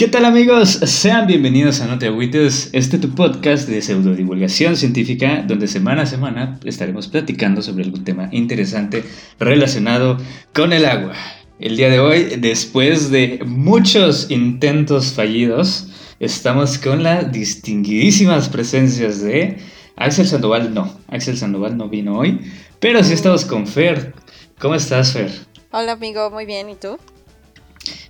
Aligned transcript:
¿Qué 0.00 0.08
tal 0.08 0.24
amigos? 0.24 0.70
Sean 0.70 1.26
bienvenidos 1.26 1.82
a 1.82 1.86
No 1.86 1.98
Te 1.98 2.06
Agüites, 2.06 2.70
este 2.72 2.96
tu 2.96 3.14
podcast 3.14 3.68
de 3.68 3.82
pseudodivulgación 3.82 4.74
científica 4.78 5.44
donde 5.46 5.68
semana 5.68 6.04
a 6.04 6.06
semana 6.06 6.58
estaremos 6.64 7.06
platicando 7.06 7.60
sobre 7.60 7.84
algún 7.84 8.02
tema 8.02 8.30
interesante 8.32 9.04
relacionado 9.38 10.16
con 10.54 10.72
el 10.72 10.86
agua. 10.86 11.12
El 11.58 11.76
día 11.76 11.90
de 11.90 12.00
hoy, 12.00 12.36
después 12.38 13.10
de 13.10 13.40
muchos 13.44 14.30
intentos 14.30 15.12
fallidos, 15.12 15.88
estamos 16.18 16.78
con 16.78 17.02
las 17.02 17.30
distinguidísimas 17.30 18.48
presencias 18.48 19.20
de 19.20 19.58
Axel 19.96 20.26
Sandoval. 20.26 20.72
No, 20.72 20.98
Axel 21.08 21.36
Sandoval 21.36 21.76
no 21.76 21.90
vino 21.90 22.16
hoy, 22.16 22.40
pero 22.78 23.04
sí 23.04 23.12
estamos 23.12 23.44
con 23.44 23.66
Fer. 23.66 24.14
¿Cómo 24.58 24.76
estás, 24.76 25.12
Fer? 25.12 25.30
Hola 25.72 25.92
amigo, 25.92 26.30
muy 26.30 26.46
bien, 26.46 26.70
¿y 26.70 26.76
tú? 26.76 26.96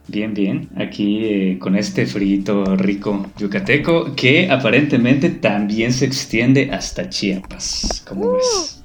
Bien, 0.09 0.35
bien. 0.35 0.69
Aquí 0.77 1.25
eh, 1.25 1.59
con 1.59 1.77
este 1.77 2.07
frito 2.07 2.77
rico 2.77 3.27
yucateco 3.39 4.15
que 4.17 4.51
aparentemente 4.51 5.31
también 5.31 5.93
se 5.93 6.07
extiende 6.07 6.71
hasta 6.73 7.09
Chiapas. 7.09 8.05
¿Cómo 8.09 8.27
uh. 8.27 8.33
ves? 8.35 8.77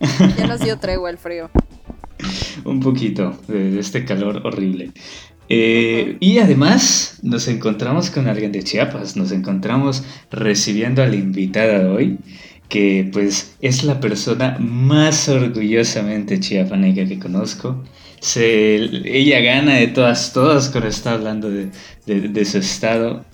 Ya 0.38 0.46
nos 0.46 0.60
dio 0.60 0.78
tregua 0.78 1.10
el 1.10 1.18
frío. 1.18 1.50
Un 2.64 2.80
poquito 2.80 3.38
de 3.48 3.78
este 3.78 4.04
calor 4.04 4.42
horrible. 4.44 4.92
Eh, 5.48 6.16
y 6.20 6.38
además 6.38 7.20
nos 7.22 7.48
encontramos 7.48 8.10
con 8.10 8.28
alguien 8.28 8.52
de 8.52 8.62
Chiapas, 8.62 9.16
nos 9.16 9.32
encontramos 9.32 10.04
recibiendo 10.30 11.02
a 11.02 11.06
la 11.06 11.16
invitada 11.16 11.78
de 11.78 11.86
hoy, 11.86 12.18
que 12.68 13.08
pues 13.12 13.56
es 13.60 13.82
la 13.84 13.98
persona 13.98 14.58
más 14.60 15.28
orgullosamente 15.28 16.38
chiapaneca 16.38 17.06
que 17.06 17.18
conozco 17.18 17.82
se, 18.20 18.76
ella 19.18 19.40
gana 19.40 19.74
de 19.74 19.88
todas, 19.88 20.32
todas 20.32 20.68
cuando 20.70 20.88
está 20.88 21.12
hablando 21.12 21.50
de, 21.50 21.70
de, 22.06 22.44
su 22.44 22.58
estado. 22.58 23.24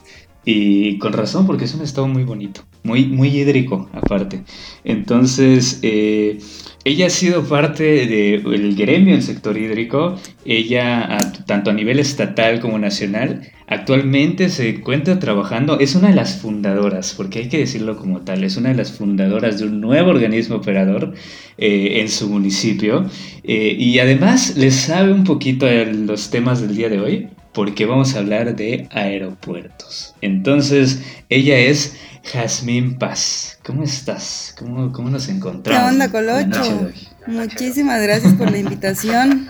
Y 0.45 0.99
con 0.99 1.15
razón, 1.15 1.47
porque 1.47 1.65
es 1.65 1.75
un 1.75 1.81
estado 1.83 2.07
muy 2.07 2.25
bonito, 2.25 2.63
muy, 2.83 3.07
muy 3.07 3.29
hídrico 3.29 3.89
aparte. 3.93 4.45
Entonces, 4.85 5.79
eh, 5.83 6.39
ella 6.85 7.07
ha 7.07 7.11
sido 7.11 7.45
parte 7.45 8.07
del 8.07 8.77
gremio 8.77 9.15
del 9.15 9.23
sector 9.23 9.57
hídrico, 9.57 10.17
ella 10.45 11.17
tanto 11.47 11.71
a 11.71 11.75
nivel 11.75 11.99
estatal 11.99 12.61
como 12.61 12.79
nacional, 12.79 13.41
actualmente 13.67 14.51
se 14.51 14.69
encuentra 14.69 15.19
trabajando, 15.19 15.81
es 15.81 15.95
una 15.95 16.09
de 16.09 16.15
las 16.15 16.37
fundadoras, 16.41 17.15
porque 17.17 17.41
hay 17.41 17.49
que 17.49 17.59
decirlo 17.59 17.97
como 17.97 18.21
tal, 18.21 18.45
es 18.45 18.57
una 18.57 18.69
de 18.69 18.75
las 18.75 18.93
fundadoras 18.93 19.59
de 19.59 19.67
un 19.67 19.81
nuevo 19.81 20.11
organismo 20.11 20.57
operador 20.57 21.15
eh, 21.57 22.01
en 22.01 22.09
su 22.09 22.29
municipio. 22.29 23.07
Eh, 23.45 23.77
y 23.79 23.99
además 23.99 24.57
le 24.57 24.71
sabe 24.71 25.13
un 25.13 25.25
poquito 25.25 25.67
a 25.67 25.85
los 25.85 26.31
temas 26.31 26.61
del 26.61 26.77
día 26.77 26.89
de 26.89 27.01
hoy, 27.01 27.29
porque 27.55 27.87
vamos 27.87 28.15
a 28.15 28.19
hablar 28.19 28.57
de 28.57 28.89
aeropuertos. 28.91 30.15
Entonces, 30.21 31.03
ella 31.31 31.57
es 31.57 31.97
Jazmín 32.25 32.99
Paz. 32.99 33.59
¿Cómo 33.65 33.83
estás? 33.83 34.55
¿Cómo, 34.59 34.93
cómo 34.93 35.11
nos 35.11 35.29
encontramos? 35.29 35.83
¿Qué 35.83 35.95
onda, 35.95 36.11
Colocho? 36.11 36.91
Muchísimas 37.27 38.03
gracias 38.03 38.35
por 38.35 38.51
la 38.51 38.59
invitación. 38.59 39.49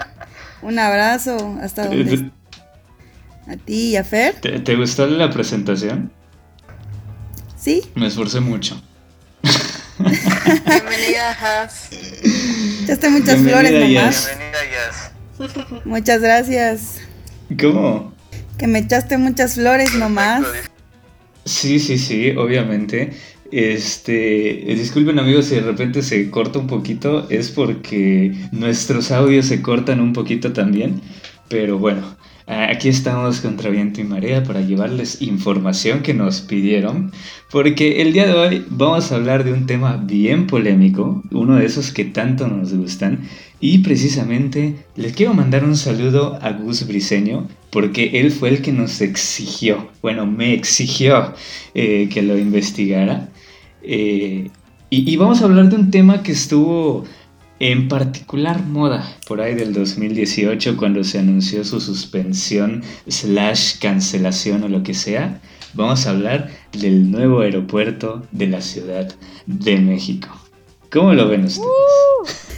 Un 0.63 0.79
abrazo 0.79 1.59
hasta 1.61 1.87
donde. 1.87 2.31
A 3.47 3.57
ti 3.57 3.91
y 3.91 3.97
a 3.97 4.05
Fer. 4.05 4.37
¿Te, 4.41 4.75
gustó 4.75 5.07
la 5.07 5.31
presentación? 5.31 6.11
Sí. 7.57 7.83
Me 7.95 8.07
esforcé 8.07 8.41
mucho. 8.41 8.83
Bienvenida, 9.99 11.33
Haz. 11.41 11.91
Echaste 12.83 13.11
muchas 13.11 13.39
flores, 13.41 13.73
nomás. 13.73 14.29
Bienvenida, 14.39 15.83
Muchas 15.85 16.21
gracias. 16.23 16.95
¿Cómo? 17.61 18.15
Que 18.57 18.67
me 18.67 18.79
echaste 18.79 19.19
muchas 19.19 19.55
flores 19.55 19.95
nomás. 19.95 20.45
Sí, 21.45 21.79
sí, 21.79 21.99
sí, 21.99 22.31
obviamente. 22.37 23.13
Este, 23.51 24.65
disculpen 24.75 25.19
amigos 25.19 25.47
si 25.47 25.57
de 25.57 25.61
repente 25.61 26.03
se 26.03 26.31
corta 26.31 26.59
un 26.59 26.67
poquito, 26.67 27.29
es 27.31 27.51
porque 27.51 28.35
nuestros 28.53 29.11
audios 29.13 29.47
se 29.47 29.63
cortan 29.63 30.01
un 30.01 30.13
poquito 30.13 30.53
también, 30.53 31.03
pero 31.49 31.79
bueno, 31.79 32.17
aquí 32.47 32.89
estamos 32.89 33.41
contra 33.41 33.71
viento 33.71 34.01
y 34.01 34.05
marea 34.05 34.43
para 34.43 34.63
llevarles 34.63 35.23
información 35.23 36.03
que 36.03 36.15
nos 36.15 36.41
pidieron, 36.41 37.13
porque 37.51 38.03
el 38.03 38.13
día 38.13 38.27
de 38.27 38.33
hoy 38.33 38.65
vamos 38.71 39.13
a 39.13 39.17
hablar 39.17 39.45
de 39.45 39.53
un 39.53 39.67
tema 39.67 39.97
bien 39.99 40.47
polémico, 40.47 41.23
uno 41.31 41.57
de 41.57 41.67
esos 41.67 41.93
que 41.93 42.07
tanto 42.07 42.49
nos 42.49 42.75
gustan, 42.75 43.21
y 43.65 43.79
precisamente 43.79 44.77
les 44.95 45.15
quiero 45.15 45.33
mandar 45.33 45.65
un 45.65 45.75
saludo 45.75 46.39
a 46.43 46.53
Gus 46.53 46.87
Briseño, 46.87 47.49
porque 47.71 48.21
él 48.21 48.31
fue 48.31 48.51
el 48.51 48.61
que 48.61 48.73
nos 48.73 49.01
exigió, 49.01 49.89
bueno, 50.03 50.27
me 50.27 50.53
exigió 50.53 51.33
eh, 51.73 52.11
que 52.13 52.21
lo 52.21 52.37
investigara. 52.37 53.31
Eh, 53.83 54.51
y, 54.91 55.17
vamos 55.17 55.41
a 55.41 55.47
hablar 55.47 55.71
de 55.71 55.77
un 55.77 55.91
tema 55.91 56.23
que 56.23 56.33
estuvo 56.33 57.05
en 57.59 57.89
particular 57.89 58.63
moda 58.67 59.17
por 59.27 59.41
ahí 59.41 59.55
del 59.55 59.73
2018 59.73 60.77
cuando 60.77 61.03
se 61.03 61.21
anunció 61.21 61.65
su 61.65 61.81
suspensión 61.81 62.83
slash 63.09 63.79
cancelación 63.79 64.63
o 64.65 64.69
lo 64.69 64.83
que 64.83 64.93
sea. 64.93 65.41
Vamos 65.73 66.07
a 66.07 66.11
hablar 66.11 66.51
del 66.79 67.11
nuevo 67.11 67.41
aeropuerto 67.41 68.27
de 68.31 68.47
la 68.47 68.61
Ciudad 68.61 69.15
de 69.47 69.79
México. 69.79 70.29
¿Cómo 70.91 71.15
lo 71.15 71.29
ven 71.29 71.47
ustedes? 71.47 72.54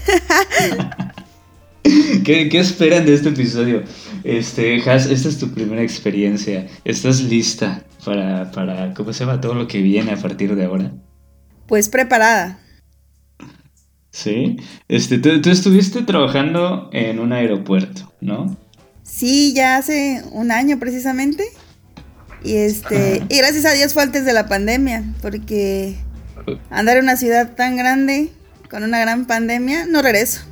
¿Qué, 2.25 2.49
esperan 2.53 3.07
de 3.07 3.15
este 3.15 3.29
episodio? 3.29 3.83
Este, 4.25 4.83
Has, 4.91 5.07
esta 5.07 5.29
es 5.29 5.39
tu 5.39 5.53
primera 5.53 5.83
experiencia. 5.83 6.67
¿Estás 6.85 7.23
lista 7.23 7.85
para, 8.05 8.51
para, 8.51 8.93
¿cómo 8.95 9.13
se 9.13 9.25
llama? 9.25 9.41
Todo 9.41 9.55
lo 9.55 9.69
que 9.69 9.81
viene 9.81 10.13
a 10.13 10.17
partir 10.17 10.55
de 10.55 10.65
ahora. 10.65 10.93
Pues 11.67 11.89
preparada. 11.89 12.59
Sí. 14.11 14.57
Este, 14.89 15.19
tú, 15.19 15.51
estuviste 15.51 16.03
trabajando 16.03 16.89
en 16.93 17.19
un 17.19 17.33
aeropuerto, 17.33 18.13
¿no? 18.21 18.57
Sí, 19.03 19.53
ya 19.55 19.77
hace 19.77 20.23
un 20.33 20.51
año 20.51 20.79
precisamente. 20.79 21.45
Y 22.43 22.55
este, 22.57 23.23
y 23.29 23.39
gracias 23.39 23.65
a 23.67 23.73
Dios 23.73 23.93
fue 23.93 24.03
antes 24.03 24.25
de 24.25 24.33
la 24.33 24.49
pandemia, 24.49 25.05
porque 25.21 25.97
andar 26.71 26.97
en 26.97 27.05
una 27.05 27.17
ciudad 27.17 27.55
tan 27.57 27.77
grande 27.77 28.31
con 28.69 28.83
una 28.83 29.01
gran 29.01 29.27
pandemia, 29.27 29.87
no 29.87 30.03
regreso. 30.03 30.43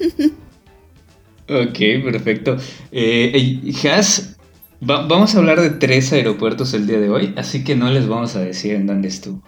ok, 1.48 1.78
perfecto. 2.04 2.56
Eh, 2.92 3.60
Has, 3.92 4.36
vamos 4.80 5.34
a 5.34 5.38
hablar 5.38 5.60
de 5.60 5.70
tres 5.70 6.12
aeropuertos 6.12 6.74
el 6.74 6.86
día 6.86 6.98
de 6.98 7.08
hoy, 7.08 7.34
así 7.36 7.64
que 7.64 7.76
no 7.76 7.90
les 7.90 8.06
vamos 8.06 8.36
a 8.36 8.40
decir 8.40 8.74
en 8.74 8.86
dónde 8.86 9.08
estuvo. 9.08 9.42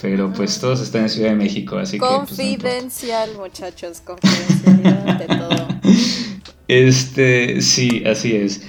Pero 0.00 0.32
pues 0.32 0.60
todos 0.60 0.80
están 0.80 1.02
en 1.02 1.08
Ciudad 1.08 1.30
de 1.30 1.36
México, 1.36 1.78
así 1.78 1.98
que... 1.98 2.00
Pues, 2.00 2.10
confidencial, 2.10 3.30
muchachos, 3.36 4.00
confidencial 4.00 5.18
de 5.18 5.26
todo. 5.26 5.68
Este, 6.66 7.60
sí, 7.60 8.02
así 8.06 8.34
es. 8.36 8.62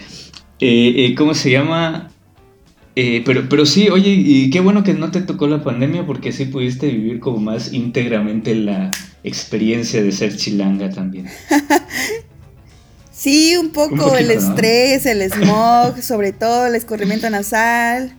Eh, 0.59 0.93
eh, 0.97 1.16
¿Cómo 1.16 1.33
se 1.33 1.49
llama? 1.49 2.11
Eh, 2.97 3.23
pero, 3.25 3.50
pero 3.50 3.66
sí, 3.66 3.89
oye, 3.89 4.11
y 4.11 4.50
qué 4.50 4.61
bueno 4.61 4.83
que 4.83 4.94
no 4.94 5.11
te 5.11 5.22
tocó 5.22 5.47
la 5.47 5.61
pandemia 5.63 6.06
porque 6.06 6.29
así 6.29 6.45
pudiste 6.45 6.88
vivir 6.88 7.19
como 7.19 7.39
más 7.39 7.73
íntegramente 7.73 8.56
la 8.56 8.89
experiencia 9.23 10.01
de 10.01 10.13
ser 10.13 10.38
chilanga 10.38 10.89
también. 10.89 11.28
sí, 13.11 13.57
un 13.57 13.72
poco 13.72 14.16
el 14.16 14.31
estrés, 14.31 15.05
el 15.05 15.22
smog, 15.31 16.02
sobre 16.02 16.31
todo 16.31 16.67
el 16.67 16.75
escurrimiento 16.75 17.29
nasal, 17.29 18.16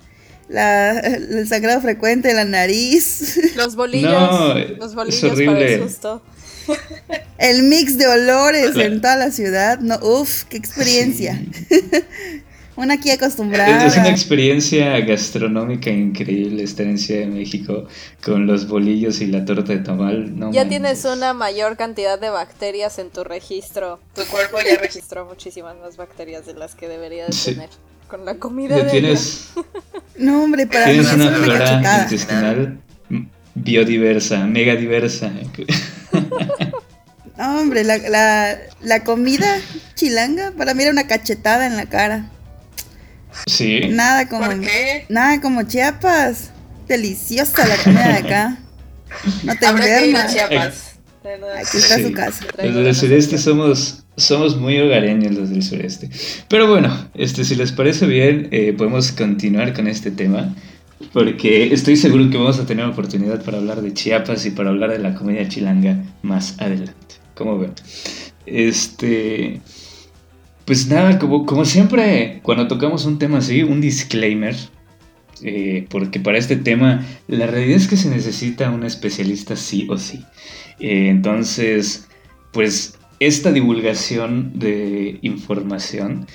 el 0.51 1.49
sangrado 1.49 1.81
frecuente 1.81 2.29
de 2.29 2.35
la 2.35 2.45
nariz. 2.45 3.41
Los 3.57 3.77
bolillos, 3.77 4.79
los 4.79 4.95
bolillos 4.95 5.41
para 5.43 5.61
el 5.61 5.83
susto. 5.83 6.23
El 7.39 7.63
mix 7.63 7.97
de 7.97 8.09
olores 8.09 8.77
en 8.77 9.01
toda 9.01 9.17
la 9.17 9.31
ciudad, 9.31 9.79
no, 9.79 9.99
uf, 10.03 10.45
qué 10.45 10.57
experiencia. 10.57 11.41
Una 12.77 12.95
aquí 12.95 13.11
acostumbrada. 13.11 13.87
Es 13.87 13.97
una 13.97 14.11
experiencia 14.11 15.01
gastronómica 15.01 15.89
increíble 15.91 16.63
estar 16.63 16.87
en 16.87 16.99
Ciudad 16.99 17.23
de 17.23 17.29
México 17.29 17.87
con 18.23 18.47
los 18.47 18.69
bolillos 18.69 19.23
y 19.23 19.27
la 19.29 19.45
torta 19.47 19.73
de 19.73 19.79
tamal. 19.79 20.39
No 20.39 20.53
ya 20.53 20.69
tienes 20.69 21.05
una 21.07 21.33
mayor 21.33 21.79
cantidad 21.79 22.21
de 22.21 22.29
bacterias 22.29 22.99
en 22.99 23.09
tu 23.09 23.25
registro. 23.25 23.99
Tu 24.15 24.25
cuerpo 24.27 24.59
ya 24.59 24.77
registró 24.79 25.25
muchísimas 25.25 25.77
más 25.79 25.97
bacterias 25.97 26.45
de 26.45 26.53
las 26.53 26.75
que 26.75 26.87
debería 26.87 27.27
de 27.27 27.33
tener. 27.33 27.71
Con 28.09 28.27
la 28.27 28.35
comida. 28.35 28.77
Ya 28.77 28.87
tienes. 28.89 29.49
no, 30.19 30.45
hombre, 30.45 30.67
para 30.67 30.85
Tienes 30.85 31.13
una 31.13 31.31
flora 31.33 32.03
intestinal 32.03 32.79
biodiversa, 33.55 34.47
mega 34.47 34.77
diversa. 34.77 35.33
no, 37.39 37.61
hombre, 37.61 37.85
la, 37.85 37.97
la, 37.97 38.59
la 38.83 39.03
comida 39.03 39.61
chilanga 39.95 40.53
para 40.53 40.75
mí 40.75 40.83
era 40.83 40.93
una 40.93 41.07
cachetada 41.07 41.67
en 41.67 41.77
la 41.77 41.87
cara. 41.87 42.31
Sí. 43.47 43.89
Nada 43.91 44.29
como. 44.29 44.49
Nada 45.09 45.41
como 45.41 45.63
Chiapas. 45.65 46.51
Deliciosa 46.89 47.67
la 47.67 47.77
comida 47.77 48.09
de 48.09 48.19
acá. 48.19 48.59
No 49.43 49.57
te 49.57 49.67
enfermas. 49.67 50.33
Chiapas. 50.33 50.97
Aquí 51.59 51.77
está 51.79 51.99
su 51.99 52.13
casa. 52.13 52.47
Desde 52.57 52.89
el 52.89 52.95
sureste 52.95 53.39
somos 53.39 54.05
somos 54.17 54.57
muy 54.57 54.79
hogareños 54.79 55.35
los 55.35 55.51
del 55.51 55.63
sureste. 55.63 56.11
Pero 56.49 56.69
bueno, 56.69 57.09
este, 57.15 57.45
si 57.45 57.55
les 57.55 57.73
parece 57.73 58.07
bien, 58.07 58.49
eh, 58.51 58.75
podemos 58.77 59.13
continuar 59.13 59.75
con 59.75 59.87
este 59.89 60.11
tema. 60.11 60.55
Porque 61.13 61.75
estoy 61.75 61.97
seguro 61.97 62.31
que 62.31 62.39
vamos 62.39 62.59
a 62.59 62.65
tener 62.65 62.87
oportunidad 62.87 63.45
para 63.45 63.59
hablar 63.59 63.83
de 63.83 63.93
Chiapas 63.93 64.47
y 64.47 64.51
para 64.51 64.71
hablar 64.71 64.91
de 64.91 64.99
la 64.99 65.15
comedia 65.15 65.47
chilanga 65.47 66.03
más 66.23 66.59
adelante. 66.59 67.17
¿Cómo 67.35 67.59
ven? 67.59 67.73
Este. 68.47 69.61
Pues 70.67 70.89
nada, 70.89 71.19
como, 71.21 71.65
siempre, 71.65 72.41
cuando 72.43 72.67
tocamos 72.67 73.07
un 73.07 73.19
tema 73.19 73.39
así, 73.39 73.63
un 73.63 73.81
disclaimer. 73.81 74.57
Eh, 75.43 75.87
porque 75.91 76.19
para 76.19 76.39
este 76.39 76.57
tema, 76.57 77.07
la 77.29 77.47
realidad 77.47 77.77
es 77.77 77.87
que 77.87 77.97
se 77.97 78.11
necesita 78.11 78.71
un 78.71 78.85
especialista 78.85 79.55
sí 79.55 79.87
o 79.89 79.97
sí. 79.97 80.25
Eh, 80.81 81.09
entonces, 81.09 82.09
pues 82.53 82.99
esta 83.21 83.53
divulgación 83.53 84.59
de 84.59 85.19
información 85.23 86.27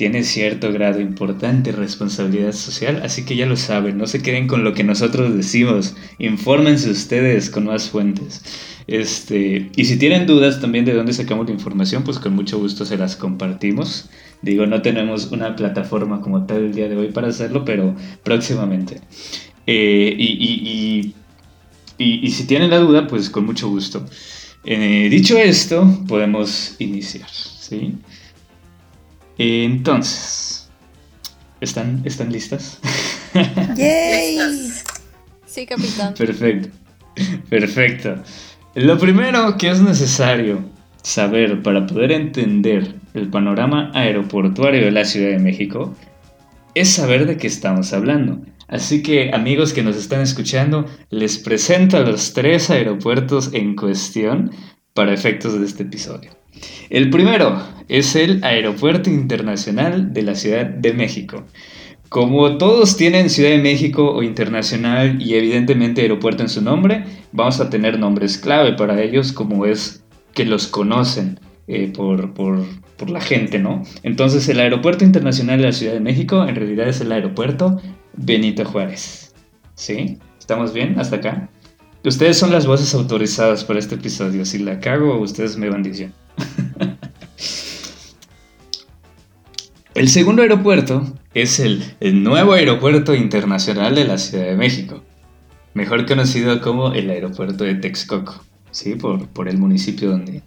tiene 0.00 0.24
cierto 0.24 0.72
grado 0.72 0.98
importante 0.98 1.72
de 1.72 1.76
responsabilidad 1.76 2.52
social, 2.52 3.02
así 3.04 3.26
que 3.26 3.36
ya 3.36 3.44
lo 3.44 3.58
saben, 3.58 3.98
no 3.98 4.06
se 4.06 4.22
queden 4.22 4.46
con 4.46 4.64
lo 4.64 4.72
que 4.72 4.82
nosotros 4.82 5.36
decimos, 5.36 5.94
infórmense 6.18 6.88
ustedes 6.88 7.50
con 7.50 7.66
más 7.66 7.90
fuentes. 7.90 8.42
Este, 8.86 9.70
y 9.76 9.84
si 9.84 9.98
tienen 9.98 10.26
dudas 10.26 10.58
también 10.58 10.86
de 10.86 10.94
dónde 10.94 11.12
sacamos 11.12 11.44
la 11.44 11.52
información, 11.52 12.02
pues 12.02 12.18
con 12.18 12.34
mucho 12.34 12.58
gusto 12.58 12.86
se 12.86 12.96
las 12.96 13.14
compartimos. 13.14 14.08
Digo, 14.40 14.64
no 14.64 14.80
tenemos 14.80 15.30
una 15.32 15.54
plataforma 15.54 16.22
como 16.22 16.46
tal 16.46 16.64
el 16.64 16.74
día 16.74 16.88
de 16.88 16.96
hoy 16.96 17.08
para 17.08 17.28
hacerlo, 17.28 17.66
pero 17.66 17.94
próximamente. 18.22 19.02
Eh, 19.66 20.16
y, 20.16 21.14
y, 21.98 22.30
si 22.30 22.46
tienen 22.46 22.70
la 22.70 22.78
duda, 22.78 23.06
pues 23.06 23.28
con 23.28 23.44
mucho 23.44 23.68
gusto. 23.68 24.06
Eh, 24.64 25.08
dicho 25.10 25.36
esto, 25.36 26.02
podemos 26.08 26.76
iniciar, 26.78 27.28
¿sí? 27.28 27.98
Entonces, 29.42 30.68
¿están, 31.62 32.02
¿están 32.04 32.30
listas? 32.30 32.78
¡Yay! 33.74 34.38
Sí, 35.46 35.64
capitán. 35.64 36.12
Perfecto. 36.12 36.68
Perfecto. 37.48 38.16
Lo 38.74 38.98
primero 38.98 39.56
que 39.56 39.70
es 39.70 39.80
necesario 39.80 40.62
saber 41.00 41.62
para 41.62 41.86
poder 41.86 42.12
entender 42.12 42.96
el 43.14 43.28
panorama 43.28 43.90
aeroportuario 43.94 44.84
de 44.84 44.90
la 44.90 45.06
Ciudad 45.06 45.30
de 45.30 45.38
México 45.38 45.96
es 46.74 46.90
saber 46.90 47.24
de 47.24 47.38
qué 47.38 47.46
estamos 47.46 47.94
hablando. 47.94 48.42
Así 48.68 49.02
que 49.02 49.30
amigos 49.32 49.72
que 49.72 49.82
nos 49.82 49.96
están 49.96 50.20
escuchando, 50.20 50.84
les 51.08 51.38
presento 51.38 51.96
a 51.96 52.00
los 52.00 52.34
tres 52.34 52.68
aeropuertos 52.68 53.54
en 53.54 53.74
cuestión 53.74 54.50
para 54.92 55.14
efectos 55.14 55.58
de 55.58 55.64
este 55.64 55.84
episodio. 55.84 56.30
El 56.90 57.08
primero 57.08 57.79
es 57.90 58.14
el 58.14 58.44
Aeropuerto 58.44 59.10
Internacional 59.10 60.12
de 60.14 60.22
la 60.22 60.36
Ciudad 60.36 60.64
de 60.64 60.92
México. 60.92 61.44
Como 62.08 62.56
todos 62.56 62.96
tienen 62.96 63.30
Ciudad 63.30 63.50
de 63.50 63.58
México 63.58 64.12
o 64.12 64.22
Internacional 64.22 65.20
y 65.20 65.34
evidentemente 65.34 66.02
aeropuerto 66.02 66.44
en 66.44 66.48
su 66.48 66.62
nombre, 66.62 67.04
vamos 67.32 67.60
a 67.60 67.68
tener 67.68 67.98
nombres 67.98 68.38
clave 68.38 68.74
para 68.74 69.02
ellos 69.02 69.32
como 69.32 69.66
es 69.66 70.04
que 70.34 70.44
los 70.44 70.68
conocen 70.68 71.40
eh, 71.66 71.92
por, 71.92 72.32
por, 72.32 72.64
por, 72.96 73.10
la 73.10 73.20
gente, 73.20 73.58
¿no? 73.58 73.82
Entonces 74.04 74.48
el 74.48 74.60
Aeropuerto 74.60 75.04
Internacional 75.04 75.58
de 75.58 75.64
la 75.64 75.72
Ciudad 75.72 75.94
de 75.94 76.00
México 76.00 76.46
en 76.46 76.54
realidad 76.54 76.88
es 76.88 77.00
el 77.00 77.10
Aeropuerto 77.10 77.80
Benito 78.16 78.64
Juárez. 78.64 79.34
¿Sí? 79.74 80.18
¿Estamos 80.38 80.72
bien 80.72 80.96
hasta 81.00 81.16
acá? 81.16 81.50
Ustedes 82.04 82.38
son 82.38 82.52
las 82.52 82.66
voces 82.66 82.94
autorizadas 82.94 83.64
para 83.64 83.80
este 83.80 83.96
episodio. 83.96 84.44
Si 84.44 84.58
la 84.60 84.78
cago, 84.78 85.18
ustedes 85.18 85.56
me 85.56 85.68
van 85.68 85.82
diciendo. 85.82 86.14
el 89.94 90.08
segundo 90.08 90.42
aeropuerto 90.42 91.06
es 91.34 91.60
el, 91.60 91.82
nuevo 92.22 92.52
aeropuerto 92.52 93.14
internacional 93.14 93.94
de 93.94 94.04
la 94.04 94.18
Ciudad 94.18 94.44
de 94.44 94.56
México, 94.56 95.02
mejor 95.74 96.06
conocido 96.06 96.60
como 96.60 96.92
el 96.92 97.10
aeropuerto 97.10 97.64
de 97.64 97.74
Texcoco, 97.74 98.44
¿sí? 98.70 98.94
por, 98.94 99.28
por 99.28 99.48
el 99.48 99.58
municipio 99.58 100.10
donde, 100.10 100.42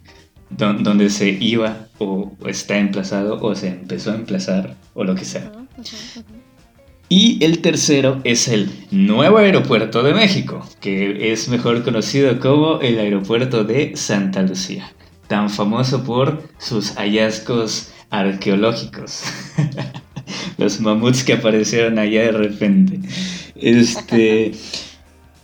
donde 0.50 1.10
se 1.10 1.30
iba 1.30 1.88
o 1.98 2.32
está 2.46 2.78
emplazado 2.78 3.40
o 3.40 3.54
se 3.54 3.68
empezó 3.68 4.12
a 4.12 4.16
emplazar 4.16 4.76
o 4.94 5.04
lo 5.04 5.14
que 5.14 5.24
sea. 5.24 5.52
Y 7.08 7.44
el 7.44 7.60
tercero 7.60 8.20
es 8.24 8.48
el 8.48 8.70
nuevo 8.90 9.38
aeropuerto 9.38 10.02
de 10.02 10.14
México, 10.14 10.66
que 10.80 11.32
es 11.32 11.48
mejor 11.48 11.84
conocido 11.84 12.40
como 12.40 12.80
el 12.80 12.98
aeropuerto 12.98 13.64
de 13.64 13.94
Santa 13.94 14.42
Lucía, 14.42 14.90
tan 15.28 15.50
famoso 15.50 16.02
por 16.02 16.42
sus 16.58 16.94
hallazgos 16.96 17.93
arqueológicos. 18.20 19.22
Los 20.58 20.80
mamuts 20.80 21.24
que 21.24 21.34
aparecieron 21.34 21.98
allá 21.98 22.22
de 22.22 22.32
repente. 22.32 23.00
Este. 23.56 24.52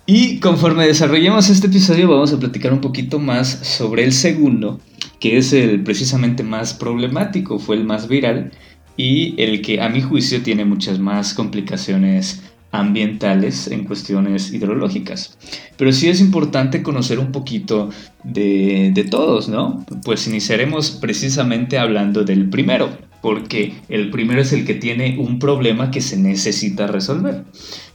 Y 0.07 0.41
conforme 0.41 0.87
desarrollemos 0.87 1.51
este 1.51 1.69
episodio 1.69 2.09
vamos 2.09 2.33
a 2.33 2.39
platicar 2.39 2.73
un 2.73 2.81
poquito 2.81 3.19
más 3.19 3.49
sobre 3.49 4.03
el 4.05 4.13
segundo, 4.13 4.81
que 5.21 5.37
es 5.37 5.53
el 5.53 5.85
precisamente 5.85 6.43
más 6.43 6.75
problemático, 6.75 7.59
fue 7.59 7.77
el 7.77 7.85
más 7.85 8.09
viral 8.09 8.51
y 8.97 9.41
el 9.41 9.63
que 9.63 9.81
a 9.81 9.89
mi 9.89 10.03
juicio 10.03 10.43
tiene 10.43 10.65
muchas 10.65 10.99
más 10.99 11.33
complicaciones 11.33 12.43
ambientales 12.73 13.67
en 13.69 13.85
cuestiones 13.85 14.53
hidrológicas. 14.53 15.37
Pero 15.77 15.93
sí 15.93 16.09
es 16.09 16.21
importante 16.21 16.83
conocer 16.83 17.19
un 17.19 17.33
poquito 17.33 17.91
de, 18.23 18.91
de, 18.95 19.05
todos, 19.05 19.49
¿no? 19.49 19.85
Pues 20.05 20.27
iniciaremos 20.27 20.91
precisamente 20.93 21.79
hablando 21.79 22.25
del 22.25 22.49
primero, 22.49 22.91
porque 23.23 23.75
el 23.89 24.11
primero 24.11 24.41
es 24.41 24.53
el 24.53 24.65
que 24.65 24.75
tiene 24.75 25.19
un 25.19 25.39
problema 25.39 25.91
que 25.91 26.01
se 26.01 26.17
necesita 26.17 26.87
resolver, 26.87 27.45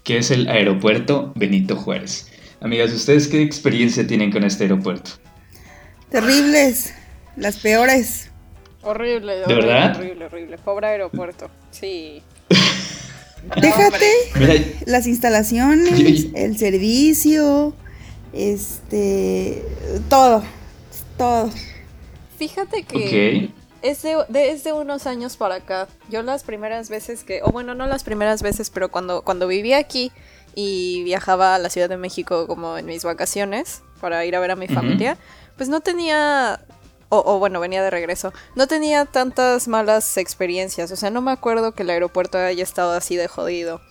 que 0.03 0.17
es 0.17 0.31
el 0.31 0.47
aeropuerto 0.47 1.31
Benito 1.35 1.75
Juárez. 1.75 2.31
Amigas, 2.61 2.93
¿ustedes 2.93 3.27
qué 3.27 3.41
experiencia 3.41 4.05
tienen 4.07 4.31
con 4.31 4.43
este 4.43 4.63
aeropuerto? 4.63 5.11
Terribles, 6.09 6.93
las 7.35 7.57
peores. 7.57 8.31
Horrible, 8.81 9.37
¿De 9.47 9.53
verdad? 9.53 9.97
horrible, 9.97 10.25
horrible. 10.25 10.57
Pobre 10.59 10.87
aeropuerto. 10.87 11.49
Sí. 11.71 12.21
Déjate 13.61 14.75
las 14.85 15.07
instalaciones, 15.07 16.27
el 16.33 16.57
servicio, 16.57 17.73
este, 18.33 19.63
todo, 20.09 20.43
todo. 21.17 21.49
Fíjate 22.37 22.83
que 22.83 23.49
es, 23.81 24.01
de, 24.01 24.73
unos 24.73 25.07
años 25.07 25.37
para 25.37 25.55
acá. 25.55 25.87
Yo 26.09 26.21
las 26.23 26.43
primeras 26.43 26.89
veces 26.89 27.23
que, 27.23 27.41
o 27.43 27.51
bueno, 27.51 27.75
no 27.75 27.87
las 27.87 28.03
primeras 28.03 28.41
veces, 28.41 28.69
pero 28.69 28.89
cuando, 28.89 29.21
cuando 29.21 29.47
vivía 29.47 29.77
aquí 29.77 30.11
y 30.55 31.03
viajaba 31.03 31.55
a 31.55 31.59
la 31.59 31.69
Ciudad 31.69 31.89
de 31.89 31.97
México 31.97 32.47
como 32.47 32.77
en 32.77 32.85
mis 32.85 33.03
vacaciones 33.03 33.81
para 34.01 34.25
ir 34.25 34.35
a 34.35 34.39
ver 34.39 34.51
a 34.51 34.55
mi 34.55 34.67
familia, 34.67 35.17
pues 35.55 35.69
no 35.69 35.81
tenía 35.81 36.61
o, 37.23 37.39
bueno, 37.39 37.59
venía 37.59 37.83
de 37.83 37.89
regreso, 37.89 38.33
no 38.55 38.67
tenía 38.67 39.05
tantas 39.05 39.67
malas 39.67 40.17
experiencias. 40.17 40.91
O 40.91 40.95
sea, 40.95 41.09
no 41.09 41.21
me 41.21 41.31
acuerdo 41.31 41.73
que 41.73 41.83
el 41.83 41.89
aeropuerto 41.89 42.37
haya 42.37 42.63
estado 42.63 42.91
así 42.91 43.15
de 43.15 43.27
jodido. 43.27 43.81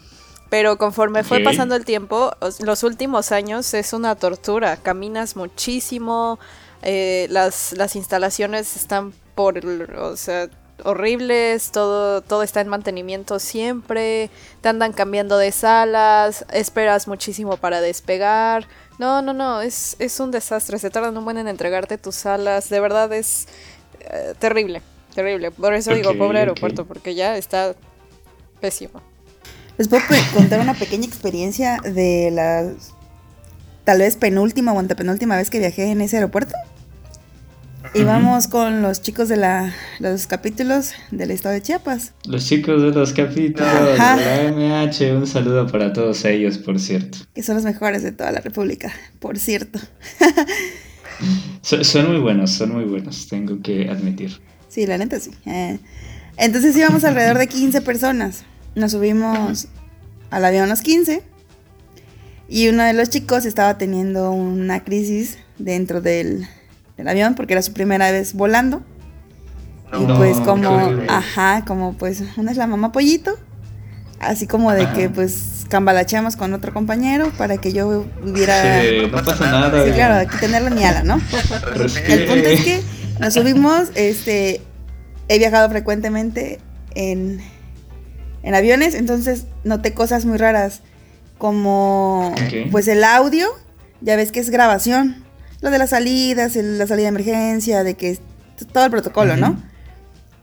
Pero 0.51 0.79
conforme 0.79 1.25
fue 1.25 1.41
pasando 1.41 1.75
el 1.75 1.85
tiempo, 1.85 2.33
los 2.61 2.83
últimos 2.83 3.33
años 3.33 3.73
es 3.75 3.93
una 3.93 4.15
tortura. 4.15 4.77
Caminas 4.77 5.37
muchísimo, 5.37 6.39
eh, 6.83 7.27
las, 7.31 7.73
las 7.73 7.97
instalaciones 7.97 8.77
están 8.77 9.13
por, 9.35 9.59
o 9.97 10.17
sea, 10.17 10.49
horribles, 10.83 11.71
todo, 11.71 12.21
todo 12.23 12.43
está 12.43 12.61
en 12.61 12.69
mantenimiento 12.69 13.39
siempre, 13.39 14.31
te 14.61 14.69
andan 14.69 14.93
cambiando 14.93 15.39
de 15.39 15.53
salas, 15.53 16.45
esperas 16.53 17.07
muchísimo 17.07 17.57
para 17.57 17.81
despegar. 17.81 18.67
No, 18.99 19.23
no, 19.23 19.33
no, 19.33 19.61
es, 19.61 19.97
es 19.99 20.21
un 20.21 20.31
desastre. 20.31 20.79
Se 20.79 20.91
tardan 20.91 21.17
un 21.17 21.25
buen 21.25 21.39
en 21.39 21.49
entregarte 21.49 21.99
tus 21.99 22.27
alas. 22.27 22.69
De 22.69 22.81
verdad 22.81 23.13
es 23.13 23.47
eh, 24.01 24.35
terrible, 24.39 24.83
terrible. 25.15 25.51
Por 25.51 25.75
eso 25.75 25.93
digo, 25.95 26.17
pobre 26.17 26.41
aeropuerto, 26.41 26.87
porque 26.87 27.15
ya 27.15 27.37
está 27.37 27.75
pésimo. 28.61 29.03
Les 29.77 29.89
puedo 29.89 30.03
contar 30.33 30.61
una 30.61 30.75
pequeña 30.75 31.07
experiencia 31.07 31.79
de 31.83 32.31
la 32.31 32.73
tal 33.83 33.99
vez 33.99 34.17
penúltima 34.17 34.73
o 34.73 34.79
antepenúltima 34.79 35.37
vez 35.37 35.51
que 35.51 35.59
viajé 35.59 35.91
en 35.91 36.01
ese 36.01 36.17
aeropuerto. 36.17 36.55
Íbamos 37.97 38.49
con 38.49 38.83
los 38.83 39.03
chicos 39.03 39.29
de 39.29 39.37
la, 39.37 39.73
los 40.01 40.27
capítulos 40.27 40.95
del 41.13 41.31
estado 41.31 41.55
de 41.55 41.63
Chiapas. 41.63 42.13
Los 42.27 42.45
chicos 42.45 42.83
de 42.83 42.91
los 42.91 43.13
capítulos 43.13 43.73
de 43.73 43.97
la 43.97 44.53
MH, 44.53 45.17
un 45.17 45.29
saludo 45.29 45.69
para 45.69 45.93
todos 45.93 46.25
ellos, 46.25 46.59
por 46.59 46.81
cierto. 46.81 47.19
Que 47.33 47.45
son 47.45 47.55
los 47.55 47.65
mejores 47.65 48.03
de 48.03 48.11
toda 48.11 48.33
la 48.33 48.41
República, 48.41 48.93
por 49.21 49.39
cierto. 49.39 49.79
son, 51.63 52.09
muy 52.11 52.19
buenos, 52.19 52.51
son 52.51 52.73
muy 52.73 52.85
buenos, 52.85 53.29
tengo 53.29 53.63
que 53.63 53.89
admitir. 53.89 54.41
Sí, 54.69 54.87
la 54.87 54.99
neta 54.99 55.21
sí. 55.21 55.31
Eh, 55.47 55.79
entonces 56.37 56.77
íbamos 56.77 57.05
alrededor 57.05 57.39
de 57.39 57.47
15 57.47 57.81
personas. 57.83 58.45
Nos 58.75 58.91
subimos 58.91 59.69
al 60.31 60.45
avión 60.45 60.69
los 60.69 60.81
15. 60.81 61.23
Y 62.49 62.69
uno 62.69 62.83
de 62.83 62.93
los 62.93 63.09
chicos 63.09 63.47
estaba 63.47 63.79
teniendo 63.79 64.33
una 64.33 64.83
crisis 64.83 65.39
dentro 65.59 66.01
del 66.01 66.49
del 66.97 67.09
avión 67.09 67.35
porque 67.35 67.55
era 67.55 67.63
su 67.63 67.73
primera 67.73 68.11
vez 68.11 68.35
volando. 68.35 68.83
y 69.99 70.05
pues 70.05 70.39
como, 70.39 70.93
ajá, 71.09 71.65
como 71.67 71.95
pues 71.95 72.23
una 72.37 72.51
es 72.51 72.57
la 72.57 72.67
mamá 72.67 72.93
pollito, 72.93 73.37
así 74.21 74.47
como 74.47 74.73
de 74.73 74.91
que 74.93 75.09
pues 75.09 75.67
cambalacheamos 75.69 76.37
con 76.37 76.53
otro 76.55 76.73
compañero 76.73 77.31
para 77.37 77.59
que 77.59 77.73
yo 77.73 78.05
hubiera... 78.23 78.83
Sí, 78.83 79.09
no 79.11 79.25
pasa 79.25 79.51
nada. 79.51 79.85
Sí, 79.85 79.93
claro, 79.93 80.15
aquí 80.15 80.37
tenerlo 80.39 80.71
ni 80.71 80.85
ala, 80.85 81.03
¿no? 81.03 81.15
El 82.09 82.27
punto 82.27 82.49
es 82.49 82.65
que 82.65 82.83
nos 83.19 83.35
subimos, 83.35 83.91
este, 83.95 84.61
he 85.29 85.39
viajado 85.39 85.69
frecuentemente 85.71 86.61
en, 86.95 87.41
en 88.43 88.55
aviones, 88.55 88.95
entonces 88.95 89.47
noté 89.65 89.95
cosas 89.95 90.25
muy 90.27 90.39
raras, 90.39 90.83
como 91.39 92.35
pues 92.71 92.89
el 92.89 93.05
audio, 93.05 93.49
ya 94.01 94.17
ves 94.17 94.33
que 94.33 94.41
es 94.41 94.51
grabación, 94.51 95.24
lo 95.65 95.71
de 95.71 95.79
las 95.79 95.91
salidas, 95.91 96.57
la 96.57 96.87
salida 96.87 97.05
de 97.05 97.09
emergencia, 97.09 97.85
de 97.85 97.95
que 97.95 98.19
todo 98.71 98.85
el 98.85 98.91
protocolo, 98.91 99.35
¿no? 99.39 99.63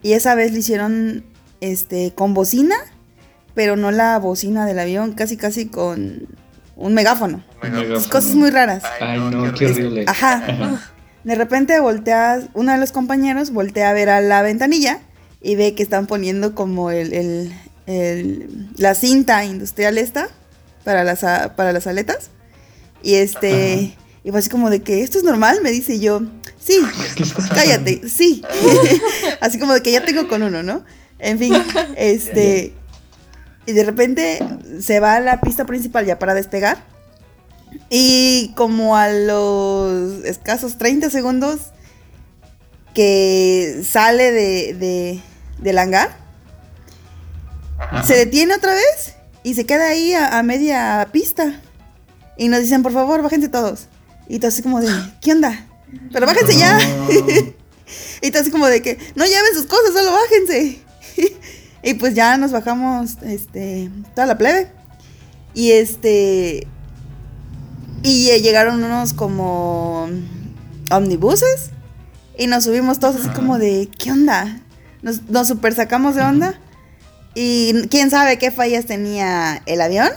Y 0.02 0.14
esa 0.14 0.34
vez 0.34 0.52
lo 0.52 0.58
hicieron 0.58 1.24
este 1.62 2.12
con 2.16 2.34
bocina, 2.34 2.76
pero 3.54 3.76
no 3.76 3.92
la 3.92 4.18
bocina 4.18 4.66
del 4.66 4.80
avión, 4.80 5.14
casi 5.14 5.38
casi 5.38 5.68
con 5.68 6.28
un 6.76 6.94
megáfono. 6.96 7.44
Cosas 8.10 8.34
muy 8.34 8.50
raras. 8.50 8.82
Ay, 9.00 9.20
no, 9.20 9.54
qué 9.54 9.68
horrible. 9.68 10.06
Ajá. 10.08 10.82
De 11.24 11.36
repente 11.36 11.80
volteas, 11.80 12.46
uno 12.56 12.72
de 12.72 12.80
los 12.80 12.92
compañeros 12.92 13.52
voltea 13.52 13.92
a 13.92 13.94
ver 13.94 14.10
a 14.10 14.22
la 14.22 14.42
ventanilla 14.42 15.02
y 15.40 15.56
ve 15.56 15.76
que 15.76 15.84
están 15.84 16.08
poniendo 16.08 16.56
como 16.56 16.90
el, 16.90 17.54
la 18.76 18.96
cinta 18.96 19.46
industrial 19.46 20.00
esta 20.00 20.30
para 20.84 21.04
las, 21.04 21.20
para 21.20 21.74
las 21.74 21.86
aletas. 21.86 22.32
Y 23.04 23.16
este, 23.16 23.96
y 24.24 24.32
fue 24.32 24.40
así 24.40 24.50
como 24.50 24.70
de 24.70 24.82
que 24.82 25.02
esto 25.02 25.18
es 25.18 25.24
normal, 25.24 25.60
me 25.62 25.72
dice 25.72 26.00
yo, 26.00 26.22
sí, 26.60 26.80
cállate, 27.54 28.08
sí. 28.08 28.44
así 29.42 29.60
como 29.60 29.74
de 29.74 29.82
que 29.82 29.92
ya 29.92 30.06
tengo 30.06 30.28
con 30.28 30.44
uno, 30.44 30.64
¿no? 30.64 30.84
En 31.20 31.38
fin, 31.38 31.54
este, 31.96 32.74
y 33.66 33.74
de 33.74 33.84
repente 33.84 34.40
se 34.82 35.00
va 35.00 35.16
a 35.16 35.20
la 35.20 35.42
pista 35.42 35.66
principal 35.66 36.06
ya 36.06 36.18
para 36.18 36.34
despegar. 36.34 36.84
Y 37.90 38.52
como 38.56 38.98
a 38.98 39.10
los 39.10 40.26
escasos 40.26 40.78
30 40.78 41.10
segundos 41.10 41.60
que 42.94 43.84
sale 43.88 44.32
de, 44.32 44.74
de 44.74 45.22
del 45.60 45.78
hangar, 45.78 46.10
se 48.06 48.16
detiene 48.16 48.56
otra 48.56 48.74
vez 48.74 49.16
y 49.44 49.54
se 49.56 49.66
queda 49.66 49.90
ahí 49.90 50.14
a, 50.14 50.42
media 50.44 51.08
pista. 51.12 51.62
Y 52.38 52.48
nos 52.48 52.62
dicen, 52.62 52.84
por 52.84 52.94
favor, 52.94 53.22
bájense 53.22 53.50
todos. 53.50 53.88
Y 54.32 54.40
tú 54.40 54.48
así 54.48 54.62
como 54.62 54.80
de, 54.80 54.88
¿qué 55.20 55.34
onda? 55.34 55.68
Pero 56.14 56.26
bájense 56.26 56.58
ya. 56.58 56.80
y 58.22 58.32
tú 58.32 58.40
así 58.40 58.50
como 58.50 58.68
de 58.68 58.82
que, 58.82 58.98
no 59.16 59.26
lleven 59.26 59.54
sus 59.54 59.66
cosas, 59.66 59.92
solo 59.92 60.14
bájense. 60.14 60.80
y 61.84 61.94
pues 61.96 62.16
ya 62.16 62.38
nos 62.38 62.54
bajamos, 62.54 63.18
este, 63.24 63.92
toda 64.16 64.28
la 64.28 64.38
plebe. 64.38 64.72
Y 65.54 65.72
este, 65.72 66.66
y 68.04 68.28
llegaron 68.40 68.82
unos 68.82 69.12
como 69.12 70.10
omnibuses. 70.90 71.72
Y 72.38 72.48
nos 72.48 72.64
subimos 72.64 73.00
todos 73.00 73.18
así 73.18 73.28
como 73.32 73.60
de, 73.60 73.90
¿qué 74.00 74.14
onda? 74.14 74.62
Nos, 75.02 75.24
nos 75.24 75.50
super 75.50 75.76
sacamos 75.76 76.16
de 76.16 76.22
onda. 76.22 76.58
Y 77.36 77.86
quién 77.90 78.10
sabe 78.10 78.38
qué 78.38 78.50
fallas 78.50 78.86
tenía 78.86 79.62
el 79.66 79.82
avión. 79.82 80.10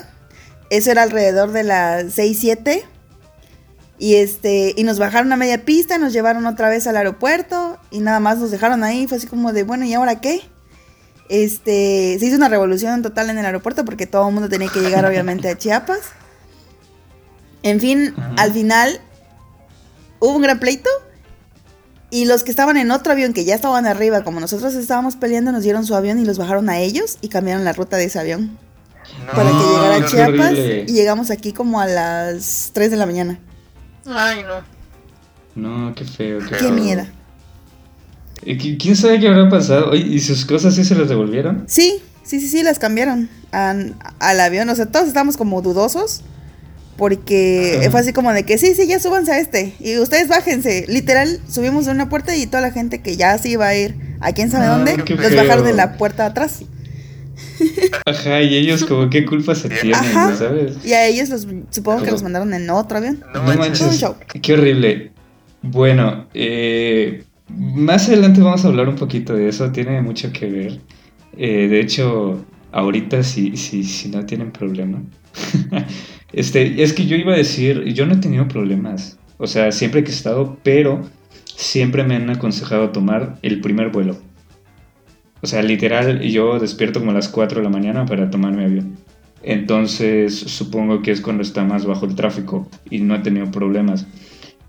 Eso 0.71 0.92
era 0.92 1.02
alrededor 1.02 1.50
de 1.50 1.64
las 1.64 2.14
6, 2.14 2.38
7. 2.40 2.93
Y 4.04 4.16
este, 4.16 4.75
y 4.76 4.84
nos 4.84 4.99
bajaron 4.99 5.32
a 5.32 5.37
media 5.37 5.64
pista, 5.64 5.96
nos 5.96 6.12
llevaron 6.12 6.44
otra 6.44 6.68
vez 6.68 6.87
al 6.87 6.99
aeropuerto 6.99 7.78
y 7.90 8.00
nada 8.00 8.20
más 8.20 8.37
nos 8.37 8.50
dejaron 8.50 8.84
ahí. 8.84 9.06
Fue 9.06 9.16
así 9.16 9.26
como 9.26 9.54
de, 9.54 9.62
bueno, 9.62 9.87
¿y 9.87 9.94
ahora 9.94 10.20
qué? 10.20 10.42
Este, 11.30 12.18
se 12.20 12.26
hizo 12.26 12.37
una 12.37 12.50
revolución 12.50 13.00
total 13.00 13.30
en 13.30 13.38
el 13.38 13.46
aeropuerto 13.46 13.87
porque 13.87 14.06
todo 14.06 14.28
el 14.28 14.34
mundo 14.34 14.50
tenía 14.50 14.68
que 14.68 14.80
llegar 14.80 15.06
obviamente 15.06 15.49
a 15.49 15.56
Chiapas. 15.56 16.00
En 17.62 17.80
fin, 17.80 18.14
al 18.37 18.52
final 18.52 19.00
hubo 20.20 20.37
un 20.37 20.42
gran 20.42 20.61
pleito 20.61 20.90
y 22.11 22.26
los 22.26 22.44
que 22.44 22.50
estaban 22.50 22.76
en 22.76 22.90
otro 22.90 23.11
avión 23.11 23.32
que 23.32 23.46
ya 23.46 23.54
estaban 23.54 23.87
arriba, 23.87 24.23
como 24.23 24.38
nosotros 24.38 24.75
estábamos 24.75 25.16
peleando, 25.16 25.50
nos 25.50 25.62
dieron 25.62 25.87
su 25.87 25.94
avión 25.94 26.18
y 26.18 26.26
los 26.26 26.37
bajaron 26.37 26.68
a 26.68 26.78
ellos 26.78 27.16
y 27.23 27.28
cambiaron 27.28 27.64
la 27.64 27.73
ruta 27.73 27.96
de 27.96 28.04
ese 28.04 28.18
avión. 28.18 28.58
para 29.34 29.49
que 29.49 29.56
llegara 29.56 29.94
a 29.96 30.04
Chiapas 30.04 30.52
y 30.88 30.92
llegamos 30.92 31.30
aquí 31.30 31.54
como 31.54 31.80
a 31.80 31.87
las 31.87 32.70
3 32.75 32.90
de 32.90 32.96
la 32.99 33.06
mañana. 33.06 33.40
Ay, 34.06 34.44
no. 34.44 34.75
No, 35.54 35.94
qué 35.94 36.04
feo. 36.04 36.40
Qué, 36.58 36.70
miedo. 36.70 37.04
¿Quién 38.42 38.96
sabe 38.96 39.20
qué 39.20 39.28
habrá 39.28 39.49
pasado? 39.49 39.94
¿Y 39.94 40.20
sus 40.20 40.44
cosas 40.44 40.75
sí 40.75 40.84
se 40.84 40.94
las 40.94 41.08
devolvieron? 41.08 41.64
Sí, 41.66 42.02
sí, 42.23 42.40
sí, 42.40 42.49
sí, 42.49 42.62
las 42.62 42.78
cambiaron 42.78 43.28
al 43.52 44.40
avión. 44.40 44.68
O 44.68 44.75
sea, 44.75 44.87
todos 44.87 45.08
estábamos 45.08 45.37
como 45.37 45.62
dudosos. 45.62 46.23
Porque 46.96 47.88
fue 47.90 48.00
así 48.00 48.12
como 48.12 48.32
de 48.32 48.44
que 48.44 48.56
sí, 48.56 48.73
sí, 48.76 48.87
ya 48.87 49.00
súbanse 49.00 49.32
a 49.32 49.38
este. 49.40 49.75
Y 49.80 49.99
ustedes 49.99 50.28
bájense. 50.28 50.84
Literal, 50.87 51.40
subimos 51.49 51.87
de 51.87 51.90
una 51.90 52.08
puerta 52.08 52.37
y 52.37 52.46
toda 52.46 52.61
la 52.61 52.70
gente 52.70 53.02
que 53.02 53.16
ya 53.16 53.37
se 53.37 53.49
iba 53.49 53.66
a 53.66 53.75
ir 53.75 53.96
a 54.20 54.32
quién 54.32 54.49
sabe 54.49 54.66
ah, 54.66 54.78
dónde, 54.78 54.96
los 54.96 55.34
bajaron 55.34 55.64
de 55.64 55.73
la 55.73 55.96
puerta 55.96 56.25
atrás. 56.25 56.61
Ajá, 58.06 58.42
y 58.42 58.56
ellos 58.56 58.84
como 58.84 59.08
qué 59.10 59.24
culpa 59.24 59.54
se 59.54 59.68
tienen, 59.68 60.36
¿sabes? 60.36 60.84
Y 60.84 60.92
a 60.92 61.06
ellos 61.06 61.28
los, 61.30 61.46
supongo 61.70 62.02
que 62.02 62.10
los 62.10 62.22
mandaron 62.22 62.52
en 62.54 62.68
otro 62.70 62.98
avión. 62.98 63.22
No, 63.32 63.42
manches, 63.42 64.04
qué 64.42 64.52
horrible. 64.52 65.12
Bueno, 65.62 66.26
eh, 66.34 67.24
más 67.48 68.08
adelante 68.08 68.40
vamos 68.40 68.64
a 68.64 68.68
hablar 68.68 68.88
un 68.88 68.96
poquito 68.96 69.34
de 69.34 69.48
eso, 69.48 69.70
tiene 69.72 70.00
mucho 70.02 70.32
que 70.32 70.46
ver. 70.46 70.80
Eh, 71.36 71.68
de 71.68 71.80
hecho, 71.80 72.44
ahorita 72.72 73.22
si, 73.22 73.56
si, 73.56 73.82
si 73.84 74.08
no 74.08 74.26
tienen 74.26 74.52
problema. 74.52 75.02
este, 76.32 76.82
es 76.82 76.92
que 76.92 77.06
yo 77.06 77.16
iba 77.16 77.32
a 77.32 77.36
decir, 77.36 77.84
yo 77.94 78.06
no 78.06 78.14
he 78.14 78.18
tenido 78.18 78.46
problemas. 78.48 79.18
O 79.38 79.46
sea, 79.46 79.72
siempre 79.72 80.04
que 80.04 80.10
he 80.10 80.14
estado, 80.14 80.58
pero 80.62 81.02
siempre 81.56 82.04
me 82.04 82.16
han 82.16 82.30
aconsejado 82.30 82.90
tomar 82.90 83.38
el 83.42 83.60
primer 83.60 83.90
vuelo. 83.90 84.18
O 85.44 85.46
sea, 85.46 85.62
literal, 85.62 86.22
yo 86.22 86.58
despierto 86.58 87.00
como 87.00 87.10
a 87.10 87.14
las 87.14 87.28
4 87.28 87.58
de 87.58 87.64
la 87.64 87.68
mañana 87.68 88.06
para 88.06 88.30
tomar 88.30 88.52
mi 88.52 88.64
avión. 88.64 88.96
Entonces, 89.42 90.34
supongo 90.34 91.02
que 91.02 91.10
es 91.10 91.20
cuando 91.20 91.42
está 91.42 91.64
más 91.64 91.84
bajo 91.84 92.06
el 92.06 92.14
tráfico 92.14 92.66
y 92.88 93.00
no 93.00 93.14
he 93.14 93.18
tenido 93.18 93.50
problemas. 93.50 94.06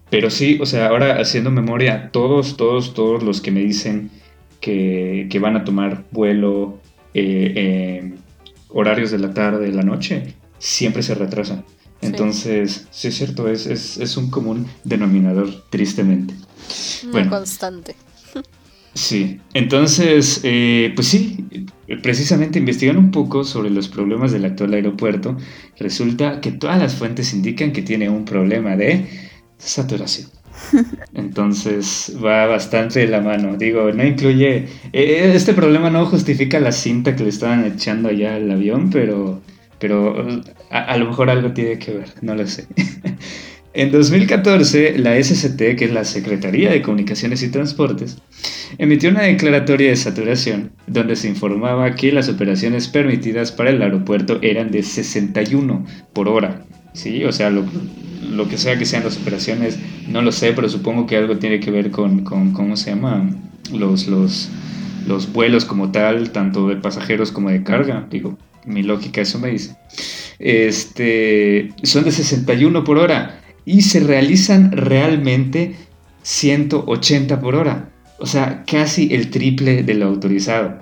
Pero 0.10 0.30
sí, 0.30 0.60
o 0.62 0.66
sea, 0.66 0.88
ahora 0.88 1.22
haciendo 1.22 1.50
memoria, 1.50 2.10
todos, 2.12 2.58
todos, 2.58 2.94
todos 2.94 3.24
los 3.24 3.40
que 3.40 3.52
me 3.52 3.62
dicen 3.62 4.12
que, 4.60 5.30
van 5.42 5.56
a 5.56 5.64
tomar 5.64 6.04
vuelo, 6.12 6.78
eh, 7.14 8.14
horarios 8.68 9.12
de 9.12 9.20
la 9.20 9.34
tarde, 9.34 9.68
de 9.68 9.72
la 9.72 9.84
noche, 9.84 10.34
siempre 10.60 11.04
se 11.04 11.16
retrasan. 11.16 11.64
Entonces, 12.02 12.86
sí, 12.92 13.08
es 13.08 13.16
cierto, 13.16 13.48
es, 13.48 13.66
es, 13.66 14.18
un 14.18 14.30
común 14.30 14.68
denominador, 14.84 15.48
tristemente. 15.70 16.34
Muy 17.14 17.30
constante. 17.30 17.96
Sí, 18.96 19.42
entonces, 19.54 20.40
eh, 20.44 20.94
pues 20.96 21.08
sí, 21.10 21.46
precisamente 22.02 22.60
investigando 22.60 23.02
un 23.02 23.12
poco 23.12 23.44
sobre 23.44 23.70
los 23.70 23.90
problemas 23.90 24.32
del 24.32 24.46
actual 24.46 24.74
aeropuerto, 24.74 25.38
resulta 25.78 26.40
que 26.40 26.54
todas 26.54 26.80
las 26.80 26.96
fuentes 26.96 27.34
indican 27.34 27.74
que 27.74 27.82
tiene 27.82 28.10
un 28.10 28.24
problema 28.24 28.78
de 28.78 29.06
saturación. 29.58 30.30
Entonces 31.14 32.16
va 32.24 32.46
bastante 32.46 33.02
de 33.02 33.08
la 33.08 33.20
mano. 33.20 33.58
Digo, 33.58 33.92
no 33.92 34.06
incluye. 34.06 34.68
Eh, 34.94 35.32
este 35.36 35.54
problema 35.54 35.90
no 35.90 36.06
justifica 36.06 36.62
la 36.62 36.72
cinta 36.72 37.18
que 37.18 37.24
le 37.24 37.30
estaban 37.30 37.66
echando 37.66 38.08
allá 38.08 38.36
al 38.36 38.50
avión, 38.50 38.90
pero, 38.90 39.42
pero 39.78 40.26
a, 40.70 40.98
lo 40.98 41.08
mejor 41.08 41.30
algo 41.30 41.52
tiene 41.52 41.78
que 41.80 41.92
ver, 41.92 42.14
no 42.22 42.34
lo 42.34 42.48
sé. 42.48 42.66
en 43.76 43.92
2014, 43.92 44.98
la 45.00 45.22
SCT, 45.22 45.76
que 45.76 45.84
es 45.84 45.92
la 45.92 46.06
Secretaría 46.06 46.72
de 46.72 46.82
Comunicaciones 46.82 47.44
y 47.44 47.50
Transportes, 47.50 48.18
emitió 48.78 49.10
una 49.10 49.24
declaratoria 49.24 49.90
de 49.90 49.98
saturación 49.98 50.72
donde 50.88 51.18
se 51.18 51.28
informaba 51.28 51.94
que 51.96 52.14
las 52.14 52.30
operaciones 52.30 52.88
permitidas 52.88 53.52
para 53.52 53.72
el 53.72 53.82
aeropuerto 53.82 54.40
eran 54.42 54.72
de 54.72 54.82
61 54.82 55.86
por 56.14 56.30
hora. 56.30 56.64
Sí, 56.94 57.26
o 57.26 57.34
sea, 57.34 57.50
lo, 57.50 57.66
que 58.48 58.58
sea 58.58 58.80
que 58.80 58.86
sean 58.86 59.04
las 59.04 59.18
operaciones, 59.18 59.78
no 60.08 60.22
lo 60.22 60.32
sé, 60.32 60.54
pero 60.54 60.70
supongo 60.70 61.06
que 61.06 61.18
algo 61.18 61.38
tiene 61.38 61.60
que 61.60 61.70
ver 61.70 61.92
con, 61.92 62.24
con 62.24 62.54
¿cómo 62.54 62.78
se 62.78 62.92
llama? 62.92 63.30
Los, 63.74 64.08
los, 64.08 64.50
los 65.06 65.34
vuelos 65.34 65.66
como 65.66 65.92
tal, 65.92 66.32
tanto 66.32 66.70
de 66.70 66.78
pasajeros 66.78 67.34
como 67.34 67.50
de 67.50 67.64
carga, 67.64 68.08
digo, 68.10 68.38
mi 68.66 68.84
lógica 68.84 69.20
eso 69.20 69.38
me 69.38 69.50
dice. 69.50 69.76
Este, 70.40 71.74
son 71.84 72.06
de 72.06 72.12
61 72.12 72.86
por 72.86 73.00
hora 73.00 73.42
y 73.66 73.82
se 73.82 74.00
realizan 74.00 74.72
realmente 74.72 75.76
180 76.22 77.40
por 77.42 77.56
hora, 77.56 77.90
o 78.20 78.26
sea, 78.26 78.64
casi 78.66 79.14
el 79.14 79.30
triple 79.30 79.84
de 79.84 79.94
lo 79.96 80.06
autorizado. 80.08 80.80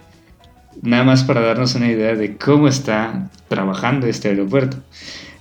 Nada 0.81 1.03
más 1.03 1.23
para 1.23 1.41
darnos 1.41 1.75
una 1.75 1.91
idea 1.91 2.15
de 2.15 2.35
cómo 2.37 2.67
está 2.67 3.29
trabajando 3.47 4.07
este 4.07 4.29
aeropuerto. 4.29 4.77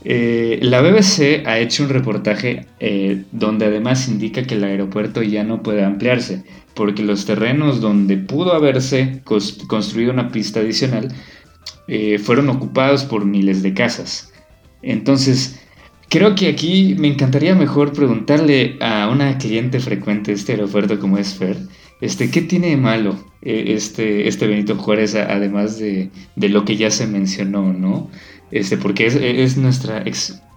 Eh, 0.05 0.59
la 0.63 0.81
BBC 0.81 1.47
ha 1.47 1.59
hecho 1.59 1.85
un 1.85 1.89
reportaje 1.89 2.67
eh, 2.81 3.23
donde 3.31 3.67
además 3.67 4.09
indica 4.09 4.43
que 4.43 4.55
el 4.55 4.65
aeropuerto 4.65 5.23
ya 5.23 5.45
no 5.45 5.63
puede 5.63 5.85
ampliarse, 5.85 6.45
porque 6.75 7.03
los 7.03 7.25
terrenos 7.25 7.81
donde 7.81 8.17
pudo 8.17 8.53
haberse 8.55 9.23
construido 9.25 10.13
una 10.13 10.31
pista 10.31 10.61
adicional 10.61 11.09
eh, 11.89 12.19
fueron 12.19 12.49
ocupados 12.49 13.05
por 13.05 13.25
miles 13.25 13.63
de 13.63 13.75
casas. 13.75 14.33
Entonces, 14.83 15.62
creo 16.13 16.35
que 16.35 16.49
aquí 16.49 16.95
me 16.99 17.09
encantaría 17.09 17.55
mejor 17.55 17.95
preguntarle 17.95 18.77
a 18.83 19.09
una 19.09 19.39
cliente 19.39 19.81
frecuente 19.81 20.31
de 20.31 20.37
este 20.37 20.53
aeropuerto 20.53 21.01
como 21.01 21.17
es 21.17 21.35
Fer, 21.35 21.57
este, 22.03 22.31
¿qué 22.31 22.43
tiene 22.43 22.69
de 22.69 22.77
malo 22.77 23.17
eh, 23.41 23.65
este, 23.69 24.29
este 24.29 24.47
Benito 24.47 24.77
Juárez, 24.77 25.15
además 25.15 25.79
de, 25.79 26.11
de, 26.37 26.49
lo 26.51 26.67
que 26.67 26.77
ya 26.77 26.91
se 26.91 27.07
mencionó, 27.07 27.73
¿no? 27.73 28.11
Este, 28.51 28.77
porque 28.77 29.07
es, 29.07 29.15
es 29.15 29.57
nuestra, 29.57 30.05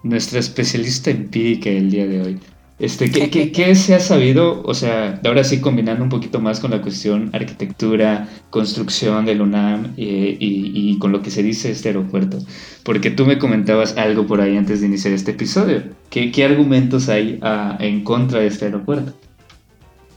nuestra 0.04 0.40
especialista 0.40 1.10
empírica 1.10 1.70
el 1.70 1.90
día 1.90 2.06
de 2.06 2.22
hoy. 2.22 2.40
Este, 2.78 3.10
¿qué, 3.10 3.30
qué, 3.30 3.54
qué 3.54 3.74
se 3.74 3.96
ha 3.96 4.02
sabido? 4.02 4.62
O 4.64 4.74
sea, 4.74 5.22
ahora 5.26 5.46
sí 5.46 5.62
combinando 5.62 6.04
un 6.04 6.10
poquito 6.10 6.42
más 6.42 6.60
con 6.60 6.72
la 6.72 6.82
cuestión 6.82 7.30
arquitectura, 7.34 8.28
construcción 8.50 9.26
del 9.26 9.42
UNAM 9.42 9.94
eh, 9.98 10.36
y, 10.38 10.72
y, 10.74 11.00
con 11.00 11.14
lo 11.14 11.22
que 11.22 11.32
se 11.32 11.42
dice 11.42 11.72
este 11.72 11.90
aeropuerto. 11.90 12.38
Porque 12.84 13.12
tú 13.12 13.26
me 13.26 13.40
comentabas 13.40 13.96
algo 13.96 14.28
por 14.28 14.42
ahí 14.42 14.58
antes 14.58 14.82
de 14.82 14.88
iniciar 14.88 15.14
este 15.14 15.32
episodio. 15.32 15.84
¿Qué, 16.10 16.34
qué 16.34 16.44
argumentos 16.44 17.08
hay 17.08 17.40
ah, 17.42 17.78
en 17.80 18.04
contra 18.04 18.42
de 18.42 18.48
este 18.48 18.66
aeropuerto? 18.66 19.14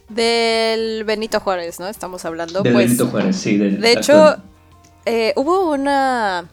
Del 0.08 1.04
Benito 1.04 1.38
Juárez, 1.38 1.78
¿no? 1.78 1.86
Estamos 1.86 2.24
hablando. 2.24 2.62
Del 2.62 2.72
pues, 2.72 2.86
Benito 2.86 3.06
Juárez, 3.06 3.36
sí. 3.36 3.56
de 3.56 3.92
hecho, 3.92 4.36
eh, 5.06 5.32
hubo 5.36 5.70
una 5.70 6.46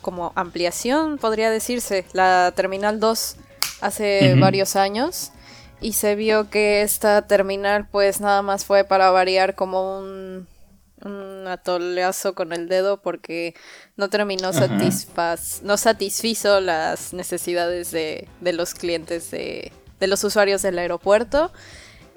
como 0.00 0.32
ampliación, 0.34 1.18
podría 1.18 1.50
decirse, 1.50 2.04
la 2.14 2.52
Terminal 2.56 2.98
2 2.98 3.36
hace 3.80 4.34
varios 4.34 4.76
años 4.76 5.32
y 5.80 5.94
se 5.94 6.14
vio 6.14 6.50
que 6.50 6.82
esta 6.82 7.22
terminal 7.22 7.88
pues 7.90 8.20
nada 8.20 8.42
más 8.42 8.64
fue 8.64 8.84
para 8.84 9.10
variar 9.10 9.54
como 9.54 9.98
un, 9.98 10.46
un 11.02 11.46
atoleazo 11.46 12.34
con 12.34 12.52
el 12.52 12.68
dedo 12.68 13.00
porque 13.00 13.54
no 13.96 14.10
terminó 14.10 14.52
satisfaz 14.52 15.62
no 15.62 15.76
satisfizo 15.76 16.60
las 16.60 17.12
necesidades 17.12 17.90
de, 17.90 18.28
de 18.40 18.52
los 18.52 18.74
clientes 18.74 19.30
de, 19.30 19.72
de, 19.98 20.06
los 20.06 20.22
usuarios 20.24 20.62
del 20.62 20.78
aeropuerto. 20.78 21.50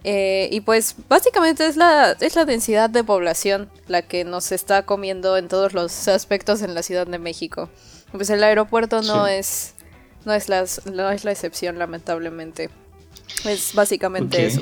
Eh, 0.06 0.50
y 0.52 0.60
pues 0.60 0.96
básicamente 1.08 1.66
es 1.66 1.78
la, 1.78 2.12
es 2.20 2.36
la 2.36 2.44
densidad 2.44 2.90
de 2.90 3.06
población 3.06 3.70
la 3.88 4.02
que 4.02 4.26
nos 4.26 4.52
está 4.52 4.84
comiendo 4.86 5.38
en 5.38 5.48
todos 5.48 5.72
los 5.72 6.10
aspectos 6.10 6.62
en 6.62 6.76
la 6.76 6.84
Ciudad 6.84 7.08
de 7.08 7.20
México. 7.20 7.70
Pues 8.12 8.30
el 8.30 8.44
aeropuerto 8.44 9.02
no 9.02 9.28
es 9.28 9.76
no 10.26 10.34
es, 10.34 10.50
la, 10.50 10.66
no 10.92 11.10
es 11.12 11.26
la 11.26 11.32
excepción, 11.32 11.78
lamentablemente. 11.78 12.70
Es 13.46 13.74
básicamente 13.74 14.46
eso. 14.46 14.62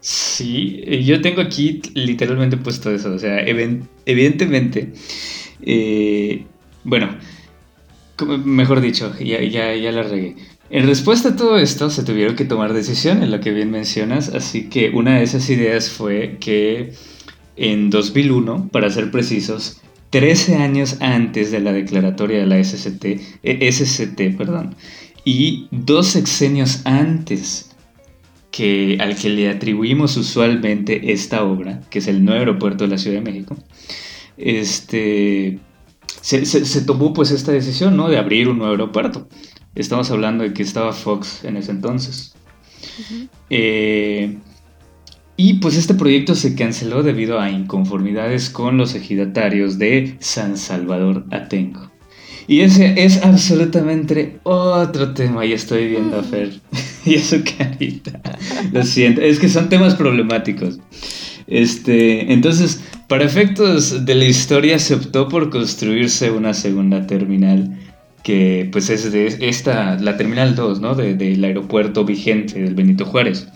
Sí, 0.00 0.82
yo 1.04 1.20
tengo 1.20 1.42
aquí 1.42 1.80
literalmente 1.94 2.56
puesto 2.56 2.90
eso. 2.90 3.12
O 3.12 3.18
sea, 3.18 3.40
evidentemente, 3.40 4.92
eh, 5.62 6.44
bueno, 6.82 7.16
mejor 8.44 8.80
dicho, 8.80 9.14
ya, 9.18 9.40
ya, 9.42 9.74
ya 9.74 9.92
la 9.92 10.02
regué. 10.02 10.36
En 10.70 10.86
respuesta 10.86 11.30
a 11.30 11.36
todo 11.36 11.58
esto, 11.58 11.90
se 11.90 12.02
tuvieron 12.02 12.34
que 12.34 12.46
tomar 12.46 12.72
decisiones, 12.72 13.28
lo 13.28 13.40
que 13.40 13.52
bien 13.52 13.70
mencionas. 13.70 14.30
Así 14.30 14.68
que 14.68 14.90
una 14.90 15.18
de 15.18 15.24
esas 15.24 15.48
ideas 15.50 15.90
fue 15.90 16.38
que 16.40 16.94
en 17.56 17.90
2001, 17.90 18.70
para 18.72 18.90
ser 18.90 19.10
precisos, 19.10 19.82
13 20.12 20.56
años 20.56 20.98
antes 21.00 21.50
de 21.50 21.60
la 21.60 21.72
declaratoria 21.72 22.38
de 22.38 22.46
la 22.46 22.62
SCT, 22.62 23.04
eh, 23.42 23.72
SCT 23.72 24.36
perdón, 24.36 24.76
y 25.24 25.68
dos 25.70 26.08
sexenios 26.08 26.82
antes 26.84 27.70
que, 28.50 28.98
al 29.00 29.16
que 29.16 29.30
le 29.30 29.48
atribuimos 29.48 30.18
usualmente 30.18 31.12
esta 31.12 31.42
obra, 31.42 31.80
que 31.88 32.00
es 32.00 32.08
el 32.08 32.24
nuevo 32.24 32.40
aeropuerto 32.40 32.84
de 32.84 32.90
la 32.90 32.98
Ciudad 32.98 33.16
de 33.16 33.30
México, 33.30 33.56
este, 34.36 35.58
se, 36.20 36.82
tomó 36.82 37.14
pues 37.14 37.30
esta 37.30 37.50
decisión 37.52 37.96
¿no? 37.96 38.10
de 38.10 38.18
abrir 38.18 38.48
un 38.48 38.58
nuevo 38.58 38.72
aeropuerto. 38.72 39.28
Estamos 39.74 40.10
hablando 40.10 40.44
de 40.44 40.52
que 40.52 40.62
estaba 40.62 40.92
Fox 40.92 41.42
en 41.44 41.56
ese 41.56 41.70
entonces. 41.70 42.34
Y 45.36 45.54
pues 45.54 45.76
este 45.76 45.94
proyecto 45.94 46.34
se 46.34 46.54
canceló 46.54 47.02
debido 47.02 47.40
a 47.40 47.50
inconformidades 47.50 48.50
con 48.50 48.76
los 48.76 48.94
ejidatarios 48.94 49.78
de 49.78 50.16
San 50.20 50.56
Salvador 50.56 51.24
Atenco. 51.30 51.90
Y 52.46 52.60
ese 52.60 53.04
es 53.04 53.22
absolutamente 53.22 54.40
otro 54.42 55.14
tema, 55.14 55.46
y 55.46 55.52
estoy 55.52 55.88
viendo 55.88 56.18
a 56.18 56.22
Fer 56.22 56.52
y 57.06 57.16
a 57.16 57.22
su 57.22 57.42
carita. 57.56 58.20
Lo 58.72 58.82
siento, 58.82 59.20
es 59.20 59.38
que 59.38 59.48
son 59.48 59.68
temas 59.68 59.94
problemáticos. 59.94 60.78
Este, 61.46 62.32
entonces, 62.32 62.82
para 63.08 63.24
efectos 63.24 64.04
de 64.04 64.14
la 64.14 64.24
historia 64.24 64.78
se 64.78 64.94
optó 64.94 65.28
por 65.28 65.50
construirse 65.50 66.30
una 66.30 66.54
segunda 66.54 67.06
terminal 67.06 67.78
que 68.22 68.68
pues 68.70 68.88
es 68.88 69.10
de 69.10 69.36
esta, 69.40 69.98
la 69.98 70.16
terminal 70.16 70.54
2, 70.54 70.80
¿no? 70.80 70.94
del 70.94 71.44
aeropuerto 71.44 72.04
vigente 72.04 72.60
del 72.60 72.74
Benito 72.74 73.04
Juárez. 73.04 73.48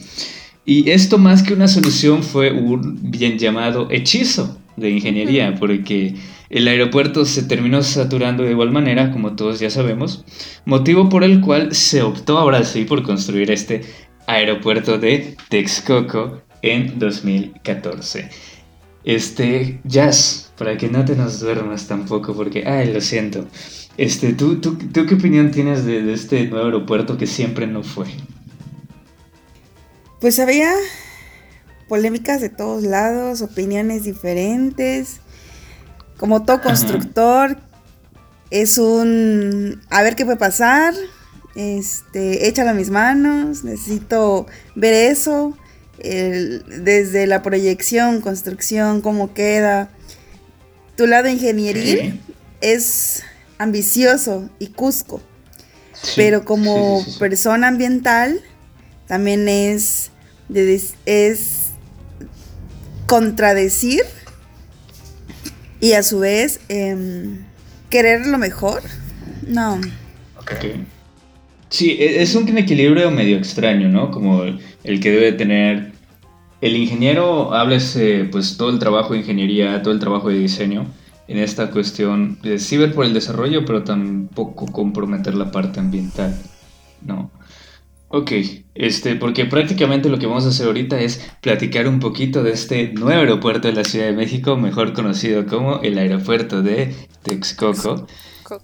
Y 0.69 0.91
esto 0.91 1.17
más 1.17 1.45
que 1.45 1.55
una 1.55 1.69
solución 1.69 2.25
fue 2.25 2.51
un 2.51 2.99
bien 3.09 3.39
llamado 3.39 3.89
hechizo 3.89 4.59
de 4.77 4.91
ingeniería, 4.91 5.55
porque 5.55 6.17
el 6.51 6.67
aeropuerto 6.67 7.25
se 7.25 7.45
terminó 7.45 7.85
saturando 7.85 8.43
de 8.43 8.51
igual 8.51 8.73
manera, 8.73 9.13
como 9.13 9.37
todos 9.37 9.61
ya 9.61 9.71
sabemos, 9.71 10.25
motivo 10.65 11.09
por 11.09 11.23
el 11.23 11.41
cual 11.41 11.73
se 11.73 12.03
optó 12.03 12.39
ahora 12.39 12.65
sí 12.65 12.85
por 12.85 13.05
construir 13.05 13.53
este 13.53 13.83
aeropuerto 14.27 14.99
de 14.99 15.37
Texcoco 15.49 16.43
en 16.63 16.99
2014. 16.99 18.29
Este, 19.05 19.81
Jazz, 19.85 20.53
para 20.59 20.77
que 20.77 20.89
no 20.89 21.05
te 21.05 21.15
nos 21.15 21.39
duermas 21.39 21.87
tampoco, 21.87 22.35
porque, 22.35 22.67
ay, 22.67 22.93
lo 22.93 23.01
siento. 23.01 23.47
Este, 23.97 24.33
¿tú, 24.33 24.57
tú, 24.57 24.77
tú 24.93 25.07
qué 25.07 25.15
opinión 25.15 25.53
tienes 25.53 25.85
de, 25.85 26.03
de 26.03 26.13
este 26.13 26.49
nuevo 26.49 26.67
aeropuerto 26.67 27.17
que 27.17 27.29
siempre 27.29 27.69
no 27.69 27.85
fue? 27.85 28.07
Pues 30.21 30.39
había 30.39 30.73
polémicas 31.89 32.41
de 32.41 32.49
todos 32.49 32.83
lados, 32.83 33.43
opiniones 33.43 34.05
diferentes. 34.05 35.21
Como 36.17 36.45
todo 36.45 36.63
constructor, 36.63 37.59
es 38.51 38.79
un 38.79 39.83
a 39.91 40.03
ver 40.03 40.17
qué 40.17 40.25
puede 40.25 40.39
pasar. 40.39 40.95
Este, 41.55 42.49
échalo 42.49 42.71
a 42.71 42.75
mis 42.75 42.91
manos, 42.91 43.65
necesito 43.65 44.47
ver 44.75 44.95
eso. 44.95 45.57
desde 45.99 47.27
la 47.27 47.43
proyección, 47.43 48.21
construcción, 48.21 49.01
cómo 49.01 49.33
queda. 49.35 49.91
Tu 50.97 51.07
lado 51.07 51.29
ingenieril 51.29 52.21
es 52.61 53.23
ambicioso 53.59 54.49
y 54.59 54.69
cusco. 54.69 55.21
pero 56.15 56.45
como 56.45 57.05
persona 57.19 57.69
ambiental, 57.69 58.43
también 59.07 59.49
es, 59.49 60.11
es 61.07 61.71
contradecir 63.07 64.03
y 65.81 65.93
a 65.93 66.03
su 66.03 66.21
vez 66.21 66.61
em, 66.69 67.45
querer 67.91 68.27
lo 68.27 68.39
mejor. 68.39 68.83
No. 69.47 69.81
Sí, 71.69 71.97
e, 71.99 72.23
es 72.23 72.35
un 72.35 72.57
equilibrio 72.57 73.11
medio 73.11 73.37
extraño, 73.37 73.89
¿no? 73.89 74.11
Como 74.11 74.45
el, 74.45 75.01
que 75.01 75.11
debe 75.11 75.33
tener 75.33 75.93
el 76.61 76.77
ingeniero, 76.77 77.55
háblese 77.55 78.25
pues 78.31 78.57
todo 78.57 78.71
el 78.71 78.79
trabajo 78.79 79.13
de 79.13 79.21
ingeniería, 79.21 79.83
todo 79.83 79.93
el 79.93 80.01
trabajo 80.01 80.29
de 80.29 80.39
diseño 80.39 80.87
en 81.29 81.39
esta 81.39 81.71
cuestión 81.71 82.39
de 82.43 82.59
sí 82.59 82.77
ver 82.77 82.95
por 82.95 83.05
el 83.05 83.13
desarrollo, 83.13 83.65
pero 83.65 83.83
tampoco 83.83 84.67
comprometer 84.67 85.35
la 85.35 85.51
parte 85.51 85.81
ambiental, 85.81 86.37
¿no? 87.03 87.31
Ok, 88.09 88.31
este, 88.77 89.17
porque 89.17 89.47
prácticamente 89.47 90.09
lo 90.09 90.19
que 90.19 90.27
vamos 90.27 90.45
a 90.47 90.51
hacer 90.51 90.67
ahorita 90.67 91.01
es 91.01 91.29
platicar 91.41 91.89
un 91.89 91.99
poquito 91.99 92.45
de 92.45 92.53
este 92.53 92.93
nuevo 92.93 93.21
aeropuerto 93.21 93.67
de 93.67 93.75
la 93.75 93.83
Ciudad 93.83 94.07
de 94.07 94.13
México, 94.13 94.57
mejor 94.57 94.93
conocido 94.93 95.45
como 95.47 95.81
el 95.83 95.99
aeropuerto 95.99 96.63
de 96.63 96.95
Texcoco. 97.25 98.07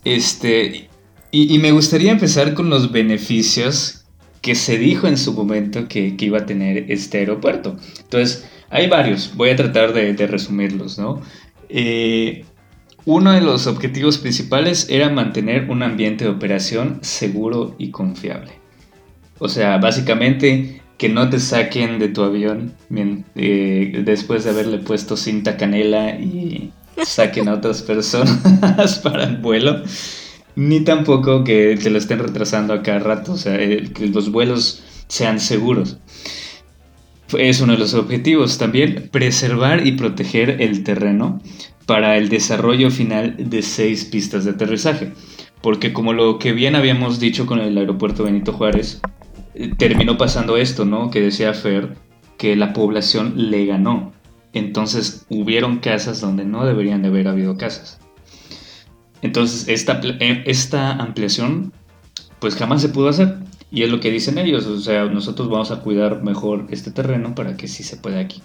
Este, 0.04 0.88
y, 1.32 1.58
me 1.58 1.72
gustaría 1.72 2.12
empezar 2.12 2.54
con 2.54 2.70
los 2.70 2.92
beneficios 2.92 4.04
que 4.42 4.54
se 4.54 4.78
dijo 4.78 5.08
en 5.08 5.18
su 5.18 5.32
momento 5.32 5.88
que, 5.88 6.14
iba 6.20 6.38
a 6.38 6.46
tener 6.46 6.90
este 6.90 7.18
aeropuerto. 7.18 7.76
Entonces, 7.98 8.48
hay 8.70 8.88
varios, 8.88 9.34
voy 9.34 9.50
a 9.50 9.56
tratar 9.56 9.92
de, 9.92 10.14
resumirlos, 10.26 10.98
¿no? 10.98 11.20
Eh, 11.68 12.44
uno 13.06 13.32
de 13.32 13.40
los 13.40 13.66
objetivos 13.66 14.18
principales 14.18 14.86
era 14.88 15.10
mantener 15.10 15.68
un 15.68 15.82
ambiente 15.82 16.24
de 16.24 16.30
operación 16.30 17.00
seguro 17.02 17.74
y 17.76 17.90
confiable. 17.90 18.61
O 19.42 19.48
sea, 19.48 19.78
básicamente 19.78 20.80
que 20.98 21.08
no 21.08 21.28
te 21.28 21.40
saquen 21.40 21.98
de 21.98 22.06
tu 22.08 22.22
avión 22.22 22.74
eh, 23.34 24.02
después 24.04 24.44
de 24.44 24.50
haberle 24.50 24.78
puesto 24.78 25.16
cinta 25.16 25.56
canela 25.56 26.10
y 26.10 26.70
saquen 27.04 27.48
a 27.48 27.54
otras 27.54 27.82
personas 27.92 29.00
para 29.02 29.24
el 29.24 29.38
vuelo. 29.38 29.82
Ni 30.54 30.80
tampoco 30.82 31.42
que 31.42 31.76
te 31.82 31.90
lo 31.90 31.98
estén 31.98 32.20
retrasando 32.20 32.72
a 32.72 32.84
cada 32.84 33.00
rato. 33.00 33.32
O 33.32 33.36
sea, 33.36 33.56
que 33.58 34.10
los 34.12 34.30
vuelos 34.30 34.84
sean 35.08 35.40
seguros. 35.40 35.98
es 37.36 37.60
uno 37.60 37.72
de 37.72 37.80
los 37.80 37.94
objetivos. 37.94 38.58
También 38.58 39.08
preservar 39.10 39.84
y 39.84 39.92
proteger 39.92 40.62
el 40.62 40.84
terreno 40.84 41.42
para 41.86 42.16
el 42.16 42.28
desarrollo 42.28 42.92
final 42.92 43.34
de 43.38 43.62
seis 43.62 44.04
pistas 44.04 44.44
de 44.44 44.52
aterrizaje. 44.52 45.10
Porque 45.62 45.92
como 45.92 46.12
lo 46.12 46.38
que 46.38 46.52
bien 46.52 46.76
habíamos 46.76 47.18
dicho 47.18 47.44
con 47.44 47.58
el 47.58 47.76
aeropuerto 47.76 48.22
Benito 48.22 48.52
Juárez, 48.52 49.00
terminó 49.78 50.16
pasando 50.16 50.56
esto, 50.56 50.84
¿no? 50.84 51.10
Que 51.10 51.20
decía 51.20 51.54
Fer, 51.54 51.96
que 52.38 52.56
la 52.56 52.72
población 52.72 53.34
le 53.50 53.66
ganó. 53.66 54.12
Entonces 54.52 55.26
hubieron 55.28 55.78
casas 55.78 56.20
donde 56.20 56.44
no 56.44 56.66
deberían 56.66 57.02
de 57.02 57.08
haber 57.08 57.28
habido 57.28 57.56
casas. 57.56 58.00
Entonces 59.22 59.68
esta, 59.68 60.00
eh, 60.20 60.42
esta 60.46 60.92
ampliación 60.92 61.72
pues 62.38 62.56
jamás 62.56 62.82
se 62.82 62.88
pudo 62.88 63.08
hacer. 63.08 63.36
Y 63.70 63.84
es 63.84 63.90
lo 63.90 64.00
que 64.00 64.10
dicen 64.10 64.36
ellos, 64.36 64.66
o 64.66 64.78
sea, 64.80 65.06
nosotros 65.06 65.48
vamos 65.48 65.70
a 65.70 65.80
cuidar 65.80 66.22
mejor 66.22 66.66
este 66.70 66.90
terreno 66.90 67.34
para 67.34 67.56
que 67.56 67.68
sí 67.68 67.82
se 67.82 67.96
pueda 67.96 68.20
aquí. 68.20 68.42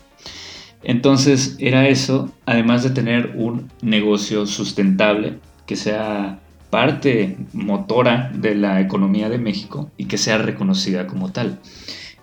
Entonces 0.84 1.58
era 1.60 1.89
eso, 1.89 2.32
además 2.46 2.84
de 2.84 2.91
tener 2.91 3.34
un 3.36 3.70
negocio 3.82 4.46
sustentable 4.46 5.39
que 5.65 5.76
sea 5.76 6.39
parte 6.69 7.38
motora 7.53 8.32
de 8.34 8.56
la 8.56 8.82
economía 8.82 9.30
de 9.30 9.38
México 9.38 9.91
y 9.97 10.06
que 10.06 10.17
sea 10.17 10.38
reconocida 10.38 11.08
como 11.08 11.32
tal. 11.32 11.60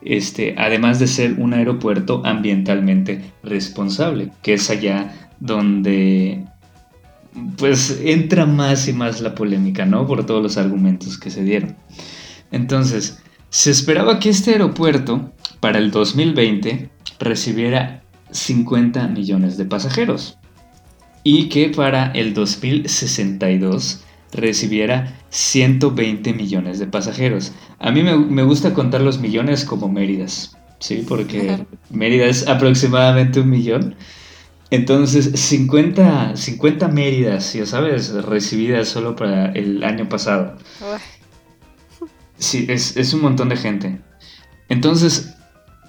Este, 0.03 0.55
además 0.59 0.99
de 0.99 1.07
ser 1.07 1.35
un 1.39 1.55
aeropuerto 1.55 2.23
ambientalmente 2.25 3.23
responsable, 3.43 4.31
que 4.43 4.55
es 4.55 4.69
allá 4.69 5.31
donde 5.41 6.45
pues 7.57 8.01
entra 8.05 8.47
más 8.47 8.87
y 8.87 8.93
más 8.93 9.21
la 9.21 9.35
polémica, 9.35 9.87
¿no? 9.87 10.07
Por 10.07 10.25
todos 10.27 10.43
los 10.43 10.57
argumentos 10.57 11.19
que 11.19 11.31
se 11.31 11.43
dieron. 11.43 11.75
Entonces, 12.53 13.23
se 13.51 13.71
esperaba 13.71 14.21
que 14.21 14.31
este 14.31 14.53
aeropuerto 14.53 15.33
para 15.61 15.79
el 15.79 15.91
2020 15.91 16.91
recibiera 17.19 18.03
50 18.31 19.09
millones 19.09 19.57
de 19.57 19.65
pasajeros 19.65 20.39
y 21.23 21.49
que 21.49 21.71
para 21.71 22.11
el 22.13 22.35
2062 22.35 24.04
recibiera 24.35 25.17
120 25.31 26.35
millones 26.35 26.79
de 26.79 26.87
pasajeros. 26.87 27.53
A 27.79 27.91
mí 27.91 28.03
me, 28.03 28.43
gusta 28.43 28.75
contar 28.75 29.01
los 29.01 29.19
millones 29.19 29.65
como 29.65 29.89
Méridas, 29.89 30.57
¿sí? 30.81 31.05
Porque 31.07 31.65
Mérida 31.91 32.27
es 32.27 32.47
aproximadamente 32.49 33.41
un 33.41 33.51
millón. 33.51 33.95
Entonces, 34.71 35.31
50, 35.35 36.37
50 36.37 36.89
Méridas, 36.89 37.53
ya 37.53 37.67
sabes, 37.67 38.13
recibidas 38.13 38.89
solo 38.89 39.15
para 39.15 39.53
el 39.53 39.85
año 39.85 40.09
pasado. 40.09 40.57
Sí, 42.39 42.67
es, 42.69 42.97
es 42.97 43.15
un 43.15 43.23
montón 43.23 43.49
de 43.49 43.57
gente. 43.57 44.01
Entonces, 44.69 45.35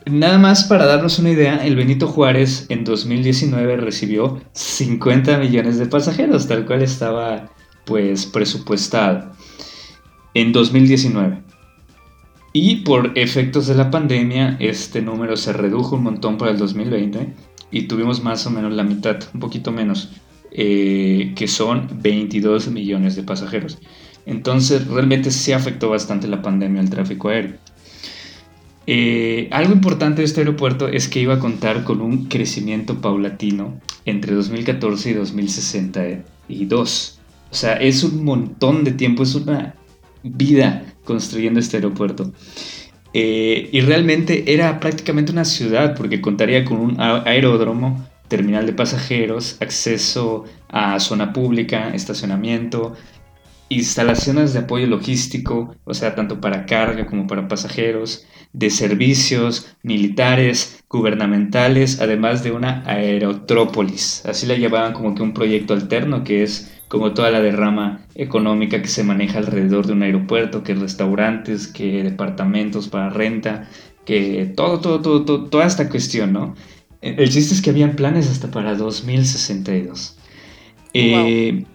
nada 0.05 0.38
más 0.38 0.65
para 0.65 0.86
darnos 0.86 1.17
una 1.19 1.31
idea, 1.31 1.65
el 1.65 1.75
Benito 1.75 2.08
Juárez 2.08 2.67
en 2.69 2.84
2019 2.84 3.77
recibió 3.77 4.41
50 4.53 5.38
millones 5.39 5.77
de 5.77 5.88
pasajeros, 5.88 6.47
tal 6.47 6.65
cual 6.65 6.84
estaba 6.84 7.49
pues 7.85 8.25
presupuestado 8.25 9.31
en 10.33 10.51
2019. 10.51 11.43
Y 12.53 12.77
por 12.77 13.11
efectos 13.15 13.67
de 13.67 13.75
la 13.75 13.91
pandemia, 13.91 14.55
este 14.59 15.01
número 15.01 15.35
se 15.35 15.51
redujo 15.51 15.97
un 15.97 16.03
montón 16.03 16.37
para 16.37 16.51
el 16.51 16.57
2020 16.57 17.33
y 17.71 17.81
tuvimos 17.83 18.23
más 18.23 18.47
o 18.47 18.49
menos 18.49 18.73
la 18.73 18.83
mitad, 18.83 19.17
un 19.33 19.41
poquito 19.41 19.73
menos, 19.73 20.13
eh, 20.51 21.33
que 21.35 21.49
son 21.49 21.89
22 22.01 22.69
millones 22.69 23.17
de 23.17 23.23
pasajeros. 23.23 23.77
Entonces 24.25 24.87
realmente 24.87 25.31
sí 25.31 25.51
afectó 25.51 25.89
bastante 25.89 26.27
la 26.27 26.41
pandemia 26.41 26.81
al 26.81 26.89
tráfico 26.89 27.29
aéreo. 27.29 27.57
Eh, 28.87 29.47
algo 29.51 29.73
importante 29.73 30.21
de 30.21 30.25
este 30.25 30.41
aeropuerto 30.41 30.87
es 30.87 31.07
que 31.07 31.19
iba 31.19 31.33
a 31.33 31.39
contar 31.39 31.83
con 31.83 32.01
un 32.01 32.25
crecimiento 32.25 33.01
paulatino 33.01 33.79
entre 34.05 34.35
2014 34.35 35.09
y 35.09 35.13
2062. 35.13 37.14
O 37.55 37.57
sea, 37.57 37.75
es 37.75 38.03
un 38.03 38.25
montón 38.25 38.83
de 38.83 38.91
tiempo, 38.91 39.23
es 39.23 39.33
una 39.33 39.75
vida 40.23 40.83
construyendo 41.05 41.61
este 41.61 41.77
aeropuerto. 41.77 42.33
Eh, 43.13 43.69
y 43.71 43.79
realmente 43.79 44.53
era 44.53 44.77
prácticamente 44.81 45.31
una 45.31 45.45
ciudad 45.45 45.95
porque 45.95 46.19
contaría 46.19 46.65
con 46.65 46.79
un 46.79 46.99
aeródromo, 46.99 48.05
terminal 48.27 48.65
de 48.65 48.73
pasajeros, 48.73 49.55
acceso 49.61 50.43
a 50.67 50.99
zona 50.99 51.31
pública, 51.31 51.95
estacionamiento, 51.95 52.93
instalaciones 53.69 54.51
de 54.51 54.59
apoyo 54.59 54.87
logístico, 54.87 55.77
o 55.85 55.93
sea, 55.93 56.13
tanto 56.13 56.41
para 56.41 56.65
carga 56.65 57.05
como 57.05 57.25
para 57.25 57.47
pasajeros, 57.47 58.25
de 58.51 58.69
servicios 58.69 59.77
militares, 59.81 60.83
gubernamentales, 60.89 62.01
además 62.01 62.43
de 62.43 62.51
una 62.51 62.83
aerotrópolis. 62.85 64.25
Así 64.25 64.45
la 64.45 64.57
llamaban 64.57 64.91
como 64.91 65.15
que 65.15 65.23
un 65.23 65.33
proyecto 65.33 65.73
alterno 65.73 66.25
que 66.25 66.43
es 66.43 66.74
como 66.87 67.13
toda 67.13 67.31
la 67.31 67.41
derrama 67.41 68.05
económica 68.15 68.81
que 68.81 68.87
se 68.87 69.03
maneja 69.03 69.39
alrededor 69.39 69.87
de 69.87 69.93
un 69.93 70.03
aeropuerto, 70.03 70.63
que 70.63 70.75
restaurantes, 70.75 71.67
que 71.67 72.03
departamentos 72.03 72.87
para 72.87 73.09
renta, 73.09 73.69
que 74.05 74.53
todo, 74.55 74.79
todo, 74.79 75.01
todo, 75.01 75.45
toda 75.45 75.65
esta 75.65 75.89
cuestión, 75.89 76.33
¿no? 76.33 76.55
El 77.01 77.29
chiste 77.29 77.53
es 77.53 77.61
que 77.61 77.69
habían 77.69 77.95
planes 77.95 78.29
hasta 78.29 78.49
para 78.49 78.75
2062. 78.75 80.17
Eh, 80.93 81.65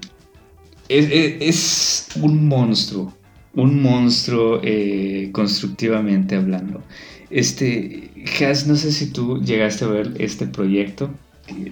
es, 0.88 2.08
un 2.16 2.48
monstruo, 2.48 3.14
un 3.54 3.80
monstruo 3.80 4.60
eh, 4.62 5.28
constructivamente 5.32 6.36
hablando. 6.36 6.82
Este, 7.30 8.10
Has, 8.44 8.66
no 8.66 8.74
sé 8.74 8.90
si 8.90 9.12
tú 9.12 9.40
llegaste 9.40 9.84
a 9.84 9.88
ver 9.88 10.14
este 10.18 10.46
proyecto, 10.46 11.10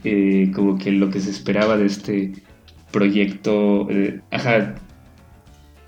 eh, 0.05 0.53
como 0.55 0.79
que 0.79 0.93
lo 0.93 1.11
que 1.11 1.21
se 1.21 1.31
esperaba 1.31 1.77
de 1.77 1.87
este 1.87 2.33
proyecto, 2.91 3.89
eh, 3.91 4.21
ajá, 4.31 4.75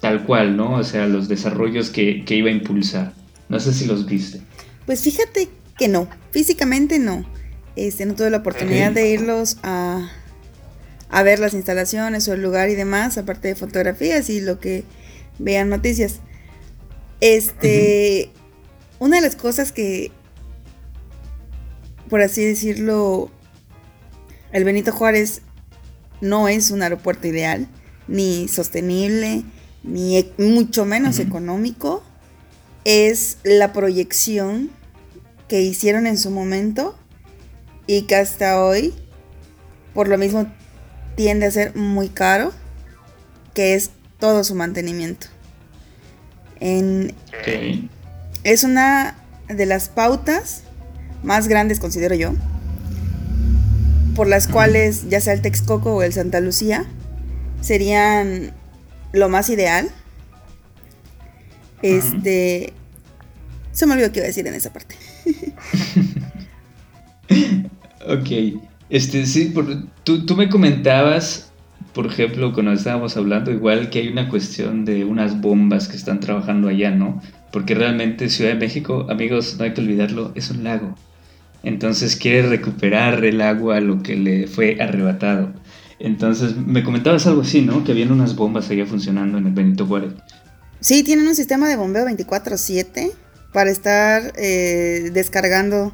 tal 0.00 0.24
cual, 0.24 0.56
¿no? 0.56 0.74
O 0.74 0.84
sea, 0.84 1.06
los 1.06 1.28
desarrollos 1.28 1.90
que, 1.90 2.24
iba 2.28 2.48
a 2.48 2.52
impulsar. 2.52 3.12
No 3.48 3.60
sé 3.60 3.72
si 3.72 3.86
los 3.86 4.06
viste. 4.06 4.40
Pues 4.86 5.02
fíjate 5.02 5.48
que 5.78 5.88
no, 5.88 6.08
físicamente 6.30 6.98
no. 6.98 7.24
Este, 7.76 8.06
no 8.06 8.14
tuve 8.14 8.30
la 8.30 8.38
oportunidad 8.38 8.92
de 8.92 9.10
irlos 9.10 9.58
a, 9.62 10.10
a 11.08 11.22
ver 11.22 11.38
las 11.38 11.54
instalaciones 11.54 12.26
o 12.28 12.34
el 12.34 12.42
lugar 12.42 12.68
y 12.68 12.74
demás, 12.74 13.18
aparte 13.18 13.48
de 13.48 13.54
fotografías 13.54 14.28
y 14.30 14.40
lo 14.40 14.58
que 14.58 14.84
vean 15.38 15.68
noticias. 15.68 16.20
Este, 17.20 18.30
una 18.98 19.16
de 19.16 19.22
las 19.22 19.36
cosas 19.36 19.72
que, 19.72 20.10
por 22.08 22.22
así 22.22 22.44
decirlo, 22.44 23.30
el 24.52 24.64
Benito 24.64 24.92
Juárez 24.92 25.42
no 26.20 26.48
es 26.48 26.70
un 26.70 26.82
aeropuerto 26.82 27.26
ideal, 27.26 27.68
ni 28.08 28.48
sostenible, 28.48 29.44
ni 29.82 30.18
e, 30.18 30.32
mucho 30.38 30.84
menos 30.84 31.18
económico. 31.18 32.02
Es 32.84 33.38
la 33.44 33.72
proyección 33.72 34.70
que 35.48 35.62
hicieron 35.62 36.06
en 36.06 36.16
su 36.16 36.30
momento 36.30 36.96
y 37.86 38.02
que 38.02 38.16
hasta 38.16 38.62
hoy, 38.62 38.94
por 39.94 40.08
lo 40.08 40.16
mismo, 40.16 40.46
tiende 41.16 41.46
a 41.46 41.50
ser 41.50 41.76
muy 41.76 42.08
caro, 42.08 42.52
que 43.54 43.74
es 43.74 43.90
todo 44.18 44.44
su 44.44 44.54
mantenimiento. 44.54 45.26
Es 48.44 48.64
una 48.64 49.16
de 49.48 49.66
las 49.66 49.88
pautas 49.88 50.62
más 51.22 51.48
grandes, 51.48 51.80
considero 51.80 52.14
yo, 52.14 52.32
por 54.20 54.28
las 54.28 54.48
cuales 54.48 55.08
ya 55.08 55.18
sea 55.18 55.32
el 55.32 55.40
Texcoco 55.40 55.94
o 55.94 56.02
el 56.02 56.12
Santa 56.12 56.40
Lucía 56.40 56.84
serían 57.62 58.52
lo 59.14 59.30
más 59.30 59.48
ideal. 59.48 59.88
Este. 61.80 62.74
Se 63.72 63.86
me 63.86 63.94
olvidó 63.94 64.12
qué 64.12 64.18
iba 64.18 64.24
a 64.24 64.26
decir 64.26 64.46
en 64.46 64.52
esa 64.52 64.74
parte. 64.74 64.94
ok. 68.06 68.60
Este, 68.90 69.24
sí, 69.24 69.54
tú, 70.04 70.26
tú, 70.26 70.36
me 70.36 70.50
comentabas, 70.50 71.50
por 71.94 72.04
ejemplo, 72.04 72.52
cuando 72.52 72.74
estábamos 72.74 73.16
hablando, 73.16 73.50
igual 73.50 73.88
que 73.88 74.00
hay 74.00 74.08
una 74.08 74.28
cuestión 74.28 74.84
de 74.84 75.06
unas 75.06 75.40
bombas 75.40 75.88
que 75.88 75.96
están 75.96 76.20
trabajando 76.20 76.68
allá, 76.68 76.90
¿no? 76.90 77.22
Porque 77.52 77.74
realmente 77.74 78.28
Ciudad 78.28 78.50
de 78.50 78.58
México, 78.58 79.06
amigos, 79.08 79.56
no 79.56 79.64
hay 79.64 79.72
que 79.72 79.80
olvidarlo, 79.80 80.32
es 80.34 80.50
un 80.50 80.62
lago. 80.62 80.94
Entonces 81.62 82.16
quiere 82.16 82.48
recuperar 82.48 83.24
el 83.24 83.40
agua 83.40 83.76
a 83.76 83.80
lo 83.80 84.02
que 84.02 84.16
le 84.16 84.46
fue 84.46 84.78
arrebatado. 84.80 85.52
Entonces 85.98 86.56
me 86.56 86.82
comentabas 86.82 87.26
algo 87.26 87.42
así, 87.42 87.60
¿no? 87.60 87.84
Que 87.84 87.92
habían 87.92 88.10
unas 88.10 88.34
bombas 88.34 88.70
allá 88.70 88.86
funcionando 88.86 89.38
en 89.38 89.46
el 89.46 89.52
Benito 89.52 89.86
Juárez. 89.86 90.14
Sí, 90.80 91.02
tienen 91.02 91.28
un 91.28 91.34
sistema 91.34 91.68
de 91.68 91.76
bombeo 91.76 92.06
24/7 92.06 93.12
para 93.52 93.70
estar 93.70 94.32
eh, 94.36 95.10
descargando 95.12 95.92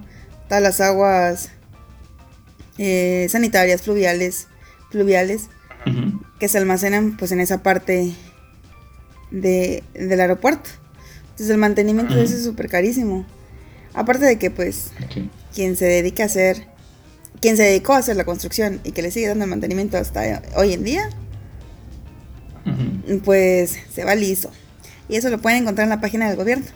todas 0.48 0.62
las 0.62 0.80
aguas 0.80 1.50
eh, 2.78 3.26
sanitarias, 3.28 3.82
fluviales, 3.82 4.46
fluviales, 4.90 5.48
que 6.38 6.48
se 6.48 6.58
almacenan 6.58 7.16
pues 7.16 7.32
en 7.32 7.40
esa 7.40 7.62
parte 7.62 8.12
de, 9.30 9.82
del 9.94 10.20
aeropuerto. 10.20 10.70
Entonces 11.22 11.50
el 11.50 11.58
mantenimiento 11.58 12.14
de 12.14 12.24
eso 12.24 12.34
es 12.34 12.44
súper 12.44 12.68
carísimo. 12.68 13.26
Aparte 13.94 14.24
de 14.26 14.38
que 14.38 14.50
pues 14.50 14.92
quien 15.56 15.74
se 15.74 15.86
dedica 15.86 16.24
a 16.24 16.26
hacer, 16.26 16.66
quien 17.40 17.56
se 17.56 17.62
dedicó 17.62 17.94
a 17.94 17.98
hacer 17.98 18.14
la 18.14 18.24
construcción 18.24 18.78
y 18.84 18.92
que 18.92 19.00
le 19.00 19.10
sigue 19.10 19.26
dando 19.26 19.44
el 19.44 19.50
mantenimiento 19.50 19.96
hasta 19.96 20.42
hoy 20.54 20.74
en 20.74 20.84
día, 20.84 21.08
pues 23.24 23.78
se 23.92 24.04
va 24.04 24.14
liso. 24.14 24.50
Y 25.08 25.16
eso 25.16 25.30
lo 25.30 25.40
pueden 25.40 25.62
encontrar 25.62 25.86
en 25.86 25.90
la 25.90 26.00
página 26.02 26.28
del 26.28 26.36
gobierno. 26.36 26.66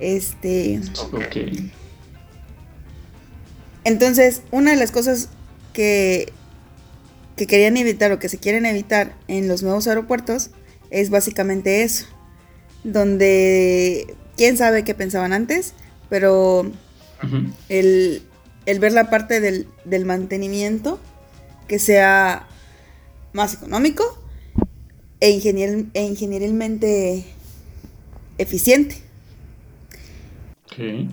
Este. 0.00 0.80
Entonces, 3.84 4.42
una 4.50 4.72
de 4.72 4.76
las 4.76 4.90
cosas 4.90 5.28
que, 5.72 6.32
que 7.36 7.46
querían 7.46 7.76
evitar 7.76 8.10
o 8.10 8.18
que 8.18 8.28
se 8.28 8.38
quieren 8.38 8.66
evitar 8.66 9.14
en 9.28 9.46
los 9.46 9.62
nuevos 9.62 9.86
aeropuertos 9.86 10.50
es 10.90 11.10
básicamente 11.10 11.84
eso. 11.84 12.06
Donde 12.82 14.16
quién 14.36 14.56
sabe 14.56 14.82
qué 14.82 14.94
pensaban 14.94 15.32
antes, 15.32 15.72
pero 16.08 16.72
el, 17.68 18.22
ver 18.66 18.92
la 18.92 19.10
parte 19.10 19.40
del, 19.40 19.66
del 19.84 20.04
mantenimiento 20.04 21.00
que 21.68 21.78
sea 21.78 22.46
más 23.32 23.54
económico 23.54 24.04
e, 25.20 25.30
ingenier, 25.30 25.86
e 25.94 26.02
ingenierilmente 26.04 27.24
eficiente. 28.38 28.96
Ok. 30.66 31.08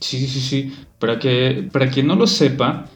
Sí, 0.00 0.26
sí, 0.26 0.40
sí. 0.40 0.74
Para 0.98 1.18
que, 1.18 1.68
para 1.72 1.90
quien 1.90 2.06
no 2.06 2.14
lo 2.14 2.26
sepa, 2.26 2.86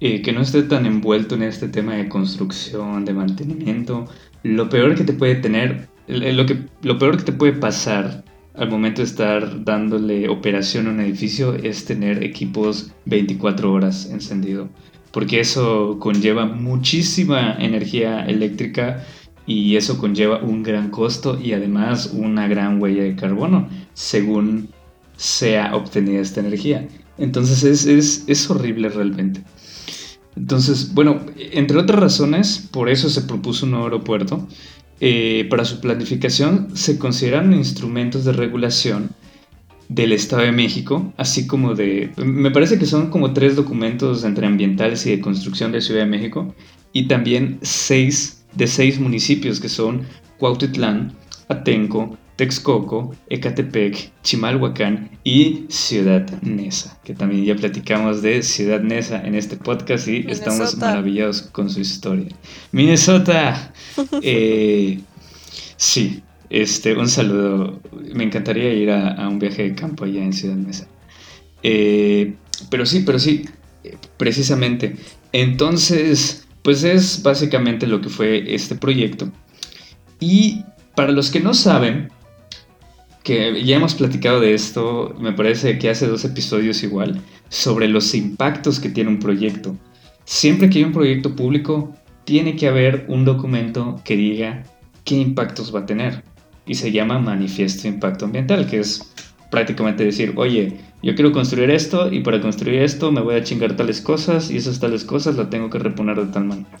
eh, 0.00 0.22
que 0.22 0.32
no 0.32 0.40
esté 0.42 0.62
tan 0.62 0.86
envuelto 0.86 1.34
en 1.34 1.42
este 1.42 1.68
tema 1.68 1.94
de 1.94 2.08
construcción, 2.08 3.04
de 3.04 3.12
mantenimiento, 3.12 4.08
lo 4.42 4.68
peor 4.68 4.94
que 4.94 5.04
te 5.04 5.12
puede 5.12 5.36
tener, 5.36 5.88
lo, 6.08 6.46
que, 6.46 6.58
lo 6.82 6.98
peor 6.98 7.16
que 7.18 7.24
te 7.24 7.32
puede 7.32 7.52
pasar 7.52 8.24
al 8.54 8.70
momento 8.70 9.00
de 9.02 9.06
estar 9.06 9.64
dándole 9.64 10.28
operación 10.28 10.86
a 10.86 10.90
un 10.90 11.00
edificio 11.00 11.54
es 11.54 11.84
tener 11.84 12.22
equipos 12.22 12.92
24 13.06 13.72
horas 13.72 14.10
encendido 14.10 14.68
porque 15.12 15.40
eso 15.40 15.98
conlleva 16.00 16.46
muchísima 16.46 17.54
energía 17.58 18.24
eléctrica 18.24 19.04
y 19.46 19.76
eso 19.76 19.98
conlleva 19.98 20.42
un 20.42 20.62
gran 20.62 20.90
costo 20.90 21.38
y 21.40 21.52
además 21.52 22.12
una 22.14 22.48
gran 22.48 22.80
huella 22.80 23.02
de 23.02 23.14
carbono 23.14 23.68
según 23.92 24.70
sea 25.16 25.76
obtenida 25.76 26.20
esta 26.20 26.40
energía. 26.40 26.88
Entonces 27.18 27.84
es, 28.26 28.50
horrible 28.50 28.88
realmente. 28.88 29.42
Entonces, 30.34 30.94
bueno, 30.94 31.20
entre 31.36 31.76
otras 31.76 32.00
razones, 32.00 32.68
por 32.72 32.88
eso 32.88 33.10
se 33.10 33.22
propuso 33.22 33.66
un 33.66 33.72
nuevo 33.72 33.86
aeropuerto. 33.86 34.48
Eh, 35.00 35.46
para 35.50 35.64
su 35.64 35.80
planificación 35.80 36.68
se 36.76 36.98
consideran 36.98 37.52
instrumentos 37.52 38.24
de 38.24 38.32
regulación 38.32 39.10
del 39.88 40.12
Estado 40.12 40.42
de 40.42 40.52
México, 40.52 41.12
así 41.16 41.46
como 41.46 41.74
de, 41.74 42.12
me 42.16 42.50
parece 42.50 42.78
que 42.78 42.86
son 42.86 43.10
como 43.10 43.32
tres 43.32 43.56
documentos 43.56 44.24
entre 44.24 44.46
ambientales 44.46 45.04
y 45.06 45.10
de 45.10 45.20
construcción 45.20 45.72
de 45.72 45.80
Ciudad 45.80 46.00
de 46.00 46.06
México, 46.06 46.54
y 46.92 47.08
también 47.08 47.58
seis 47.62 48.44
de 48.54 48.66
seis 48.66 49.00
municipios 49.00 49.60
que 49.60 49.68
son 49.68 50.02
Cuautitlán, 50.38 51.12
Atenco, 51.48 52.16
Texcoco, 52.42 53.14
Ecatepec, 53.30 54.10
Chimalhuacán 54.24 55.10
y 55.22 55.66
Ciudad 55.68 56.28
Neza, 56.42 56.98
que 57.04 57.14
también 57.14 57.44
ya 57.44 57.54
platicamos 57.54 58.20
de 58.20 58.42
Ciudad 58.42 58.80
Neza 58.80 59.24
en 59.24 59.36
este 59.36 59.56
podcast 59.56 60.08
y 60.08 60.26
estamos 60.28 60.76
maravillados 60.76 61.42
con 61.42 61.70
su 61.70 61.78
historia. 61.78 62.26
Minnesota, 62.72 63.72
eh, 64.22 64.98
sí, 65.76 66.20
este, 66.50 66.96
un 66.96 67.08
saludo. 67.08 67.80
Me 68.12 68.24
encantaría 68.24 68.72
ir 68.72 68.90
a, 68.90 69.28
un 69.28 69.38
viaje 69.38 69.62
de 69.62 69.76
campo 69.76 70.04
allá 70.04 70.24
en 70.24 70.32
Ciudad 70.32 70.56
Mesa. 70.56 70.88
Eh, 71.62 72.34
pero 72.70 72.86
sí, 72.86 73.04
pero 73.06 73.20
sí, 73.20 73.44
precisamente. 74.16 74.96
Entonces, 75.30 76.48
pues 76.62 76.82
es 76.82 77.22
básicamente 77.22 77.86
lo 77.86 78.00
que 78.00 78.08
fue 78.08 78.52
este 78.52 78.74
proyecto. 78.74 79.30
Y 80.18 80.64
para 80.96 81.12
los 81.12 81.30
que 81.30 81.38
no 81.38 81.54
saben, 81.54 82.10
que 83.22 83.64
ya 83.64 83.76
hemos 83.76 83.94
platicado 83.94 84.40
de 84.40 84.54
esto, 84.54 85.14
me 85.20 85.32
parece 85.32 85.78
que 85.78 85.88
hace 85.88 86.06
dos 86.06 86.24
episodios 86.24 86.82
igual, 86.82 87.22
sobre 87.48 87.88
los 87.88 88.14
impactos 88.14 88.80
que 88.80 88.88
tiene 88.88 89.10
un 89.10 89.18
proyecto. 89.18 89.76
Siempre 90.24 90.70
que 90.70 90.78
hay 90.78 90.84
un 90.84 90.92
proyecto 90.92 91.36
público, 91.36 91.94
tiene 92.24 92.56
que 92.56 92.68
haber 92.68 93.04
un 93.08 93.24
documento 93.24 94.00
que 94.04 94.16
diga 94.16 94.64
qué 95.04 95.16
impactos 95.16 95.74
va 95.74 95.80
a 95.80 95.86
tener 95.86 96.24
y 96.66 96.74
se 96.74 96.92
llama 96.92 97.18
Manifiesto 97.18 97.82
de 97.82 97.90
Impacto 97.90 98.24
Ambiental, 98.24 98.66
que 98.68 98.80
es 98.80 99.12
prácticamente 99.50 100.04
decir, 100.04 100.32
oye, 100.36 100.78
yo 101.02 101.14
quiero 101.14 101.32
construir 101.32 101.70
esto 101.70 102.12
y 102.12 102.20
para 102.20 102.40
construir 102.40 102.82
esto 102.82 103.10
me 103.12 103.20
voy 103.20 103.34
a 103.34 103.42
chingar 103.42 103.76
tales 103.76 104.00
cosas 104.00 104.50
y 104.50 104.56
esas 104.56 104.80
tales 104.80 105.04
cosas 105.04 105.36
las 105.36 105.50
tengo 105.50 105.68
que 105.68 105.78
reponer 105.78 106.16
de 106.16 106.32
tal 106.32 106.44
manera. 106.44 106.78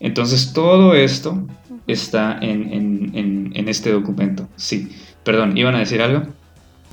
Entonces 0.00 0.52
todo 0.52 0.94
esto 0.94 1.44
está 1.88 2.38
en, 2.40 3.50
en 3.52 3.68
este 3.68 3.90
documento. 3.90 4.48
Sí, 4.54 4.88
perdón, 5.28 5.58
¿iban 5.58 5.74
a 5.74 5.80
decir 5.80 6.00
algo? 6.00 6.22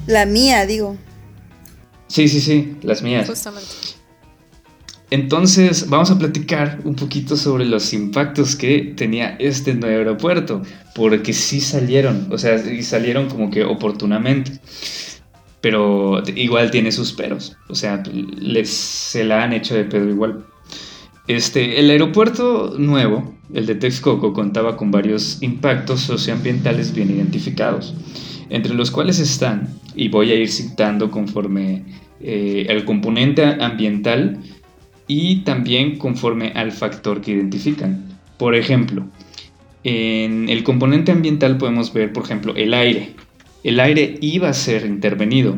La 0.07 0.25
mía, 0.25 0.65
digo. 0.65 0.97
Sí, 2.07 2.27
sí, 2.27 2.41
sí, 2.41 2.75
las 2.81 3.01
mías. 3.01 3.29
Justamente. 3.29 3.69
Entonces 5.09 5.87
vamos 5.87 6.11
a 6.11 6.19
platicar 6.19 6.81
un 6.83 6.95
poquito 6.95 7.37
sobre 7.37 7.63
los 7.63 7.93
impactos 7.93 8.57
que 8.57 8.93
tenía 8.97 9.37
este 9.39 9.73
nuevo 9.73 9.99
aeropuerto, 9.99 10.63
porque 10.93 11.31
sí 11.31 11.61
salieron, 11.61 12.27
o 12.29 12.37
sea, 12.37 12.57
y 12.57 12.83
salieron 12.83 13.29
como 13.29 13.49
que 13.49 13.63
oportunamente, 13.63 14.59
pero 15.61 16.21
igual 16.35 16.71
tiene 16.71 16.91
sus 16.91 17.13
peros, 17.13 17.55
o 17.69 17.75
sea, 17.75 18.03
les, 18.37 18.69
se 18.69 19.23
la 19.23 19.45
han 19.45 19.53
hecho 19.53 19.75
de 19.75 19.85
pedo 19.85 20.09
igual. 20.09 20.45
Este, 21.27 21.79
el 21.79 21.89
aeropuerto 21.89 22.75
nuevo, 22.77 23.33
el 23.53 23.65
de 23.65 23.75
Texcoco, 23.75 24.33
contaba 24.33 24.75
con 24.75 24.91
varios 24.91 25.41
impactos 25.41 26.01
socioambientales 26.01 26.93
bien 26.93 27.11
identificados, 27.11 27.93
entre 28.49 28.73
los 28.73 28.91
cuales 28.91 29.19
están, 29.19 29.69
y 29.95 30.09
voy 30.09 30.31
a 30.31 30.35
ir 30.35 30.49
citando 30.49 31.11
conforme 31.11 31.83
eh, 32.21 32.65
el 32.69 32.85
componente 32.85 33.43
ambiental, 33.43 34.39
y 35.07 35.37
también 35.41 35.97
conforme 35.97 36.51
al 36.55 36.71
factor 36.71 37.21
que 37.21 37.31
identifican. 37.31 38.19
Por 38.37 38.55
ejemplo, 38.55 39.05
en 39.83 40.49
el 40.49 40.63
componente 40.63 41.11
ambiental 41.11 41.57
podemos 41.57 41.93
ver, 41.93 42.11
por 42.11 42.23
ejemplo, 42.23 42.55
el 42.55 42.73
aire. 42.73 43.11
El 43.63 43.79
aire 43.79 44.17
iba 44.21 44.49
a 44.49 44.53
ser 44.53 44.85
intervenido. 44.85 45.57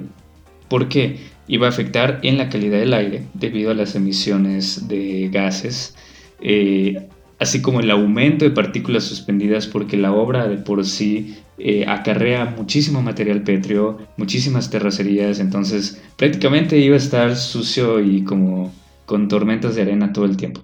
¿Por 0.68 0.90
qué? 0.90 1.18
Iba 1.48 1.68
a 1.68 1.70
afectar 1.70 2.20
en 2.24 2.38
la 2.38 2.50
calidad 2.50 2.80
del 2.80 2.94
aire 2.94 3.24
debido 3.34 3.72
a 3.72 3.74
las 3.74 3.96
emisiones 3.96 4.90
de 4.90 5.30
gases, 5.32 5.96
eh, 6.42 7.08
así 7.40 7.62
como 7.62 7.80
el 7.80 7.92
aumento 7.92 8.46
de 8.46 8.52
partículas 8.52 9.04
suspendidas 9.04 9.68
porque 9.68 9.98
la 9.98 10.12
obra 10.12 10.48
de 10.48 10.58
por 10.58 10.86
sí 10.86 11.38
eh, 11.58 11.86
acarrea 11.88 12.46
muchísimo 12.46 13.02
material 13.02 13.44
pétreo, 13.44 13.98
muchísimas 14.18 14.70
terracerías, 14.70 15.40
entonces 15.40 16.02
prácticamente 16.18 16.78
iba 16.78 16.96
a 16.96 17.00
estar 17.00 17.36
sucio 17.36 18.00
y 18.00 18.24
como 18.24 18.74
con 19.06 19.28
tormentas 19.28 19.76
de 19.76 19.84
arena 19.84 20.14
todo 20.14 20.26
el 20.26 20.38
tiempo. 20.38 20.64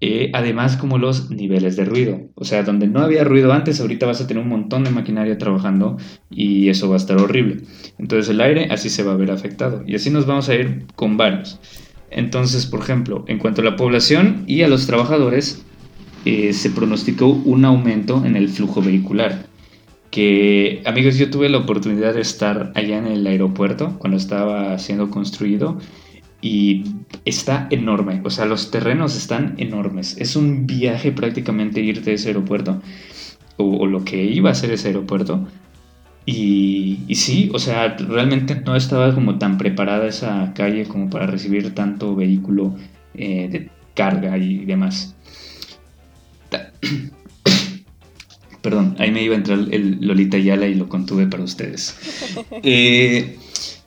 Eh, 0.00 0.30
además, 0.32 0.76
como 0.76 0.96
los 0.96 1.30
niveles 1.30 1.74
de 1.76 1.84
ruido. 1.84 2.20
O 2.36 2.44
sea, 2.44 2.62
donde 2.62 2.86
no 2.86 3.00
había 3.00 3.24
ruido 3.24 3.52
antes, 3.52 3.80
ahorita 3.80 4.06
vas 4.06 4.20
a 4.20 4.28
tener 4.28 4.42
un 4.42 4.48
montón 4.48 4.84
de 4.84 4.90
maquinaria 4.90 5.38
trabajando 5.38 5.96
y 6.30 6.68
eso 6.68 6.88
va 6.88 6.94
a 6.94 6.98
estar 6.98 7.18
horrible. 7.18 7.62
Entonces 7.98 8.30
el 8.30 8.40
aire 8.40 8.68
así 8.70 8.90
se 8.90 9.02
va 9.02 9.12
a 9.12 9.16
ver 9.16 9.32
afectado. 9.32 9.82
Y 9.86 9.96
así 9.96 10.10
nos 10.10 10.26
vamos 10.26 10.48
a 10.48 10.54
ir 10.54 10.84
con 10.94 11.16
varios. 11.16 11.58
Entonces, 12.10 12.66
por 12.66 12.80
ejemplo, 12.80 13.24
en 13.26 13.38
cuanto 13.38 13.60
a 13.60 13.64
la 13.64 13.76
población 13.76 14.44
y 14.46 14.62
a 14.62 14.68
los 14.68 14.86
trabajadores, 14.86 15.66
eh, 16.24 16.52
se 16.52 16.70
pronosticó 16.70 17.26
un 17.28 17.64
aumento 17.64 18.24
en 18.24 18.36
el 18.36 18.48
flujo 18.48 18.82
vehicular. 18.82 19.46
Que, 20.10 20.82
amigos, 20.86 21.16
yo 21.18 21.30
tuve 21.30 21.48
la 21.48 21.58
oportunidad 21.58 22.14
de 22.14 22.22
estar 22.22 22.72
allá 22.74 22.98
en 22.98 23.06
el 23.06 23.26
aeropuerto 23.26 23.98
cuando 23.98 24.16
estaba 24.16 24.78
siendo 24.78 25.10
construido 25.10 25.78
y 26.40 26.84
está 27.24 27.66
enorme, 27.70 28.20
o 28.24 28.30
sea, 28.30 28.46
los 28.46 28.70
terrenos 28.70 29.16
están 29.16 29.54
enormes. 29.58 30.16
Es 30.18 30.36
un 30.36 30.66
viaje 30.66 31.12
prácticamente 31.12 31.80
irte 31.80 32.12
a 32.12 32.14
ese 32.14 32.28
aeropuerto, 32.28 32.80
o, 33.56 33.86
lo 33.86 34.04
que 34.04 34.24
iba 34.24 34.50
a 34.50 34.54
ser 34.54 34.70
ese 34.70 34.88
aeropuerto. 34.88 35.46
Y, 36.26 37.00
y, 37.08 37.14
sí, 37.16 37.50
o 37.54 37.58
sea, 37.58 37.96
realmente 37.96 38.54
no 38.64 38.76
estaba 38.76 39.14
como 39.14 39.38
tan 39.38 39.58
preparada 39.58 40.06
esa 40.06 40.52
calle 40.54 40.86
como 40.86 41.10
para 41.10 41.26
recibir 41.26 41.74
tanto 41.74 42.14
vehículo 42.14 42.76
eh, 43.14 43.48
de 43.50 43.70
carga 43.94 44.36
y 44.38 44.64
demás. 44.64 45.16
Perdón, 48.62 48.96
ahí 48.98 49.10
me 49.10 49.22
iba 49.22 49.34
a 49.34 49.38
entrar 49.38 49.58
el 49.70 49.98
Lolita 50.00 50.36
Yala 50.38 50.66
y 50.66 50.74
lo 50.74 50.88
contuve 50.88 51.26
para 51.26 51.44
ustedes. 51.44 51.96
Eh, 52.62 53.36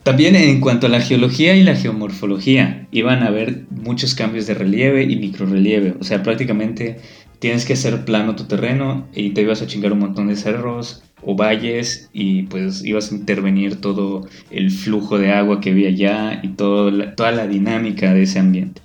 también 0.03 0.35
en 0.35 0.61
cuanto 0.61 0.87
a 0.87 0.89
la 0.89 1.01
geología 1.01 1.55
y 1.55 1.63
la 1.63 1.75
geomorfología, 1.75 2.87
iban 2.91 3.21
a 3.21 3.27
haber 3.27 3.65
muchos 3.69 4.15
cambios 4.15 4.47
de 4.47 4.55
relieve 4.55 5.03
y 5.03 5.15
microrelieve. 5.17 5.95
O 5.99 6.03
sea, 6.03 6.23
prácticamente 6.23 6.99
tienes 7.39 7.65
que 7.65 7.73
hacer 7.73 8.03
plano 8.05 8.35
tu 8.35 8.45
terreno 8.45 9.07
y 9.13 9.31
te 9.31 9.41
ibas 9.41 9.61
a 9.61 9.67
chingar 9.67 9.93
un 9.93 9.99
montón 9.99 10.27
de 10.27 10.35
cerros, 10.35 11.03
o 11.23 11.35
valles 11.35 12.09
y 12.13 12.43
pues 12.43 12.83
ibas 12.83 13.11
a 13.11 13.15
intervenir 13.15 13.79
todo 13.79 14.27
el 14.49 14.71
flujo 14.71 15.17
de 15.17 15.31
agua 15.31 15.61
que 15.61 15.71
había 15.71 15.89
allá 15.89 16.39
y 16.43 16.49
todo 16.49 16.91
toda 17.15 17.31
la 17.31 17.47
dinámica 17.47 18.13
de 18.13 18.23
ese 18.23 18.39
ambiente. 18.39 18.81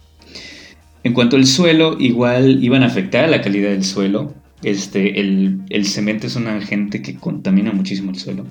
En 1.07 1.13
cuanto 1.13 1.37
al 1.37 1.47
suelo, 1.47 1.97
igual 2.01 2.65
iban 2.65 2.83
a 2.83 2.87
afectar 2.87 3.29
la 3.29 3.41
calidad 3.41 3.71
del 3.71 3.85
suelo. 3.85 4.35
Este, 4.65 5.21
el, 5.21 5.85
cemento 5.85 6.27
es 6.27 6.35
un 6.35 6.49
agente 6.49 7.01
que 7.01 7.15
contamina 7.15 7.71
muchísimo 7.71 8.11
el 8.11 8.19
suelo. 8.19 8.45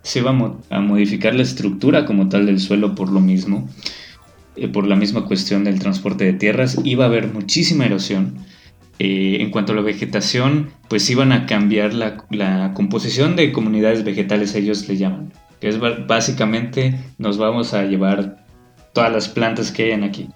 Se 0.00 0.20
iba 0.20 0.30
a, 0.70 0.80
modificar 0.80 1.34
la 1.34 1.42
estructura 1.42 2.06
como 2.06 2.30
tal 2.30 2.46
del 2.46 2.60
suelo 2.60 2.94
por 2.94 3.12
lo 3.12 3.20
mismo, 3.20 3.68
eh, 4.56 4.68
por 4.68 4.86
la 4.86 4.96
misma 4.96 5.26
cuestión 5.26 5.64
del 5.64 5.80
transporte 5.80 6.24
de 6.24 6.32
tierras. 6.32 6.78
Iba 6.82 7.04
a 7.04 7.08
haber 7.08 7.30
muchísima 7.30 7.84
erosión 7.84 8.38
eh, 8.98 9.36
en 9.40 9.50
cuanto 9.50 9.72
a 9.72 9.76
la 9.76 9.82
vegetación, 9.82 10.70
pues 10.88 11.10
iban 11.10 11.30
a 11.30 11.44
cambiar 11.44 11.92
la, 11.92 12.72
composición 12.72 13.36
de 13.36 13.52
comunidades 13.52 14.02
vegetales, 14.02 14.54
ellos 14.54 14.88
le 14.88 14.96
llaman. 14.96 15.30
Es 15.60 15.78
básicamente 16.06 16.98
nos 17.18 17.36
vamos 17.36 17.74
a 17.74 17.84
llevar 17.84 18.46
todas 18.94 19.12
las 19.12 19.28
plantas 19.28 19.70
que 19.70 19.84
hayan 19.84 20.04
aquí. 20.04 20.30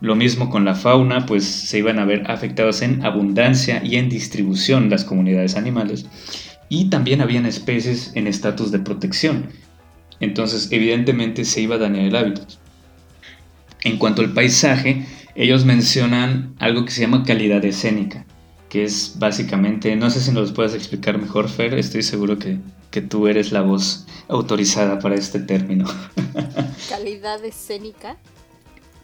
Lo 0.00 0.14
mismo 0.14 0.50
con 0.50 0.64
la 0.64 0.74
fauna, 0.74 1.26
pues 1.26 1.44
se 1.44 1.78
iban 1.78 1.98
a 1.98 2.04
ver 2.04 2.30
afectadas 2.30 2.82
en 2.82 3.04
abundancia 3.04 3.82
y 3.82 3.96
en 3.96 4.08
distribución 4.08 4.90
las 4.90 5.04
comunidades 5.04 5.56
animales. 5.56 6.06
Y 6.68 6.90
también 6.90 7.20
habían 7.20 7.46
especies 7.46 8.12
en 8.14 8.26
estatus 8.26 8.72
de 8.72 8.80
protección. 8.80 9.46
Entonces, 10.20 10.68
evidentemente 10.70 11.44
se 11.44 11.62
iba 11.62 11.76
a 11.76 11.78
dañar 11.78 12.04
el 12.04 12.16
hábitat. 12.16 12.54
En 13.82 13.98
cuanto 13.98 14.22
al 14.22 14.32
paisaje, 14.32 15.06
ellos 15.34 15.64
mencionan 15.64 16.54
algo 16.58 16.84
que 16.84 16.90
se 16.90 17.02
llama 17.02 17.22
calidad 17.24 17.64
escénica, 17.64 18.24
que 18.68 18.84
es 18.84 19.16
básicamente, 19.18 19.94
no 19.94 20.10
sé 20.10 20.20
si 20.20 20.32
nos 20.32 20.52
puedes 20.52 20.74
explicar 20.74 21.18
mejor, 21.18 21.48
Fer, 21.48 21.74
estoy 21.74 22.02
seguro 22.02 22.38
que, 22.38 22.58
tú 23.10 23.28
eres 23.28 23.52
la 23.52 23.60
voz 23.60 24.06
autorizada 24.26 24.98
para 24.98 25.16
este 25.16 25.38
término. 25.40 25.84
¿Calidad 26.88 27.44
escénica? 27.44 28.16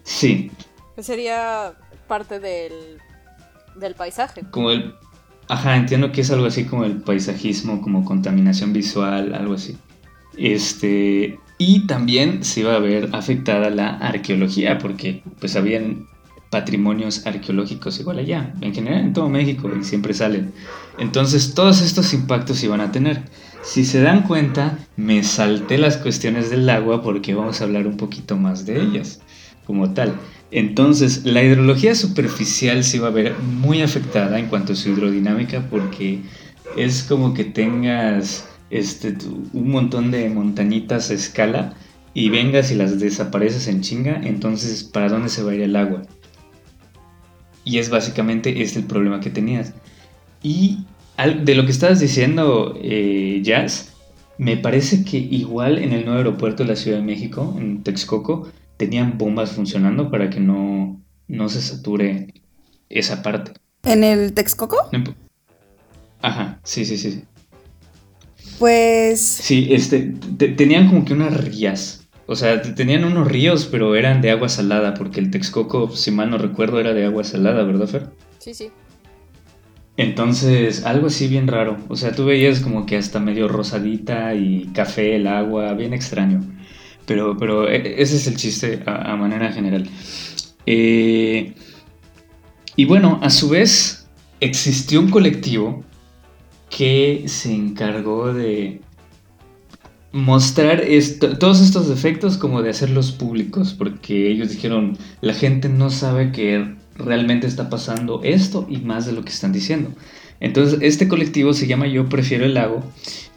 Sí. 0.03 0.51
Sería 0.99 1.75
parte 2.07 2.39
del, 2.41 2.99
del 3.77 3.95
paisaje. 3.95 4.43
Como 4.51 4.71
el... 4.71 4.95
Ajá, 5.49 5.77
entiendo 5.77 6.13
que 6.13 6.21
es 6.21 6.31
algo 6.31 6.47
así 6.47 6.65
como 6.65 6.85
el 6.85 7.03
paisajismo, 7.03 7.83
como 7.83 8.05
contaminación 8.05 8.73
visual, 8.73 9.35
algo 9.35 9.55
así. 9.55 9.77
Este, 10.37 11.39
y 11.59 11.87
también 11.87 12.45
se 12.45 12.61
iba 12.61 12.75
a 12.75 12.79
ver 12.79 13.11
afectada 13.13 13.71
la 13.71 13.91
arqueología, 13.97 14.79
porque 14.79 15.23
pues 15.41 15.57
habían 15.57 16.07
patrimonios 16.53 17.27
arqueológicos 17.27 17.99
igual 17.99 18.19
allá, 18.19 18.53
en 18.61 18.75
general 18.75 19.01
en 19.01 19.13
todo 19.15 19.31
México 19.31 19.71
y 19.75 19.85
siempre 19.85 20.13
salen. 20.13 20.53
Entonces 20.99 21.55
todos 21.55 21.81
estos 21.81 22.13
impactos 22.13 22.63
iban 22.63 22.83
a 22.83 22.93
tener. 22.93 23.23
Si 23.63 23.87
se 23.87 24.03
dan 24.03 24.23
cuenta, 24.23 24.79
me 24.97 25.23
salté 25.23 25.79
las 25.79 25.97
cuestiones 25.97 26.51
del 26.51 26.69
agua 26.69 27.03
porque 27.03 27.35
vamos 27.35 27.61
a 27.61 27.65
hablar 27.65 27.87
un 27.87 27.97
poquito 27.97 28.37
más 28.37 28.67
de 28.67 28.83
ellas 28.83 29.21
como 29.65 29.95
tal. 29.95 30.15
Entonces, 30.53 31.25
la 31.25 31.43
hidrología 31.43 31.95
superficial 31.95 32.85
se 32.85 32.99
iba 32.99 33.09
a 33.09 33.11
ver 33.11 33.35
muy 33.39 33.81
afectada 33.81 34.39
en 34.39 34.47
cuanto 34.47 34.75
a 34.75 34.77
su 34.77 34.91
hidrodinámica 34.91 35.67
porque 35.71 36.21
es 36.77 37.03
como 37.03 37.33
que 37.33 37.45
tengas 37.45 38.47
este, 38.69 39.17
un 39.55 39.71
montón 39.71 40.11
de 40.11 40.29
montañitas 40.29 41.11
a 41.11 41.15
escala 41.15 41.75
y 42.13 42.29
vengas 42.29 42.71
y 42.71 42.75
las 42.75 43.01
desapareces 43.01 43.67
en 43.67 43.81
chinga, 43.81 44.21
entonces, 44.23 44.85
¿para 44.85 45.09
dónde 45.09 45.31
se 45.31 45.43
va 45.43 45.53
a 45.53 45.55
ir 45.55 45.63
el 45.63 45.75
agua? 45.75 46.03
Y 47.65 47.79
es 47.79 47.89
básicamente 47.89 48.61
este 48.61 48.81
el 48.81 48.85
problema 48.85 49.21
que 49.21 49.31
tenías. 49.31 49.73
Y 50.43 50.81
de 51.45 51.55
lo 51.55 51.65
que 51.65 51.71
estabas 51.71 52.01
diciendo, 52.01 52.79
eh, 52.83 53.41
Jazz, 53.43 53.95
me 54.37 54.59
parece 54.59 55.05
que 55.05 55.17
igual 55.17 55.79
en 55.79 55.93
el 55.93 56.05
nuevo 56.05 56.19
aeropuerto 56.19 56.65
de 56.65 56.71
la 56.71 56.77
Ciudad 56.77 56.99
de 56.99 57.05
México, 57.05 57.57
en 57.59 57.83
Texcoco, 57.83 58.49
tenían 58.87 59.19
bombas 59.19 59.53
funcionando 59.53 60.11
para 60.11 60.31
que 60.31 60.41
no, 60.41 61.01
no 61.29 61.49
se 61.49 61.61
sature 61.61 62.35
esa 62.89 63.23
parte. 63.23 63.53
¿En 63.85 64.05
el 64.05 64.33
Texcoco? 64.33 64.77
Ajá, 66.21 66.61
sí, 66.63 66.85
sí, 66.85 66.97
sí. 66.97 67.25
Pues... 68.59 69.21
Sí, 69.21 69.69
este, 69.71 70.15
tenían 70.57 70.89
como 70.89 71.05
que 71.05 71.15
unas 71.15 71.45
rías 71.45 72.03
o 72.27 72.37
sea, 72.37 72.63
tenían 72.63 73.05
unos 73.05 73.29
ríos, 73.29 73.67
pero 73.67 73.95
eran 73.97 74.23
de 74.23 74.31
agua 74.31 74.49
salada, 74.49 74.95
porque 74.95 75.21
el 75.21 75.31
Texcoco, 75.31 75.91
si 75.95 76.11
mal 76.11 76.31
no 76.31 76.39
recuerdo, 76.39 76.81
era 76.81 76.95
de 76.95 77.05
agua 77.05 77.25
salada, 77.25 77.63
¿verdad, 77.65 77.87
Fer? 77.87 78.07
Sí, 78.39 78.55
sí. 78.55 78.71
Entonces, 79.97 80.87
algo 80.87 81.09
así 81.09 81.29
bien 81.29 81.49
raro. 81.49 81.77
O 81.89 81.97
sea, 81.97 82.13
tú 82.13 82.25
veías 82.25 82.61
como 82.61 82.87
que 82.87 82.97
hasta 82.97 83.21
medio 83.21 83.49
rosadita 83.49 84.35
y 84.35 84.71
café, 84.73 85.17
el 85.17 85.27
agua, 85.27 85.75
bien 85.75 85.93
extraño. 85.93 86.41
Pero, 87.13 87.37
pero 87.37 87.69
e, 87.69 88.01
ese 88.01 88.17
es 88.17 88.27
el 88.27 88.37
chiste 88.37 88.83
a, 88.87 89.15
manera 89.17 89.53
general. 89.53 89.87
Eh, 90.65 91.53
y 92.75 92.87
bueno, 92.87 93.21
a 93.23 93.29
su 93.29 93.51
vez, 93.51 94.07
existió 94.41 94.99
un 94.99 95.11
colectivo 95.11 95.85
que 96.71 97.25
se 97.27 97.55
encargó 97.55 98.33
de 98.33 98.81
mostrar 100.13 100.83
todos 101.39 101.61
estos 101.61 101.87
defectos 101.87 102.39
como 102.39 102.63
de 102.63 102.71
hacerlos 102.71 103.13
públicos, 103.13 103.75
porque 103.75 104.31
ellos 104.31 104.49
dijeron, 104.49 104.97
la 105.21 105.35
gente 105.35 105.69
no 105.69 105.91
sabe 105.91 106.33
que 106.33 106.77
realmente 106.97 107.47
está 107.47 107.69
pasando 107.69 108.23
esto 108.25 108.67
y 108.71 108.79
más 108.79 109.05
de 109.05 109.13
lo 109.13 109.23
que 109.23 109.33
están 109.33 109.53
diciendo. 109.53 109.91
Entonces, 110.41 110.79
este 110.83 111.09
colectivo 111.09 111.53
se 111.53 111.67
llama 111.67 111.87
Yo 111.87 112.09
Prefiero 112.09 112.45
el 112.45 112.55
Lago 112.55 112.83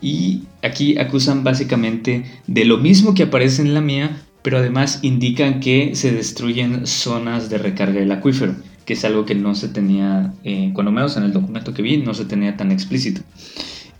y 0.01 0.43
aquí 0.61 0.97
acusan 0.97 1.43
básicamente 1.43 2.25
de 2.47 2.65
lo 2.65 2.77
mismo 2.77 3.13
que 3.13 3.23
aparece 3.23 3.61
en 3.61 3.73
la 3.73 3.81
mía, 3.81 4.21
pero 4.41 4.57
además 4.57 4.99
indican 5.01 5.59
que 5.59 5.95
se 5.95 6.11
destruyen 6.11 6.85
zonas 6.87 7.49
de 7.49 7.57
recarga 7.57 7.99
del 7.99 8.11
acuífero, 8.11 8.55
que 8.85 8.93
es 8.93 9.05
algo 9.05 9.25
que 9.25 9.35
no 9.35 9.55
se 9.55 9.69
tenía, 9.69 10.33
eh, 10.43 10.71
cuando 10.73 10.91
menos 10.91 11.17
en 11.17 11.23
el 11.23 11.33
documento 11.33 11.73
que 11.73 11.81
vi, 11.81 11.97
no 11.97 12.13
se 12.13 12.25
tenía 12.25 12.57
tan 12.57 12.71
explícito. 12.71 13.21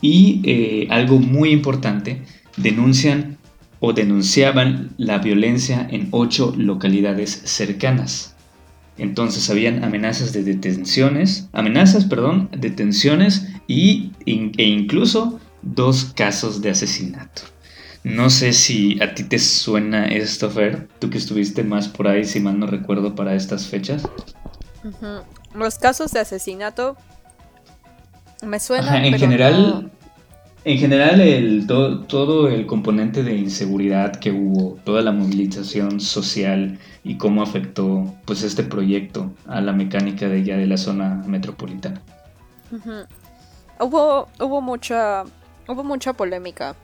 Y 0.01 0.41
eh, 0.43 0.88
algo 0.91 1.19
muy 1.19 1.49
importante 1.49 2.21
denuncian 2.58 3.38
o 3.79 3.93
denunciaban 3.93 4.91
la 4.97 5.17
violencia 5.19 5.88
en 5.89 6.10
ocho 6.12 6.53
localidades 6.58 7.41
cercanas. 7.45 8.35
Entonces 8.97 9.49
habían 9.49 9.84
amenazas 9.84 10.31
de 10.31 10.43
detenciones, 10.43 11.49
amenazas, 11.51 12.05
perdón, 12.05 12.49
detenciones 12.58 13.47
y, 13.67 14.12
e 14.25 14.63
incluso 14.63 15.39
dos 15.62 16.13
casos 16.15 16.62
de 16.62 16.69
asesinato. 16.69 17.41
No 18.03 18.29
sé 18.29 18.53
si 18.53 19.01
a 19.01 19.15
ti 19.15 19.23
te 19.23 19.39
suena 19.39 20.05
esto, 20.05 20.49
Fer, 20.49 20.88
tú 20.99 21.10
que 21.10 21.17
estuviste 21.17 21.63
más 21.63 21.88
por 21.88 22.08
ahí, 22.08 22.23
si 22.23 22.39
mal 22.39 22.60
no 22.60 22.67
recuerdo, 22.67 23.15
para 23.15 23.34
estas 23.34 23.67
fechas. 23.67 24.08
Los 25.55 25.79
casos 25.79 26.12
de 26.12 26.19
asesinato 26.19 26.95
me 28.43 28.60
suenan. 28.60 29.03
en 29.05 29.17
general, 29.17 29.91
en 30.65 30.80
general, 30.80 31.21
el, 31.21 31.67
todo, 31.67 32.49
el 32.49 32.65
componente 32.65 33.21
de 33.21 33.36
inseguridad 33.36 34.15
que 34.15 34.32
hubo, 34.32 34.80
toda 34.84 35.04
la 35.04 35.12
movilización 35.12 35.99
social 35.99 36.80
y 37.04 37.17
cómo 37.17 37.43
afectó 37.43 38.12
pues 38.25 38.41
este 38.41 38.63
proyecto 38.63 39.32
a 39.45 39.62
la 39.62 39.73
mecánica 39.73 40.28
de 40.28 40.43
ya 40.43 40.58
de 40.58 40.65
la 40.65 40.78
zona 40.78 41.21
metropolitana. 41.28 42.01
Hubo, 43.80 44.28
hubo 44.39 44.62
mucha, 44.62 45.25
hubo 45.67 45.84
mucha 45.84 46.13
polémica 46.13 46.75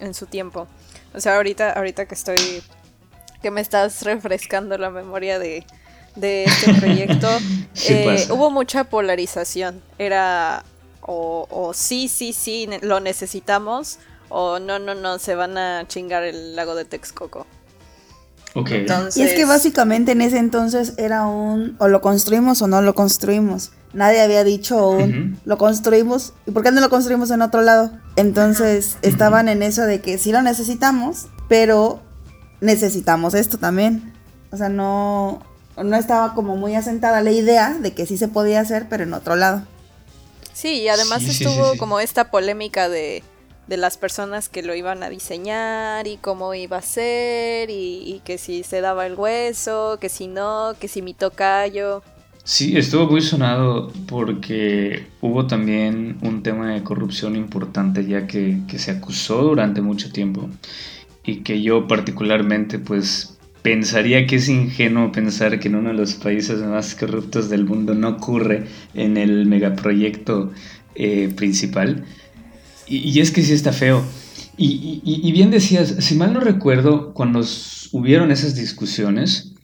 en 0.00 0.12
su 0.12 0.26
tiempo. 0.26 0.66
O 1.14 1.20
sea, 1.20 1.36
ahorita, 1.36 1.70
ahorita 1.74 2.06
que 2.06 2.16
estoy, 2.16 2.62
que 3.40 3.52
me 3.52 3.60
estás 3.60 4.02
refrescando 4.02 4.76
la 4.76 4.90
memoria 4.90 5.38
de, 5.38 5.64
este 6.16 6.74
proyecto, 6.80 7.28
eh, 7.88 8.26
hubo 8.30 8.50
mucha 8.50 8.82
polarización. 8.82 9.80
Era 9.98 10.64
o, 11.02 11.72
sí, 11.74 12.08
sí, 12.08 12.32
sí, 12.32 12.68
lo 12.82 13.00
necesitamos, 13.00 13.98
o 14.28 14.58
no, 14.58 14.78
no, 14.78 14.94
no, 14.94 15.18
se 15.18 15.34
van 15.34 15.58
a 15.58 15.86
chingar 15.88 16.22
el 16.22 16.54
lago 16.56 16.74
de 16.74 16.84
Texcoco. 16.84 17.46
Okay. 18.52 18.84
Y 19.14 19.22
es 19.22 19.34
que 19.34 19.44
básicamente 19.44 20.12
en 20.12 20.22
ese 20.22 20.38
entonces 20.38 20.94
era 20.96 21.24
un 21.24 21.76
o 21.78 21.86
lo 21.86 22.00
construimos 22.00 22.60
o 22.62 22.66
no 22.66 22.82
lo 22.82 22.94
construimos. 22.94 23.70
Nadie 23.92 24.20
había 24.20 24.42
dicho 24.42 24.88
un 24.88 25.38
lo 25.44 25.56
construimos 25.56 26.32
y 26.46 26.50
por 26.50 26.64
qué 26.64 26.72
no 26.72 26.80
lo 26.80 26.90
construimos 26.90 27.30
en 27.30 27.42
otro 27.42 27.62
lado. 27.62 27.92
Entonces 28.16 28.96
estaban 29.02 29.48
en 29.48 29.62
eso 29.62 29.82
de 29.82 30.00
que 30.00 30.18
sí 30.18 30.32
lo 30.32 30.42
necesitamos, 30.42 31.28
pero 31.48 32.00
necesitamos 32.60 33.34
esto 33.34 33.58
también. 33.58 34.12
O 34.50 34.56
sea, 34.56 34.68
no, 34.68 35.42
no 35.76 35.96
estaba 35.96 36.34
como 36.34 36.56
muy 36.56 36.74
asentada 36.74 37.22
la 37.22 37.30
idea 37.30 37.74
de 37.74 37.92
que 37.92 38.06
sí 38.06 38.18
se 38.18 38.28
podía 38.28 38.60
hacer, 38.60 38.86
pero 38.88 39.04
en 39.04 39.14
otro 39.14 39.36
lado. 39.36 39.62
Sí, 40.52 40.82
y 40.82 40.88
además 40.88 41.22
estuvo 41.24 41.76
como 41.76 42.00
esta 42.00 42.30
polémica 42.30 42.88
de, 42.88 43.22
las 43.68 43.96
personas 43.96 44.48
que 44.48 44.62
lo 44.62 44.74
iban 44.74 45.04
a 45.04 45.08
diseñar 45.08 46.08
y 46.08 46.16
cómo 46.16 46.54
iba 46.54 46.78
a 46.78 46.82
ser 46.82 47.70
y, 47.70 48.20
que 48.24 48.36
si 48.36 48.64
se 48.64 48.80
daba 48.80 49.06
el 49.06 49.14
hueso, 49.14 49.98
que 50.00 50.08
si 50.08 50.26
no, 50.26 50.74
que 50.80 50.88
si 50.88 51.02
mi 51.02 51.14
tocayo. 51.14 52.02
Sí, 52.42 52.76
estuvo 52.76 53.06
muy 53.06 53.20
sonado 53.20 53.92
porque 54.08 55.06
hubo 55.20 55.46
también 55.46 56.18
un 56.22 56.42
tema 56.42 56.72
de 56.72 56.82
corrupción 56.82 57.36
importante 57.36 58.04
ya 58.06 58.26
que, 58.26 58.60
que 58.66 58.78
se 58.78 58.90
acusó 58.90 59.42
durante 59.42 59.80
mucho 59.82 60.10
tiempo 60.10 60.48
y 61.24 61.42
que 61.42 61.62
yo 61.62 61.86
particularmente 61.86 62.78
pues 62.78 63.38
pensaría 63.62 64.26
que 64.26 64.36
es 64.36 64.48
ingenuo 64.48 65.12
pensar 65.12 65.58
que 65.60 65.68
en 65.68 65.76
uno 65.76 65.90
de 65.90 65.96
los 65.96 66.14
países 66.14 66.60
más 66.60 66.94
corruptos 66.94 67.50
del 67.50 67.64
mundo 67.64 67.94
no 67.94 68.08
ocurre 68.08 68.64
en 68.94 69.16
el 69.16 69.46
megaproyecto 69.46 70.52
eh, 70.94 71.32
principal. 71.34 72.04
Y, 72.86 73.20
es 73.20 73.30
que 73.30 73.42
sí 73.42 73.52
está 73.52 73.72
feo. 73.72 74.04
Y, 74.56 75.32
bien 75.32 75.50
decías, 75.50 75.96
si 76.00 76.16
mal 76.16 76.34
no 76.34 76.40
recuerdo, 76.40 77.14
cuando 77.14 77.40
hubieron 77.92 78.30
esas 78.30 78.56
discusiones, 78.56 79.54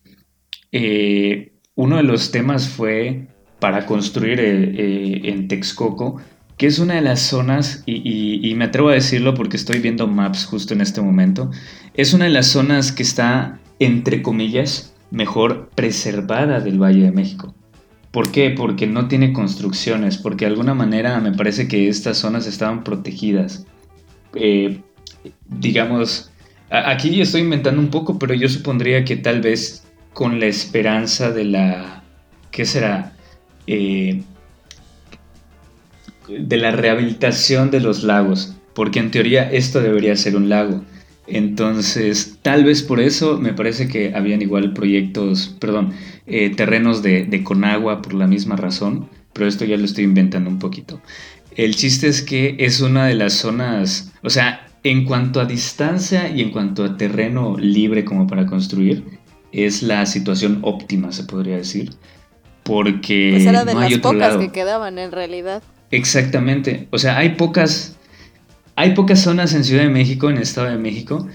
eh, 0.73 1.53
uno 1.75 1.97
de 1.97 2.03
los 2.03 2.31
temas 2.31 2.69
fue 2.69 3.29
para 3.59 3.85
construir 3.85 4.41
eh, 4.41 5.23
en 5.25 5.49
Texcoco, 5.49 6.21
que 6.57 6.67
es 6.67 6.79
una 6.79 6.95
de 6.95 7.03
las 7.03 7.21
zonas, 7.21 7.83
y, 7.85 8.55
me 8.57 8.67
atrevo 8.67 8.89
a 8.89 8.95
decirlo 8.95 9.35
porque 9.35 9.57
estoy 9.57 9.81
viendo 9.81 10.07
maps 10.07 10.47
justo 10.47 10.73
en 10.73 10.81
este 10.81 11.03
momento, 11.03 11.51
es 11.95 12.15
una 12.15 12.25
de 12.25 12.31
las 12.31 12.47
zonas 12.47 12.93
que 12.93 13.03
está 13.03 13.61
entre 13.79 14.23
comillas, 14.23 14.95
mejor 15.11 15.71
preservada 15.75 16.61
del 16.61 16.83
Valle 16.83 17.05
de 17.05 17.13
México. 17.13 17.55
¿Por 18.11 18.31
qué? 18.31 18.51
Porque 18.51 18.87
no 18.87 19.09
tiene 19.09 19.33
construcciones, 19.33 20.17
porque 20.17 20.47
de 20.47 20.53
alguna 20.53 20.75
manera 20.75 21.21
me 21.21 21.33
parece 21.33 21.69
que 21.69 21.89
estas 21.89 22.17
zonas 22.17 22.47
estaban 22.47 22.83
protegidas. 22.83 23.67
Eh, 24.35 24.81
digamos, 25.49 26.31
aquí 26.71 27.21
estoy 27.21 27.43
inventando 27.43 27.81
un 27.81 27.91
poco, 27.91 28.19
pero 28.19 28.35
yo 28.35 28.49
supondría 28.49 29.05
que 29.05 29.17
tal 29.17 29.41
vez 29.41 29.85
con 30.13 30.41
la 30.41 30.47
esperanza 30.47 31.31
de 31.31 31.45
la, 31.45 32.03
¿qué 32.51 32.65
será? 32.65 33.13
Eh, 33.67 34.23
de 36.29 36.57
la 36.57 36.71
rehabilitación 36.71 37.71
de 37.71 37.81
los 37.81 38.03
lagos, 38.03 38.57
porque 38.75 38.99
en 38.99 39.11
teoría 39.11 39.51
esto 39.51 39.81
debería 39.81 40.17
ser 40.17 40.37
un 40.37 40.49
lago. 40.49 40.83
Entonces, 41.27 42.39
tal 42.43 42.65
vez 42.65 42.83
por 42.83 43.01
eso 43.01 43.39
me 43.39 43.53
parece 43.53 43.89
que 43.89 44.15
habían 44.15 44.43
igual 44.43 44.73
proyectos, 44.73 45.57
perdón, 45.59 45.93
eh, 46.27 46.51
terrenos 46.55 47.03
de, 47.03 47.43
Conagua 47.45 48.03
por 48.03 48.15
la 48.15 48.27
misma 48.27 48.57
razón, 48.57 49.09
pero 49.33 49.47
esto 49.47 49.65
ya 49.65 49.77
lo 49.77 49.85
estoy 49.85 50.05
inventando 50.05 50.49
un 50.49 50.59
poquito. 50.59 51.01
El 51.57 51.75
chiste 51.75 52.09
es 52.09 52.23
que 52.23 52.57
es 52.59 52.81
una 52.81 53.07
de 53.07 53.15
las 53.15 53.33
zonas, 53.33 54.13
o 54.23 54.31
sea, 54.31 54.69
en 54.85 55.05
cuanto 55.05 55.41
a 55.41 55.47
distancia 55.47 56.29
y 56.29 56.43
en 56.43 56.51
cuanto 56.51 56.85
a 56.85 56.97
terreno 56.97 57.57
libre 57.59 58.05
como 58.05 58.27
para 58.27 58.47
construir, 58.47 59.05
es 59.53 59.83
la 59.83 60.07
situación 60.07 60.61
óptima, 60.63 61.13
se 61.13 61.25
podría 61.25 61.57
decir. 61.57 61.93
Porque 62.63 63.31
pues 63.33 63.47
era 63.47 63.65
de 63.65 63.75
las 63.75 63.99
pocas 63.99 64.37
que 64.37 64.51
quedaban 64.51 64.99
en 64.99 65.13
realidad. 65.13 65.63
Exactamente. 65.91 66.89
O 66.91 66.99
sea, 66.99 67.17
hay 67.17 67.31
pocas 67.31 67.96
hay 68.77 68.95
pocas 68.95 69.21
zonas 69.21 69.55
en 69.55 69.65
Ciudad 69.65 69.83
de 69.83 69.89
México, 69.89 70.29
en 70.29 70.37
Estado 70.37 70.69
de 70.69 70.79
México, 70.79 71.27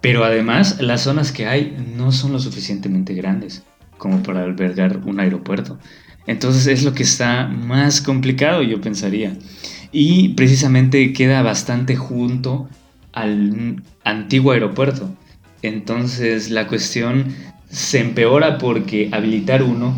pero 0.00 0.24
además 0.24 0.80
las 0.80 1.02
zonas 1.02 1.30
que 1.30 1.46
hay 1.46 1.76
no 1.96 2.10
son 2.10 2.32
lo 2.32 2.40
suficientemente 2.40 3.14
grandes 3.14 3.62
como 3.98 4.22
para 4.24 4.42
albergar 4.42 5.00
un 5.06 5.20
aeropuerto. 5.20 5.78
Entonces 6.26 6.66
es 6.66 6.82
lo 6.82 6.92
que 6.92 7.04
está 7.04 7.46
más 7.46 8.00
complicado, 8.00 8.62
yo 8.62 8.80
pensaría. 8.80 9.36
Y 9.92 10.30
precisamente 10.30 11.12
queda 11.12 11.42
bastante 11.42 11.94
junto 11.94 12.68
al 13.12 13.80
antiguo 14.02 14.50
aeropuerto. 14.50 15.08
Entonces 15.62 16.50
la 16.50 16.66
cuestión 16.66 17.26
se 17.70 18.00
empeora 18.00 18.58
porque 18.58 19.08
habilitar 19.12 19.62
uno 19.62 19.94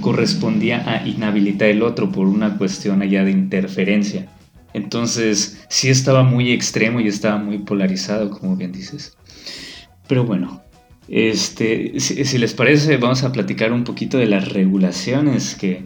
correspondía 0.00 0.88
a 0.88 1.06
inhabilitar 1.06 1.68
el 1.68 1.82
otro 1.82 2.12
por 2.12 2.28
una 2.28 2.56
cuestión 2.56 3.02
allá 3.02 3.24
de 3.24 3.32
interferencia. 3.32 4.28
Entonces, 4.74 5.64
sí 5.68 5.88
estaba 5.88 6.22
muy 6.22 6.52
extremo 6.52 7.00
y 7.00 7.08
estaba 7.08 7.38
muy 7.38 7.58
polarizado, 7.58 8.30
como 8.30 8.56
bien 8.56 8.72
dices. 8.72 9.16
Pero 10.06 10.24
bueno, 10.24 10.62
este, 11.08 11.98
si, 12.00 12.38
les 12.38 12.54
parece, 12.54 12.96
vamos 12.98 13.22
a 13.24 13.32
platicar 13.32 13.72
un 13.72 13.84
poquito 13.84 14.18
de 14.18 14.26
las 14.26 14.48
regulaciones 14.52 15.54
que, 15.54 15.84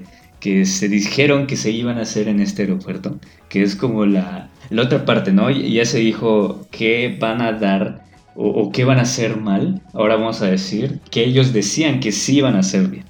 se 0.66 0.88
dijeron 0.88 1.46
que 1.46 1.56
se 1.56 1.70
iban 1.70 1.98
a 1.98 2.02
hacer 2.02 2.26
en 2.26 2.40
este 2.40 2.62
aeropuerto, 2.62 3.20
que 3.48 3.62
es 3.62 3.76
como 3.76 4.06
la, 4.06 4.50
otra 4.76 5.04
parte, 5.04 5.32
¿no? 5.32 5.50
Ya 5.50 5.84
se 5.84 5.98
dijo 5.98 6.66
qué 6.72 7.16
van 7.20 7.40
a 7.40 7.52
dar 7.52 8.04
o, 8.34 8.48
o, 8.48 8.72
qué 8.72 8.84
van 8.84 8.98
a 8.98 9.02
hacer 9.02 9.36
mal. 9.36 9.80
Ahora 9.92 10.16
vamos 10.16 10.42
a 10.42 10.46
decir 10.46 11.00
que 11.10 11.24
ellos 11.24 11.52
decían 11.52 12.00
que 12.00 12.10
sí 12.10 12.38
iban 12.38 12.56
a 12.56 12.60
hacer 12.60 12.88
bien. 12.88 13.04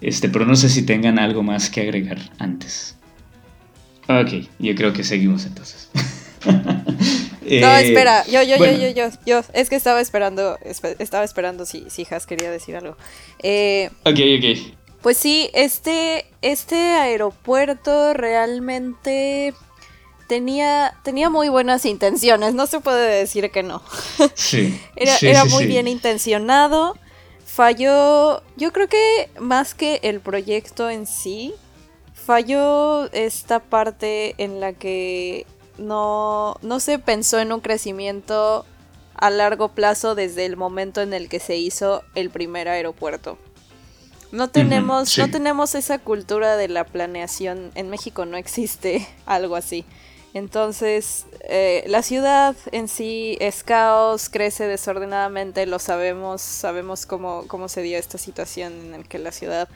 Este, 0.00 0.28
pero 0.28 0.46
no 0.46 0.56
sé 0.56 0.68
si 0.68 0.82
tengan 0.82 1.18
algo 1.18 1.42
más 1.42 1.70
que 1.70 1.82
agregar 1.82 2.18
antes. 2.38 2.96
Ok, 4.18 4.48
yo 4.58 4.74
creo 4.74 4.92
que 4.92 5.04
seguimos 5.04 5.44
entonces. 5.46 5.88
no, 6.44 6.52
eh, 7.46 7.86
espera, 7.86 8.26
yo, 8.26 8.42
yo, 8.42 8.56
yo, 8.56 8.72
yo, 8.72 8.88
yo, 8.90 9.10
yo, 9.24 9.42
es 9.52 9.70
que 9.70 9.76
estaba 9.76 10.00
esperando, 10.00 10.58
estaba 10.98 11.22
esperando 11.22 11.64
si, 11.64 11.84
si 11.90 12.06
Has 12.10 12.26
quería 12.26 12.50
decir 12.50 12.76
algo. 12.76 12.96
Eh, 13.40 13.90
ok, 14.04 14.18
ok. 14.38 14.74
Pues 15.00 15.16
sí, 15.16 15.48
este, 15.54 16.26
este 16.42 16.76
aeropuerto 16.76 18.12
realmente 18.12 19.54
tenía, 20.26 20.94
tenía 21.04 21.30
muy 21.30 21.48
buenas 21.48 21.84
intenciones, 21.86 22.52
no 22.52 22.66
se 22.66 22.80
puede 22.80 23.20
decir 23.20 23.50
que 23.50 23.62
no. 23.62 23.82
Sí. 24.34 24.80
era 24.96 25.16
era 25.22 25.44
muy 25.44 25.66
bien 25.66 25.86
intencionado. 25.86 26.96
Falló, 27.44 28.42
yo 28.56 28.72
creo 28.72 28.88
que 28.88 29.28
más 29.40 29.74
que 29.74 30.00
el 30.02 30.20
proyecto 30.20 30.88
en 30.88 31.06
sí, 31.06 31.52
falló 32.24 33.10
esta 33.12 33.60
parte 33.60 34.34
en 34.38 34.60
la 34.60 34.72
que 34.72 35.46
no, 35.78 36.56
no 36.62 36.80
se 36.80 36.98
pensó 36.98 37.40
en 37.40 37.52
un 37.52 37.60
crecimiento 37.60 38.64
a 39.14 39.30
largo 39.30 39.68
plazo 39.68 40.14
desde 40.14 40.46
el 40.46 40.56
momento 40.56 41.00
en 41.02 41.12
el 41.12 41.28
que 41.28 41.40
se 41.40 41.56
hizo 41.56 42.02
el 42.14 42.30
primer 42.30 42.68
aeropuerto. 42.68 43.38
No 44.32 44.48
tenemos, 44.48 45.18
no 45.18 45.30
tenemos 45.30 45.74
esa 45.74 45.98
cultura 45.98 46.56
de 46.56 46.68
la 46.68 46.84
planeación. 46.84 47.72
En 47.74 47.90
México 47.90 48.24
no 48.26 48.36
existe 48.36 49.06
algo 49.26 49.56
así. 49.56 49.84
Entonces, 50.32 51.26
eh, 51.40 51.82
la 51.88 52.02
ciudad 52.02 52.54
en 52.70 52.86
sí 52.86 53.36
es 53.40 53.64
caos, 53.64 54.28
crece 54.28 54.68
desordenadamente, 54.68 55.66
lo 55.66 55.80
sabemos, 55.80 56.40
sabemos 56.40 57.04
cómo, 57.04 57.44
cómo 57.48 57.68
se 57.68 57.82
dio 57.82 57.98
esta 57.98 58.16
situación 58.16 58.72
en 58.72 58.92
la 58.92 59.02
que 59.02 59.18
la 59.18 59.32
ciudad 59.32 59.68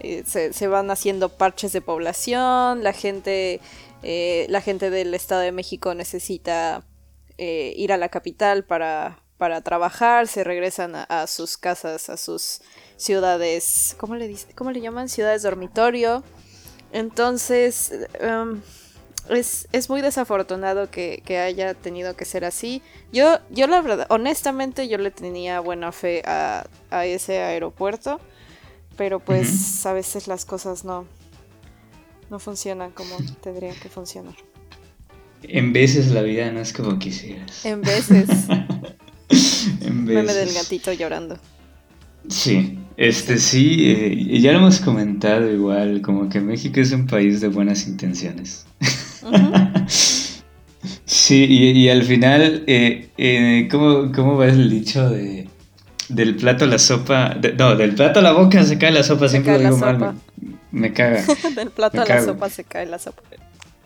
eh, 0.00 0.24
se, 0.26 0.66
van 0.66 0.90
haciendo 0.90 1.28
parches 1.28 1.72
de 1.72 1.80
población, 1.80 2.82
la 2.82 2.92
gente, 2.92 3.60
eh, 4.02 4.46
la 4.48 4.60
gente 4.60 4.90
del 4.90 5.14
Estado 5.14 5.42
de 5.42 5.52
México 5.52 5.94
necesita 5.94 6.86
eh, 7.38 7.74
ir 7.76 7.92
a 7.92 7.96
la 7.96 8.08
capital 8.08 8.64
para, 8.64 9.22
para 9.36 9.60
trabajar, 9.60 10.26
se 10.26 10.42
regresan 10.42 10.94
a, 10.94 11.26
sus 11.26 11.58
casas, 11.58 12.08
a 12.08 12.16
sus 12.16 12.62
ciudades, 12.96 13.94
¿cómo 13.98 14.16
le, 14.16 14.34
cómo 14.54 14.70
le 14.70 14.80
llaman? 14.80 15.08
Ciudades 15.08 15.42
dormitorio. 15.42 16.24
Entonces, 16.92 17.92
em, 18.20 18.62
es, 19.28 19.68
es, 19.72 19.88
muy 19.90 20.00
desafortunado 20.00 20.90
que, 20.90 21.22
haya 21.38 21.74
tenido 21.74 22.16
que 22.16 22.24
ser 22.24 22.44
así. 22.44 22.82
Yo, 23.12 23.38
yo 23.50 23.66
la 23.66 23.80
verdad, 23.80 24.06
honestamente, 24.08 24.88
yo 24.88 24.98
le 24.98 25.10
tenía 25.10 25.60
buena 25.60 25.92
fe 25.92 26.22
a, 26.24 26.66
a 26.90 27.06
ese 27.06 27.38
aeropuerto 27.38 28.20
pero 28.96 29.20
pues 29.20 29.84
a 29.86 29.92
veces 29.92 30.28
las 30.28 30.44
cosas 30.44 30.84
no, 30.84 31.06
no 32.30 32.38
funcionan 32.38 32.90
como 32.92 33.16
tendrían 33.42 33.74
que 33.76 33.88
funcionar. 33.88 34.34
En 35.42 35.72
veces 35.72 36.10
la 36.10 36.22
vida 36.22 36.50
no 36.50 36.60
es 36.60 36.72
como 36.72 36.98
quisieras. 36.98 37.64
En 37.64 37.80
veces. 37.80 38.28
en 39.80 40.04
veces. 40.04 40.24
Meme 40.24 40.34
del 40.34 40.52
gatito 40.52 40.92
llorando. 40.92 41.38
Sí, 42.28 42.78
este 42.96 43.38
sí, 43.38 43.90
eh, 43.90 44.40
ya 44.40 44.52
lo 44.52 44.58
hemos 44.58 44.80
comentado 44.80 45.50
igual, 45.50 46.02
como 46.02 46.28
que 46.28 46.40
México 46.40 46.80
es 46.80 46.92
un 46.92 47.06
país 47.06 47.40
de 47.40 47.48
buenas 47.48 47.86
intenciones. 47.86 48.66
sí, 51.06 51.46
y, 51.46 51.88
al 51.88 52.02
final, 52.04 52.62
eh, 52.66 53.08
eh, 53.16 53.68
¿cómo, 53.70 54.12
¿cómo 54.12 54.36
va 54.36 54.48
el 54.48 54.68
dicho 54.68 55.08
de 55.08 55.48
del 56.10 56.36
plato 56.36 56.64
a 56.64 56.68
la 56.68 56.78
sopa. 56.78 57.36
no, 57.58 57.76
del 57.76 57.94
plato 57.94 58.18
a 58.18 58.22
la 58.22 58.32
boca 58.32 58.62
se 58.64 58.78
cae 58.78 58.90
la 58.90 59.02
sopa, 59.02 59.28
siempre 59.28 59.54
lo 59.54 59.58
digo 59.58 59.76
mal. 59.78 60.14
Me, 60.70 60.92
caga. 60.92 61.24
del 61.56 61.70
plato 61.70 62.02
a 62.02 62.04
la 62.04 62.24
sopa 62.24 62.48
se 62.50 62.64
cae 62.64 62.86
la 62.86 62.98
sopa. 62.98 63.22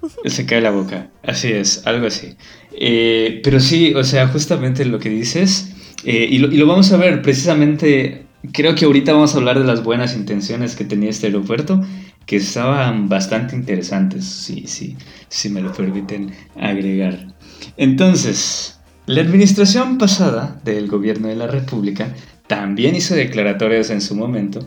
se 0.25 0.47
cae 0.47 0.61
la 0.61 0.71
boca, 0.71 1.09
así 1.23 1.53
es, 1.53 1.87
algo 1.87 2.07
así. 2.07 2.37
Eh, 2.73 3.41
pero 3.43 3.61
sí, 3.61 3.95
o 3.95 4.05
sea, 4.05 4.29
justamente 4.29 4.85
lo 4.85 4.99
que 4.99 5.09
dices, 5.09 5.73
eh, 6.05 6.27
y, 6.31 6.39
lo, 6.39 6.67
vamos 6.67 6.93
a 6.93 6.97
ver 6.97 7.23
precisamente, 7.23 8.27
creo 8.53 8.75
que 8.75 8.85
ahorita 8.85 9.13
vamos 9.13 9.35
a 9.35 9.39
hablar 9.39 9.59
de 9.59 9.65
las 9.65 9.83
buenas 9.83 10.15
intenciones 10.15 10.77
que 10.77 10.85
tenía 10.85 11.11
este 11.11 11.27
aeropuerto, 11.27 11.81
que 12.27 12.37
estaban 12.37 13.09
bastante 13.09 13.55
interesantes, 13.55 14.25
sí, 14.25 14.65
sí, 14.67 14.97
si 15.29 15.49
me 15.51 15.61
lo 15.61 15.73
permiten 15.73 16.35
agregar. 16.57 17.35
Entonces, 17.77 18.74
la 19.07 19.21
administración 19.21 19.99
pasada 19.99 20.61
del 20.65 20.89
gobierno 20.89 21.29
de 21.29 21.37
la 21.37 21.47
República 21.47 22.15
también 22.47 22.95
hizo 22.95 23.15
declaratorias 23.15 23.91
en 23.91 24.01
su 24.01 24.15
momento 24.15 24.61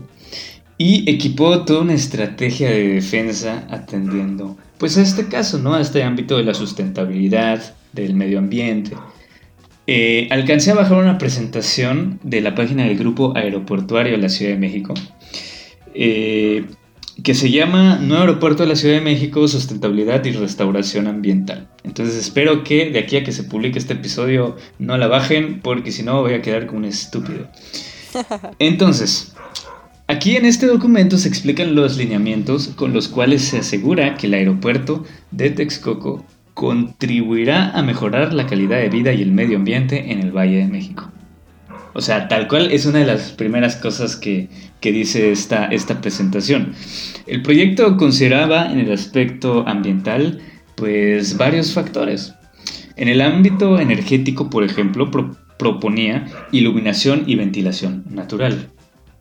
y 0.77 1.09
equipó 1.09 1.65
toda 1.65 1.81
una 1.81 1.93
estrategia 1.93 2.69
de 2.69 2.87
defensa 2.87 3.65
atendiendo 3.69 4.57
pues 4.77 4.97
a 4.97 5.01
este 5.01 5.27
caso, 5.27 5.57
¿no? 5.57 5.73
A 5.73 5.81
este 5.81 6.03
ámbito 6.03 6.37
de 6.37 6.43
la 6.43 6.53
sustentabilidad, 6.53 7.75
del 7.93 8.13
medio 8.13 8.39
ambiente. 8.39 8.95
Eh, 9.87 10.27
alcancé 10.31 10.71
a 10.71 10.75
bajar 10.75 10.97
una 10.97 11.17
presentación 11.17 12.19
de 12.23 12.41
la 12.41 12.53
página 12.53 12.83
del 12.85 12.97
grupo 12.97 13.35
aeroportuario 13.35 14.11
de 14.13 14.17
la 14.19 14.29
Ciudad 14.29 14.51
de 14.51 14.59
México, 14.59 14.93
eh, 15.93 16.65
que 17.23 17.33
se 17.33 17.49
llama 17.49 17.97
Nuevo 17.97 18.21
Aeropuerto 18.21 18.63
de 18.63 18.69
la 18.69 18.75
Ciudad 18.75 18.95
de 18.95 19.01
México, 19.01 19.47
Sustentabilidad 19.47 20.23
y 20.25 20.31
Restauración 20.31 21.07
Ambiental. 21.07 21.67
Entonces 21.83 22.15
espero 22.15 22.63
que 22.63 22.91
de 22.91 22.99
aquí 22.99 23.17
a 23.17 23.23
que 23.23 23.31
se 23.31 23.43
publique 23.43 23.79
este 23.79 23.93
episodio 23.93 24.55
no 24.77 24.97
la 24.97 25.07
bajen, 25.07 25.61
porque 25.61 25.91
si 25.91 26.03
no 26.03 26.21
voy 26.21 26.33
a 26.33 26.41
quedar 26.41 26.67
como 26.67 26.79
un 26.79 26.85
estúpido. 26.85 27.47
Entonces, 28.59 29.33
Aquí 30.09 30.37
en 30.37 30.45
este 30.45 30.67
documento 30.67 31.17
se 31.17 31.27
explican 31.27 31.75
los 31.75 31.97
lineamientos 31.97 32.69
con 32.69 32.93
los 32.93 33.09
cuales 33.09 33.41
se 33.41 33.57
asegura 33.57 34.15
que 34.15 34.27
el 34.27 34.35
aeropuerto 34.35 35.03
de 35.31 35.49
Texcoco 35.49 36.23
contribuirá 36.53 37.71
a 37.71 37.83
mejorar 37.83 38.33
la 38.33 38.47
calidad 38.47 38.77
de 38.77 38.87
vida 38.87 39.11
y 39.11 39.21
el 39.21 39.33
medio 39.33 39.57
ambiente 39.57 40.13
en 40.13 40.21
el 40.21 40.31
Valle 40.31 40.59
de 40.59 40.67
México. 40.67 41.11
O 41.91 41.99
sea, 41.99 42.29
tal 42.29 42.47
cual 42.47 42.71
es 42.71 42.85
una 42.85 42.99
de 42.99 43.05
las 43.05 43.33
primeras 43.33 43.75
cosas 43.75 44.15
que, 44.15 44.47
dice 44.81 45.31
esta, 45.31 45.65
esta 45.65 46.01
presentación. 46.01 46.73
El 47.25 47.41
proyecto 47.41 47.97
consideraba 47.97 48.71
en 48.71 48.79
el 48.79 48.91
aspecto 48.91 49.67
ambiental 49.67 50.39
pues 50.75 51.37
varios 51.37 51.73
factores. 51.73 52.33
En 52.95 53.07
el 53.07 53.21
ámbito 53.21 53.79
energético, 53.79 54.49
por 54.49 54.63
ejemplo, 54.63 55.11
proponía 55.57 56.27
iluminación 56.51 57.23
y 57.27 57.35
ventilación 57.35 58.05
natural 58.09 58.69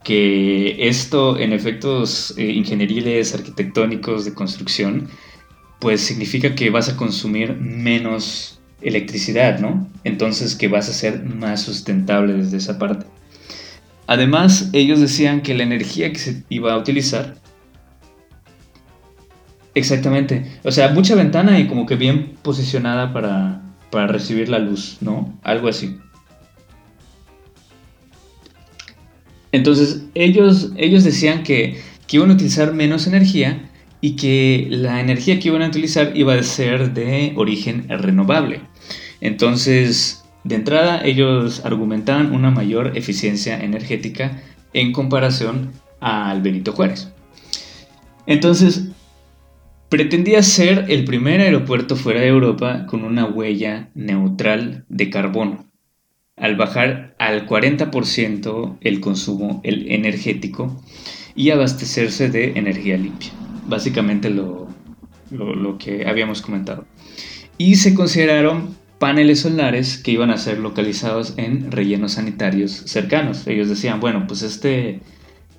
que 0.06 0.86
esto 0.86 1.36
en 1.36 1.52
efectos 1.52 2.32
eh, 2.36 2.44
ingenieriles, 2.52 3.34
arquitectónicos, 3.34 4.24
de 4.24 4.34
construcción, 4.34 5.08
pues 5.80 6.00
significa 6.00 6.54
que 6.54 6.70
vas 6.70 6.88
a 6.88 6.96
consumir 6.96 7.56
menos 7.56 8.60
electricidad, 8.82 9.58
¿no? 9.58 9.90
Entonces 10.04 10.54
que 10.54 10.68
vas 10.68 10.88
a 10.88 10.92
ser 10.92 11.24
más 11.24 11.62
sustentable 11.62 12.34
desde 12.34 12.58
esa 12.58 12.78
parte. 12.78 13.06
Además, 14.06 14.70
ellos 14.72 15.00
decían 15.00 15.40
que 15.42 15.54
la 15.54 15.64
energía 15.64 16.12
que 16.12 16.18
se 16.18 16.42
iba 16.48 16.72
a 16.72 16.78
utilizar... 16.78 17.36
Exactamente. 19.74 20.58
O 20.62 20.72
sea, 20.72 20.88
mucha 20.90 21.14
ventana 21.14 21.58
y 21.60 21.66
como 21.66 21.84
que 21.84 21.96
bien 21.96 22.34
posicionada 22.42 23.12
para, 23.12 23.60
para 23.90 24.06
recibir 24.06 24.48
la 24.48 24.58
luz, 24.58 24.98
¿no? 25.00 25.38
Algo 25.42 25.68
así. 25.68 25.98
Entonces 29.56 30.04
ellos, 30.14 30.72
ellos 30.76 31.02
decían 31.02 31.42
que, 31.42 31.80
iban 32.10 32.30
a 32.30 32.34
utilizar 32.34 32.74
menos 32.74 33.06
energía 33.06 33.70
y 34.02 34.16
que 34.16 34.66
la 34.70 35.00
energía 35.00 35.40
que 35.40 35.48
iban 35.48 35.62
a 35.62 35.68
utilizar 35.68 36.12
iba 36.14 36.34
a 36.34 36.42
ser 36.42 36.92
de 36.92 37.32
origen 37.36 37.88
renovable. 37.88 38.60
Entonces, 39.22 40.25
de 40.46 40.54
entrada, 40.54 41.04
ellos 41.04 41.64
argumentaban 41.64 42.32
una 42.32 42.50
mayor 42.50 42.96
eficiencia 42.96 43.58
energética 43.58 44.42
en 44.72 44.92
comparación 44.92 45.72
al 46.00 46.42
Benito 46.42 46.72
Juárez. 46.72 47.12
Entonces, 48.26 48.88
pretendía 49.88 50.42
ser 50.42 50.86
el 50.88 51.04
primer 51.04 51.40
aeropuerto 51.40 51.96
fuera 51.96 52.20
de 52.20 52.28
Europa 52.28 52.86
con 52.86 53.04
una 53.04 53.24
huella 53.24 53.90
neutral 53.94 54.84
de 54.88 55.10
carbono 55.10 55.66
al 56.36 56.56
bajar 56.56 57.14
al 57.18 57.46
40% 57.46 58.76
el 58.80 59.00
consumo 59.00 59.60
energético 59.64 60.82
y 61.34 61.50
abastecerse 61.50 62.28
de 62.28 62.52
energía 62.56 62.96
limpia. 62.96 63.30
Básicamente 63.66 64.30
lo, 64.30 64.68
que 65.78 66.06
habíamos 66.06 66.42
comentado. 66.42 66.84
Y 67.58 67.76
se 67.76 67.94
consideraron 67.94 68.76
paneles 68.98 69.40
solares 69.40 69.98
que 69.98 70.12
iban 70.12 70.30
a 70.30 70.38
ser 70.38 70.58
localizados 70.58 71.34
en 71.36 71.70
rellenos 71.70 72.12
sanitarios 72.12 72.72
cercanos. 72.72 73.46
Ellos 73.46 73.68
decían, 73.68 74.00
bueno, 74.00 74.26
pues 74.26 74.42
este, 74.42 75.00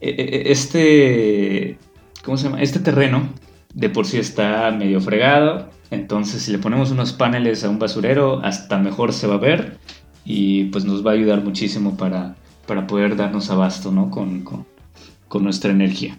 e, 0.01 0.09
e, 0.09 0.09
e, 0.09 0.51
este, 0.51 1.77
¿cómo 2.23 2.37
se 2.37 2.45
llama? 2.45 2.61
Este 2.61 2.79
terreno 2.79 3.29
de 3.73 3.89
por 3.89 4.05
sí 4.05 4.17
está 4.17 4.71
medio 4.71 4.99
fregado, 5.01 5.69
entonces 5.91 6.41
si 6.41 6.51
le 6.51 6.57
ponemos 6.57 6.91
unos 6.91 7.13
paneles 7.13 7.63
a 7.63 7.69
un 7.69 7.79
basurero, 7.79 8.39
hasta 8.43 8.77
mejor 8.77 9.13
se 9.13 9.27
va 9.27 9.35
a 9.35 9.39
ver 9.39 9.77
y 10.25 10.65
pues 10.65 10.83
nos 10.85 11.05
va 11.05 11.11
a 11.11 11.13
ayudar 11.13 11.43
muchísimo 11.43 11.95
para, 11.95 12.35
para 12.65 12.87
poder 12.87 13.15
darnos 13.15 13.49
abasto 13.49 13.91
¿no? 13.91 14.09
con, 14.11 14.41
con, 14.41 15.43
nuestra 15.43 15.71
energía. 15.71 16.17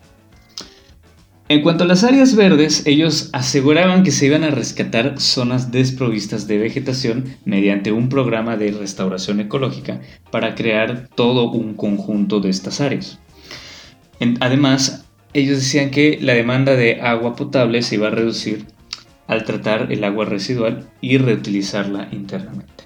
En 1.51 1.63
cuanto 1.63 1.85
a 1.85 1.87
las 1.87 2.05
áreas 2.05 2.37
verdes, 2.37 2.87
ellos 2.87 3.31
aseguraban 3.33 4.03
que 4.03 4.11
se 4.11 4.27
iban 4.27 4.45
a 4.45 4.51
rescatar 4.51 5.19
zonas 5.19 5.73
desprovistas 5.73 6.47
de 6.47 6.59
vegetación 6.59 7.37
mediante 7.47 7.91
un 7.91 8.11
programa 8.11 8.59
de 8.59 8.71
restauración 8.71 9.41
ecológica 9.41 10.03
para 10.31 10.55
crear 10.55 11.09
todo 11.15 11.51
un 11.51 11.73
conjunto 11.73 12.41
de 12.41 12.51
estas 12.51 12.83
áreas. 12.83 13.19
además, 14.41 15.07
ellos 15.33 15.59
decían 15.59 15.91
que 15.91 16.19
la 16.21 16.35
demanda 16.35 16.75
de 16.75 17.01
agua 17.01 17.35
potable 17.35 17.81
se 17.81 17.95
iba 17.95 18.09
a 18.09 18.11
reducir 18.11 18.67
al 19.27 19.45
tratar 19.45 19.91
el 19.91 20.05
agua 20.05 20.27
residual 20.27 20.91
y 21.01 21.17
reutilizarla 21.17 22.09
internamente. 22.13 22.85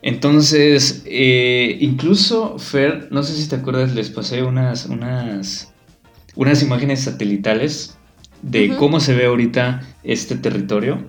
Entonces, 0.00 1.02
eh, 1.06 1.76
incluso, 1.80 2.58
Fer, 2.58 3.08
no 3.10 3.22
sé 3.22 3.34
si 3.34 3.48
te 3.48 3.56
acuerdas, 3.56 3.94
les 3.94 4.10
pasé 4.10 4.42
unas, 4.42 4.86
unas, 4.86 5.71
unas 6.34 6.62
imágenes 6.62 7.00
satelitales 7.00 7.98
de 8.42 8.74
cómo 8.76 9.00
se 9.00 9.14
ve 9.14 9.26
ahorita 9.26 9.82
este 10.02 10.36
territorio. 10.36 11.04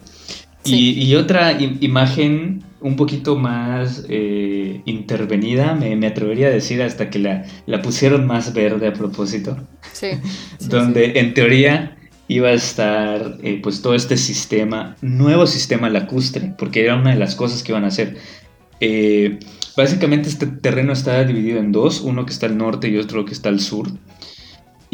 Y, 0.66 1.14
otra 1.16 1.58
imagen 1.60 2.64
un 2.80 2.96
poquito 2.96 3.38
más 3.38 4.06
eh, 4.10 4.82
intervenida, 4.86 5.74
me, 5.76 6.08
atrevería 6.08 6.48
a 6.48 6.52
decir, 6.52 6.82
hasta 6.82 7.10
que 7.10 7.20
la, 7.20 7.46
la 7.66 7.82
pusieron 7.82 8.28
más 8.28 8.54
verde 8.54 8.88
a 8.88 8.94
propósito. 8.94 9.58
Sí. 9.92 10.12
donde 10.70 11.20
en 11.20 11.34
teoría 11.34 11.98
iba 12.28 12.50
a 12.50 12.54
estar 12.54 13.38
eh, 13.44 13.60
pues 13.62 13.82
todo 13.82 13.96
este 13.96 14.18
sistema, 14.18 14.96
nuevo 15.02 15.46
sistema 15.48 15.90
lacustre, 15.90 16.54
porque 16.58 16.84
era 16.84 16.96
una 16.96 17.12
de 17.12 17.18
las 17.18 17.36
cosas 17.36 17.64
que 17.64 17.72
iban 17.72 17.84
a 17.84 17.88
hacer. 17.88 18.18
Eh, 18.80 19.40
básicamente 19.76 20.30
este 20.30 20.48
terreno 20.48 20.94
está 20.94 21.24
dividido 21.24 21.60
en 21.60 21.72
dos, 21.72 22.02
uno 22.02 22.26
que 22.26 22.34
está 22.34 22.46
al 22.46 22.58
norte 22.58 22.90
y 22.90 22.98
otro 22.98 23.26
que 23.26 23.34
está 23.34 23.50
al 23.50 23.60
sur. 23.60 23.88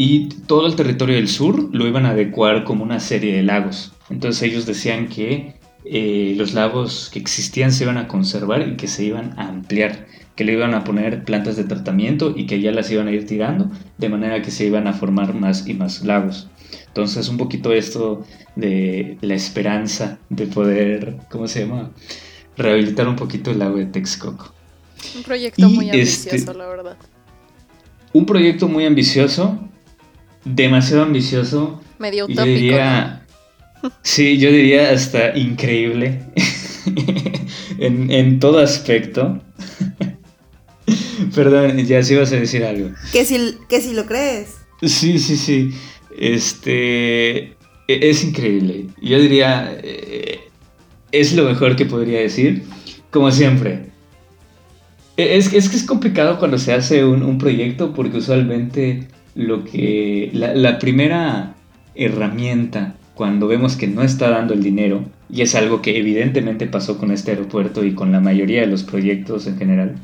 Y 0.01 0.29
todo 0.47 0.65
el 0.65 0.77
territorio 0.77 1.17
del 1.17 1.27
sur 1.27 1.75
lo 1.75 1.85
iban 1.85 2.05
a 2.05 2.11
adecuar 2.11 2.63
como 2.63 2.85
una 2.85 3.01
serie 3.01 3.35
de 3.35 3.43
lagos. 3.43 3.91
Entonces 4.09 4.43
ellos 4.43 4.65
decían 4.65 5.09
que 5.09 5.55
eh, 5.83 6.35
los 6.37 6.53
lagos 6.53 7.09
que 7.11 7.19
existían 7.19 7.73
se 7.73 7.83
iban 7.83 7.97
a 7.97 8.07
conservar 8.07 8.65
y 8.65 8.77
que 8.77 8.87
se 8.87 9.03
iban 9.03 9.37
a 9.37 9.49
ampliar, 9.49 10.07
que 10.37 10.45
le 10.45 10.53
iban 10.53 10.73
a 10.73 10.85
poner 10.85 11.25
plantas 11.25 11.57
de 11.57 11.65
tratamiento 11.65 12.33
y 12.33 12.45
que 12.45 12.61
ya 12.61 12.71
las 12.71 12.89
iban 12.89 13.09
a 13.09 13.11
ir 13.11 13.25
tirando, 13.25 13.69
de 13.97 14.07
manera 14.07 14.41
que 14.41 14.51
se 14.51 14.67
iban 14.67 14.87
a 14.87 14.93
formar 14.93 15.33
más 15.33 15.67
y 15.67 15.73
más 15.73 16.01
lagos. 16.05 16.47
Entonces 16.87 17.27
un 17.27 17.35
poquito 17.35 17.73
esto 17.73 18.23
de 18.55 19.17
la 19.19 19.35
esperanza 19.35 20.17
de 20.29 20.47
poder, 20.47 21.17
¿cómo 21.29 21.45
se 21.49 21.65
llama? 21.65 21.91
rehabilitar 22.55 23.05
un 23.05 23.17
poquito 23.17 23.51
el 23.51 23.59
lago 23.59 23.75
de 23.75 23.85
Texcoco. 23.85 24.53
Un 25.13 25.23
proyecto 25.23 25.67
muy 25.67 25.89
este, 25.89 26.29
ambicioso, 26.29 26.53
la 26.53 26.67
verdad. 26.67 26.97
Un 28.13 28.25
proyecto 28.25 28.69
muy 28.69 28.85
ambicioso, 28.85 29.68
demasiado 30.45 31.03
ambicioso. 31.03 31.81
Medio 31.97 32.25
utópico. 32.25 32.45
Yo 32.45 32.53
diría, 32.53 33.25
sí, 34.01 34.37
yo 34.37 34.51
diría 34.51 34.91
hasta 34.91 35.37
increíble 35.37 36.19
en, 37.77 38.39
todo 38.39 38.59
aspecto. 38.59 39.41
Perdón, 41.35 41.77
ya 41.85 42.01
sí 42.03 42.15
vas 42.15 42.31
a 42.31 42.37
decir 42.37 42.63
algo. 42.63 42.91
Que 43.11 43.25
si, 43.25 43.55
que 43.67 43.81
si 43.81 43.93
lo 43.93 44.05
crees. 44.05 44.55
Sí, 44.81 45.19
sí, 45.19 45.37
sí. 45.37 45.71
Este. 46.17 47.37
E, 47.39 47.55
es 47.87 48.23
increíble. 48.23 48.87
Yo 49.01 49.19
diría. 49.19 49.77
Eh, 49.83 50.39
es 51.11 51.33
lo 51.33 51.43
mejor 51.43 51.75
que 51.75 51.85
podría 51.85 52.19
decir. 52.19 52.63
Como 53.11 53.31
siempre. 53.31 53.89
E, 55.17 55.37
es, 55.37 55.53
es 55.53 55.69
que 55.69 55.75
es 55.75 55.83
complicado 55.83 56.39
cuando 56.39 56.57
se 56.57 56.73
hace 56.73 57.03
un, 57.03 57.37
proyecto 57.37 57.93
porque 57.93 58.17
usualmente 58.17 59.07
lo 59.35 59.63
que. 59.63 60.29
La, 60.33 60.79
primera 60.79 61.55
herramienta 61.95 62.95
cuando 63.15 63.47
vemos 63.47 63.75
que 63.75 63.87
no 63.87 64.01
está 64.01 64.29
dando 64.29 64.53
el 64.53 64.63
dinero, 64.63 65.03
y 65.29 65.41
es 65.41 65.55
algo 65.55 65.81
que 65.81 65.97
evidentemente 65.97 66.67
pasó 66.67 66.97
con 66.97 67.11
este 67.11 67.31
aeropuerto 67.31 67.83
y 67.83 67.93
con 67.93 68.11
la 68.11 68.21
mayoría 68.21 68.61
de 68.61 68.67
los 68.67 68.83
proyectos 68.83 69.45
en 69.47 69.57
general, 69.57 69.95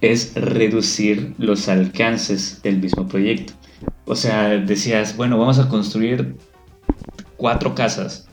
es 0.00 0.34
reducir 0.34 1.34
los 1.38 1.68
alcances 1.68 2.60
del 2.62 2.78
mismo 2.80 3.06
proyecto. 3.06 3.52
O 4.04 4.16
sea, 4.16 4.48
decías, 4.48 5.16
bueno, 5.16 5.38
vamos 5.38 5.60
a 5.60 5.68
construir 5.68 6.36
cuatro 7.36 7.74
casas 7.74 8.28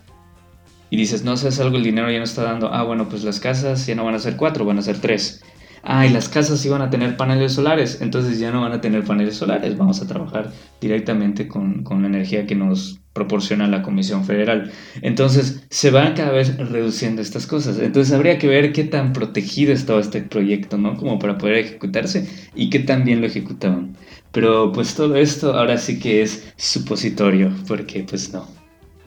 y 0.89 0.97
dices, 0.97 1.23
no 1.23 1.37
sé, 1.37 1.49
es 1.49 1.59
algo, 1.59 1.77
el 1.77 1.83
dinero 1.83 2.09
ya 2.09 2.17
no 2.17 2.23
está 2.23 2.43
dando. 2.43 2.73
Ah, 2.73 2.83
bueno, 2.83 3.09
pues 3.09 3.23
las 3.23 3.39
casas 3.39 3.85
ya 3.85 3.95
no 3.95 4.05
van 4.05 4.15
a 4.15 4.19
ser 4.19 4.35
cuatro, 4.37 4.65
van 4.65 4.79
a 4.79 4.81
ser 4.81 4.99
tres. 4.99 5.43
Ah, 5.83 6.05
las 6.05 6.29
casas 6.29 6.65
iban 6.65 6.81
a 6.81 6.89
tener 6.89 7.17
paneles 7.17 7.53
solares, 7.53 8.01
entonces 8.01 8.39
ya 8.39 8.51
no 8.51 8.61
van 8.61 8.73
a 8.73 8.81
tener 8.81 9.03
paneles 9.03 9.35
solares, 9.35 9.77
vamos 9.77 10.01
a 10.01 10.07
trabajar 10.07 10.51
directamente 10.81 11.47
con, 11.47 11.83
con 11.83 12.01
la 12.01 12.07
energía 12.07 12.45
que 12.45 12.55
nos 12.55 12.99
proporciona 13.13 13.67
la 13.67 13.81
Comisión 13.81 14.23
Federal. 14.23 14.71
Entonces 15.01 15.65
se 15.69 15.91
van 15.91 16.13
cada 16.13 16.31
vez 16.31 16.57
reduciendo 16.57 17.21
estas 17.21 17.47
cosas. 17.47 17.77
Entonces 17.79 18.13
habría 18.13 18.37
que 18.37 18.47
ver 18.47 18.71
qué 18.71 18.85
tan 18.85 19.13
protegido 19.13 19.73
estaba 19.73 19.99
este 19.99 20.21
proyecto, 20.21 20.77
¿no? 20.77 20.95
Como 20.95 21.19
para 21.19 21.37
poder 21.37 21.57
ejecutarse 21.57 22.29
y 22.55 22.69
qué 22.69 22.79
tan 22.79 23.03
bien 23.03 23.21
lo 23.21 23.27
ejecutaban. 23.27 23.97
Pero 24.31 24.71
pues 24.71 24.95
todo 24.95 25.15
esto 25.15 25.53
ahora 25.57 25.77
sí 25.77 25.99
que 25.99 26.21
es 26.21 26.53
supositorio, 26.55 27.51
porque 27.67 28.05
pues 28.07 28.31
no, 28.31 28.47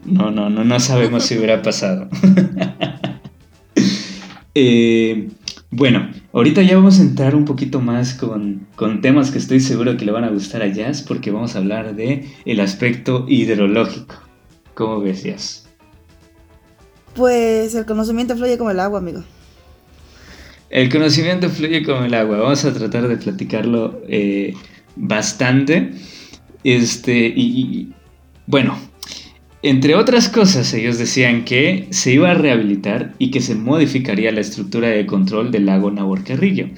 no, 0.05 0.31
no, 0.31 0.51
no, 0.51 0.65
no 0.65 0.81
sabemos 0.81 1.25
si 1.25 1.37
hubiera 1.37 1.63
pasado. 1.63 2.09
Eh, 4.55 5.31
bueno, 5.71 6.11
ahorita 6.33 6.63
ya 6.63 6.77
vamos 6.77 6.99
a 6.99 7.03
entrar 7.03 7.35
un 7.35 7.45
poquito 7.45 7.81
más 7.81 8.15
con, 8.15 8.67
temas 9.01 9.31
que 9.31 9.39
estoy 9.39 9.61
seguro 9.61 9.97
que 9.97 10.05
le 10.05 10.13
van 10.13 10.25
a 10.25 10.31
gustar 10.31 10.63
a 10.63 10.67
Jazz 10.67 11.03
porque 11.03 11.31
vamos 11.31 11.55
a 11.55 11.59
hablar 11.59 11.95
de 11.95 12.31
el 12.45 12.61
aspecto 12.61 13.27
hidrológico. 13.29 14.15
¿Cómo 14.75 15.01
ves, 15.01 15.23
Jazz? 15.23 15.69
Pues 17.15 17.75
el 17.75 17.85
conocimiento 17.85 18.37
fluye 18.37 18.57
como 18.57 18.71
el 18.71 18.81
agua, 18.81 18.99
amigo. 18.99 19.23
El 20.71 20.91
conocimiento 20.91 21.51
fluye 21.51 21.85
como 21.85 22.05
el 22.05 22.15
agua. 22.15 22.39
Vamos 22.39 22.65
a 22.65 22.73
tratar 22.73 23.07
de 23.07 23.19
platicarlo 23.19 24.01
eh, 24.09 24.55
bastante. 24.97 25.93
Este, 26.65 27.27
y 27.37 27.93
bueno, 28.47 28.79
entre 29.63 29.95
otras 29.95 30.29
cosas, 30.29 30.75
ellos 30.75 30.99
decían 30.99 31.45
que 31.45 31.87
se 31.91 32.13
iba 32.13 32.31
a 32.31 32.35
rehabilitar 32.35 33.15
y 33.19 33.31
que 33.31 33.41
se 33.41 33.55
modificaría 33.55 34.33
la 34.33 34.41
estructura 34.41 34.89
de 34.89 35.07
control 35.07 35.53
del 35.53 35.67
lago 35.67 35.91
Nabor 35.91 36.25
Carrillo. 36.25 36.69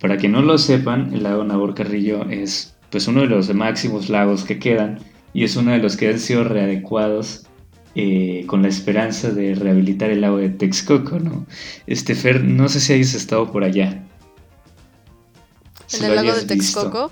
Para 0.00 0.16
que 0.16 0.28
no 0.28 0.40
lo 0.40 0.56
sepan, 0.56 1.12
el 1.12 1.24
lago 1.24 1.44
Nabor 1.44 1.74
Carrillo 1.74 2.28
es 2.30 2.74
pues 2.90 3.06
uno 3.06 3.20
de 3.20 3.26
los 3.26 3.54
máximos 3.54 4.08
lagos 4.08 4.44
que 4.44 4.58
quedan 4.58 4.98
y 5.34 5.44
es 5.44 5.54
uno 5.56 5.72
de 5.72 5.78
los 5.78 5.96
que 5.96 6.08
han 6.08 6.18
sido 6.18 6.44
readecuados 6.44 7.46
eh, 7.94 8.44
con 8.46 8.62
la 8.62 8.68
esperanza 8.68 9.30
de 9.30 9.54
rehabilitar 9.54 10.10
el 10.10 10.22
lago 10.22 10.38
de 10.38 10.48
Texcoco, 10.48 11.18
¿no? 11.18 11.46
Este 11.86 12.14
Fer, 12.14 12.42
no 12.42 12.68
sé 12.68 12.80
si 12.80 12.94
hayas 12.94 13.14
estado 13.14 13.52
por 13.52 13.64
allá. 13.64 14.02
¿En 15.92 16.04
el 16.04 16.14
lago 16.14 16.32
de 16.32 16.44
Texcoco? 16.46 17.10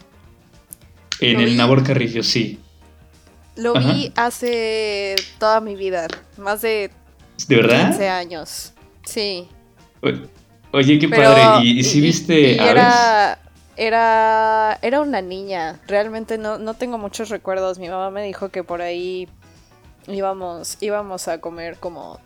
En 1.20 1.40
el 1.40 1.56
Nabor 1.56 1.82
Carrillo, 1.82 2.22
sí. 2.22 2.60
Lo 3.58 3.74
vi 3.74 4.12
hace 4.14 5.16
toda 5.38 5.60
mi 5.60 5.74
vida, 5.74 6.06
más 6.36 6.62
de, 6.62 6.92
¿De 7.48 7.56
verdad? 7.56 7.88
15 7.88 8.08
años. 8.08 8.72
Sí. 9.04 9.48
oye, 10.72 10.98
qué 10.98 11.08
padre. 11.08 11.64
¿Y, 11.64 11.82
si 11.82 12.00
viste 12.00 12.54
Era, 12.54 13.38
era, 13.76 14.78
era 14.80 15.00
una 15.00 15.20
niña. 15.22 15.80
Realmente 15.88 16.38
no, 16.38 16.58
no 16.58 16.74
tengo 16.74 16.98
muchos 16.98 17.30
recuerdos. 17.30 17.78
Mi 17.78 17.88
mamá 17.88 18.10
me 18.10 18.22
dijo 18.22 18.50
que 18.50 18.62
por 18.62 18.80
ahí 18.80 19.28
íbamos, 20.06 20.76
íbamos 20.80 21.26
a 21.26 21.40
comer 21.40 21.78
como 21.78 22.20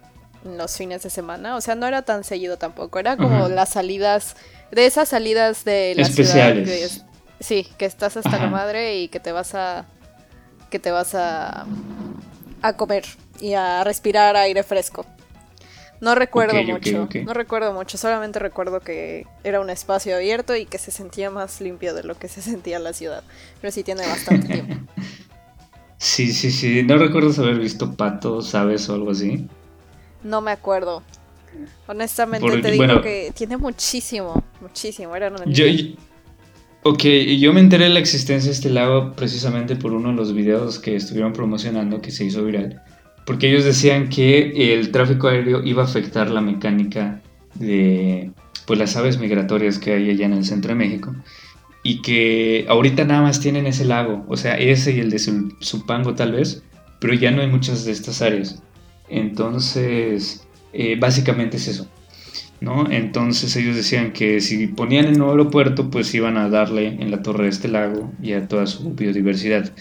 los 0.45 0.77
fines 0.77 1.03
de 1.03 1.09
semana. 1.09 1.57
O 1.57 1.61
sea, 1.61 1.77
no 1.77 1.87
era 1.87 2.03
tan 2.03 2.25
seguido 2.25 2.59
tampoco. 2.59 2.99
Era 2.99 3.17
como 3.17 3.49
las 3.49 3.71
salidas, 3.71 4.37
de 4.71 4.87
esas 4.87 5.09
salidas 5.09 5.65
de 5.65 5.95
la 5.97 6.03
Especiales. 6.03 6.91
ciudad. 6.91 7.07
sí, 7.41 7.67
que 7.79 7.87
estás 7.87 8.17
hasta 8.17 8.39
la 8.39 8.49
madre 8.49 8.99
y 8.99 9.09
que 9.09 9.21
te 9.21 9.33
vas 9.33 9.55
a 9.55 9.87
que 10.73 10.81
te 10.81 10.91
vas 10.91 11.15
a, 11.15 11.67
a 12.63 12.73
comer 12.73 13.05
y 13.41 13.53
a 13.53 13.85
respirar 13.85 14.35
aire 14.37 14.63
fresco. 14.63 15.05
No 16.01 16.17
recuerdo 16.17 16.61
mucho, 16.65 17.09
no 17.25 17.33
recuerdo 17.33 17.73
mucho, 17.73 17.97
solamente 17.97 18.41
recuerdo 18.41 18.81
que 18.81 19.25
era 19.45 19.61
un 19.61 19.71
espacio 19.71 20.17
abierto 20.17 20.57
y 20.57 20.67
que 20.67 20.79
se 20.79 20.91
sentía 20.91 21.31
más 21.31 21.61
limpio 21.61 21.95
de 21.95 22.03
lo 22.03 22.17
que 22.17 22.27
se 22.27 22.43
sentía 22.43 22.79
en 22.79 22.85
la 22.85 22.93
ciudad. 22.93 23.23
Pero 23.61 23.71
sí 23.71 23.85
tiene 23.85 24.05
bastante 24.07 24.49
tiempo. 24.49 24.75
Sí, 25.99 26.33
sí, 26.33 26.51
sí. 26.51 26.83
¿No 26.83 26.99
recuerdas 26.99 27.39
haber 27.39 27.61
visto 27.61 27.95
patos, 27.95 28.49
sabes 28.49 28.89
o 28.89 28.95
algo 28.95 29.13
así? 29.13 29.47
No 30.25 30.41
me 30.41 30.51
acuerdo. 30.51 31.05
Honestamente 31.87 32.61
te 32.61 32.73
digo 32.73 33.01
que 33.03 33.33
tiene 33.37 33.57
muchísimo, 33.57 34.43
muchísimo. 34.61 35.15
Era 35.15 35.33
yo, 35.47 35.65
Ok, 36.85 37.05
yo 37.39 37.53
me 37.53 37.61
enteré 37.61 37.85
de 37.85 37.91
la 37.91 38.01
existencia 38.01 38.49
de 38.49 38.55
este 38.57 38.69
lago 38.69 39.13
precisamente 39.15 39.77
por 39.77 39.93
uno 39.93 40.09
de 40.09 40.17
los 40.17 40.35
videos 40.35 40.81
que 40.81 40.97
estuvieron 40.97 41.33
promocionando 41.33 42.03
que 42.03 42.11
se 42.11 42.25
hizo 42.25 42.45
viral. 42.45 42.83
Porque 43.25 43.49
ellos 43.49 43.65
decían 43.65 44.09
que 44.09 44.75
el 44.75 44.91
tráfico 44.91 45.29
aéreo 45.29 45.63
iba 45.63 45.83
a 45.83 45.87
afectar 45.87 46.29
la 46.29 46.41
mecánica 46.41 47.23
de 47.55 48.33
pues, 48.67 48.81
las 48.81 48.97
aves 48.97 49.19
migratorias 49.19 49.79
que 49.79 49.93
hay 49.93 50.11
allá 50.11 50.27
en 50.27 50.33
el 50.33 50.45
centro 50.45 50.71
de 50.71 50.75
México. 50.75 51.15
Y 51.85 52.03
que 52.03 52.67
ahorita 52.69 53.05
nada 53.05 53.23
más 53.23 53.39
tienen 53.39 53.69
ese 53.69 53.85
lago, 53.85 54.25
o 54.29 54.37
sea, 54.37 54.55
ese 54.55 54.91
y 54.93 54.99
el 54.99 55.11
de 55.11 55.21
Zumpango 55.63 56.15
tal 56.15 56.33
vez, 56.33 56.65
pero 57.01 57.15
ya 57.15 57.31
no 57.31 57.43
hay 57.43 57.49
muchas 57.49 57.85
de 57.85 57.93
estas 57.93 58.23
áreas. 58.23 58.61
Entonces, 59.09 60.49
eh, 60.73 60.97
básicamente 60.99 61.59
es 61.59 61.69
eso. 61.69 61.89
¿No? 62.63 62.91
Entonces 62.91 63.55
ellos 63.57 63.77
decían 63.77 64.13
que 64.13 64.41
si 64.41 64.67
ponían 64.69 65.07
el 65.07 65.19
nuevo 65.19 65.33
aeropuerto, 65.33 65.91
pues 65.91 66.15
iban 66.15 66.37
a 66.37 66.49
darle 66.49 66.87
en 66.87 67.11
la 67.11 67.23
torre 67.23 67.45
de 67.45 67.51
este 67.51 67.69
lago 67.69 68.13
y 68.23 68.33
a 68.33 68.47
toda 68.49 68.67
su 68.67 68.95
biodiversidad. 68.95 69.73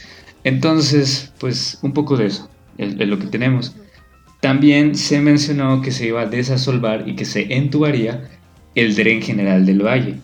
Entonces, 0.44 1.32
pues 1.40 1.78
un 1.84 1.94
poco 1.94 2.18
de 2.18 2.28
eso 2.28 2.50
es, 2.78 2.96
lo 2.96 3.20
que 3.20 3.28
tenemos. 3.28 3.76
También 4.40 4.96
se 4.96 5.22
mencionó 5.22 5.82
que 5.82 5.92
se 5.92 6.08
iba 6.08 6.22
a 6.22 6.26
desasolvar 6.26 7.08
y 7.08 7.16
que 7.16 7.26
se 7.26 7.54
entubaría 7.56 8.30
el 8.74 8.96
dren 8.96 9.22
general 9.22 9.66
del 9.66 9.86
valle, 9.86 10.16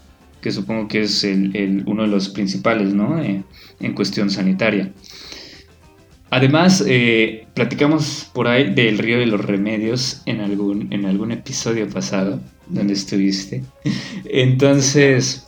que 0.41 0.51
supongo 0.51 0.88
que 0.88 1.01
es 1.01 1.24
el, 1.24 1.84
uno 1.86 2.03
de 2.03 2.10
los 2.10 2.30
principales, 2.30 2.93
¿no? 2.93 3.22
Eh, 3.22 3.43
en 3.80 3.93
cuestión 3.93 4.32
sanitaria. 4.32 4.91
Además, 6.30 6.84
eh, 6.86 7.47
platicamos 7.53 8.30
por 8.34 8.47
ahí 8.47 8.73
del 8.73 8.97
río 8.97 9.19
de 9.19 9.28
los 9.28 9.43
remedios 9.43 10.21
en 10.25 10.41
algún, 10.41 10.91
en 10.91 11.05
algún 11.05 11.32
episodio 11.32 11.88
pasado 11.89 12.41
donde 12.67 12.93
estuviste. 12.93 13.63
Entonces, 14.25 15.47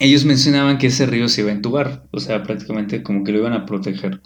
ellos 0.00 0.24
mencionaban 0.24 0.78
que 0.78 0.88
ese 0.88 1.06
río 1.06 1.28
se 1.28 1.42
iba 1.42 1.50
a 1.50 1.54
entubar, 1.54 2.04
o 2.10 2.20
sea, 2.20 2.42
prácticamente 2.42 3.02
como 3.02 3.24
que 3.24 3.32
lo 3.32 3.38
iban 3.38 3.52
a 3.52 3.64
proteger. 3.64 4.20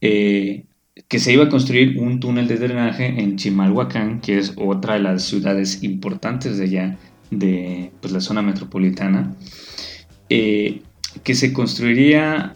Eh, 0.00 0.66
que 1.08 1.18
se 1.18 1.32
iba 1.32 1.44
a 1.44 1.48
construir 1.48 1.98
un 1.98 2.20
túnel 2.20 2.48
de 2.48 2.56
drenaje 2.56 3.06
en 3.06 3.36
Chimalhuacán, 3.36 4.20
que 4.20 4.38
es 4.38 4.54
otra 4.56 4.94
de 4.94 5.00
las 5.00 5.24
ciudades 5.24 5.82
importantes 5.82 6.58
de 6.58 6.64
allá, 6.64 6.98
de 7.30 7.92
pues, 8.00 8.12
la 8.12 8.20
zona 8.20 8.42
metropolitana, 8.42 9.34
eh, 10.28 10.82
que 11.22 11.34
se 11.34 11.52
construiría 11.52 12.54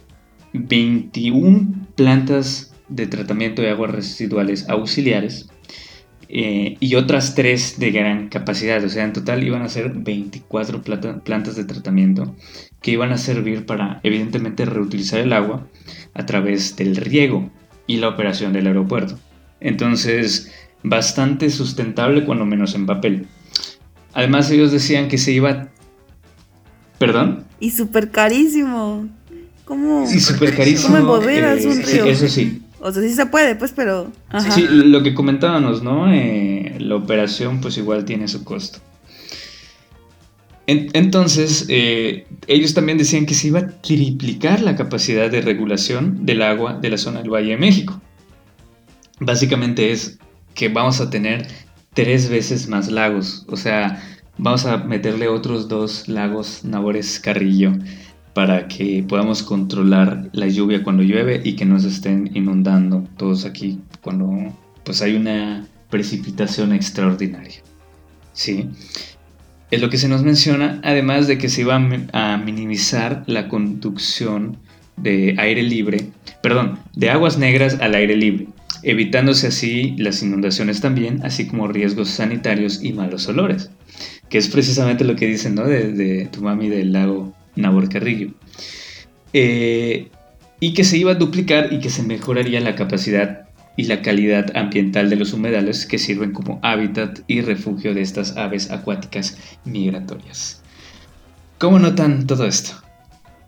21 0.52 1.86
plantas 1.94 2.74
de 2.88 3.06
tratamiento 3.06 3.62
de 3.62 3.70
aguas 3.70 3.92
residuales 3.92 4.68
auxiliares 4.68 5.48
eh, 6.28 6.76
y 6.78 6.94
otras 6.94 7.34
3 7.34 7.78
de 7.78 7.90
gran 7.90 8.28
capacidad. 8.28 8.82
O 8.84 8.88
sea, 8.88 9.04
en 9.04 9.12
total 9.12 9.42
iban 9.42 9.62
a 9.62 9.68
ser 9.68 9.92
24 9.92 10.82
plantas 11.24 11.56
de 11.56 11.64
tratamiento 11.64 12.34
que 12.82 12.92
iban 12.92 13.12
a 13.12 13.18
servir 13.18 13.66
para, 13.66 14.00
evidentemente, 14.02 14.64
reutilizar 14.64 15.20
el 15.20 15.32
agua 15.32 15.66
a 16.14 16.26
través 16.26 16.76
del 16.76 16.96
riego 16.96 17.50
y 17.86 17.96
la 17.96 18.08
operación 18.08 18.52
del 18.52 18.68
aeropuerto. 18.68 19.18
Entonces, 19.60 20.52
bastante 20.82 21.50
sustentable, 21.50 22.24
cuando 22.24 22.46
menos 22.46 22.74
en 22.74 22.86
papel. 22.86 23.26
Además, 24.12 24.50
ellos 24.50 24.72
decían 24.72 25.08
que 25.08 25.18
se 25.18 25.32
iba... 25.32 25.68
¿Perdón? 26.98 27.44
Y 27.60 27.70
súper 27.70 28.10
carísimo. 28.10 29.08
¿Cómo? 29.70 30.04
Sí, 30.04 30.18
súper 30.18 30.56
carísimo. 30.56 30.96
¿Cómo 30.96 30.98
emboderas 30.98 31.64
un 31.64 31.80
río? 31.80 32.04
eso 32.06 32.26
sí. 32.26 32.60
O 32.80 32.90
sea, 32.90 33.02
sí 33.04 33.14
se 33.14 33.26
puede, 33.26 33.54
pues, 33.54 33.70
pero... 33.70 34.10
Sí, 34.52 34.66
lo 34.68 35.00
que 35.04 35.14
comentábamos, 35.14 35.80
¿no? 35.80 36.12
Eh, 36.12 36.74
la 36.80 36.96
operación, 36.96 37.60
pues, 37.60 37.78
igual 37.78 38.04
tiene 38.04 38.26
su 38.26 38.42
costo. 38.42 38.80
entonces, 40.66 41.66
eh, 41.68 42.26
ellos 42.48 42.74
también 42.74 42.98
decían 42.98 43.26
que 43.26 43.34
se 43.34 43.46
iba 43.46 43.60
a 43.60 43.68
triplicar 43.68 44.60
la 44.60 44.74
capacidad 44.74 45.30
de 45.30 45.40
regulación 45.40 46.26
del 46.26 46.42
agua 46.42 46.72
de 46.72 46.90
la 46.90 46.98
zona 46.98 47.20
del 47.20 47.30
Valle 47.30 47.50
de 47.50 47.56
México. 47.56 48.00
Básicamente 49.20 49.92
es 49.92 50.18
que 50.54 50.68
vamos 50.68 51.00
a 51.00 51.10
tener 51.10 51.46
tres 51.94 52.28
veces 52.28 52.66
más 52.66 52.90
lagos. 52.90 53.46
O 53.46 53.56
sea, 53.56 54.02
vamos 54.36 54.66
a 54.66 54.78
meterle 54.78 55.28
otros 55.28 55.68
dos 55.68 56.08
lagos 56.08 56.64
Nabores 56.64 57.20
Carrillo 57.20 57.72
para 58.40 58.68
que 58.68 59.04
podamos 59.06 59.42
controlar 59.42 60.30
la 60.32 60.46
lluvia 60.46 60.82
cuando 60.82 61.02
llueve 61.02 61.42
y 61.44 61.56
que 61.56 61.66
no 61.66 61.78
se 61.78 61.88
estén 61.88 62.30
inundando 62.32 63.06
todos 63.18 63.44
aquí 63.44 63.80
cuando 64.00 64.56
pues 64.82 65.02
hay 65.02 65.14
una 65.14 65.66
precipitación 65.90 66.72
extraordinaria. 66.72 67.60
¿Sí? 68.32 68.70
Es 69.70 69.82
lo 69.82 69.90
que 69.90 69.98
se 69.98 70.08
nos 70.08 70.22
menciona, 70.22 70.80
además 70.82 71.26
de 71.26 71.36
que 71.36 71.50
se 71.50 71.60
iba 71.60 71.74
a 71.76 72.36
minimizar 72.38 73.24
la 73.26 73.46
conducción 73.46 74.56
de 74.96 75.34
aire 75.36 75.62
libre, 75.62 76.08
perdón, 76.42 76.78
de 76.96 77.10
aguas 77.10 77.36
negras 77.36 77.76
al 77.82 77.94
aire 77.94 78.16
libre. 78.16 78.48
evitándose 78.82 79.48
así 79.48 79.96
las 79.98 80.22
inundaciones 80.22 80.80
también, 80.80 81.20
así 81.24 81.46
como 81.46 81.68
riesgos 81.68 82.08
sanitarios 82.08 82.82
y 82.82 82.94
malos 82.94 83.28
olores, 83.28 83.70
que 84.30 84.38
es 84.38 84.48
precisamente 84.48 85.04
lo 85.04 85.14
que 85.14 85.26
dicen 85.26 85.56
¿no? 85.56 85.66
de, 85.66 86.26
tu 86.32 86.40
mami 86.40 86.70
del 86.70 86.94
lago 86.94 87.34
Nabor 87.56 87.88
Carrillo. 87.88 88.32
Eh, 89.32 90.10
y 90.60 90.74
que 90.74 90.84
se 90.84 90.98
iba 90.98 91.12
a 91.12 91.14
duplicar 91.14 91.72
y 91.72 91.80
que 91.80 91.90
se 91.90 92.02
mejoraría 92.02 92.60
la 92.60 92.74
capacidad 92.74 93.48
y 93.76 93.84
la 93.84 94.02
calidad 94.02 94.54
ambiental 94.56 95.08
de 95.08 95.16
los 95.16 95.32
humedales 95.32 95.86
que 95.86 95.98
sirven 95.98 96.32
como 96.32 96.60
hábitat 96.62 97.20
y 97.26 97.40
refugio 97.40 97.94
de 97.94 98.02
estas 98.02 98.36
aves 98.36 98.70
acuáticas 98.70 99.38
migratorias. 99.64 100.62
¿Cómo 101.58 101.78
notan 101.78 102.26
todo 102.26 102.46
esto? 102.46 102.72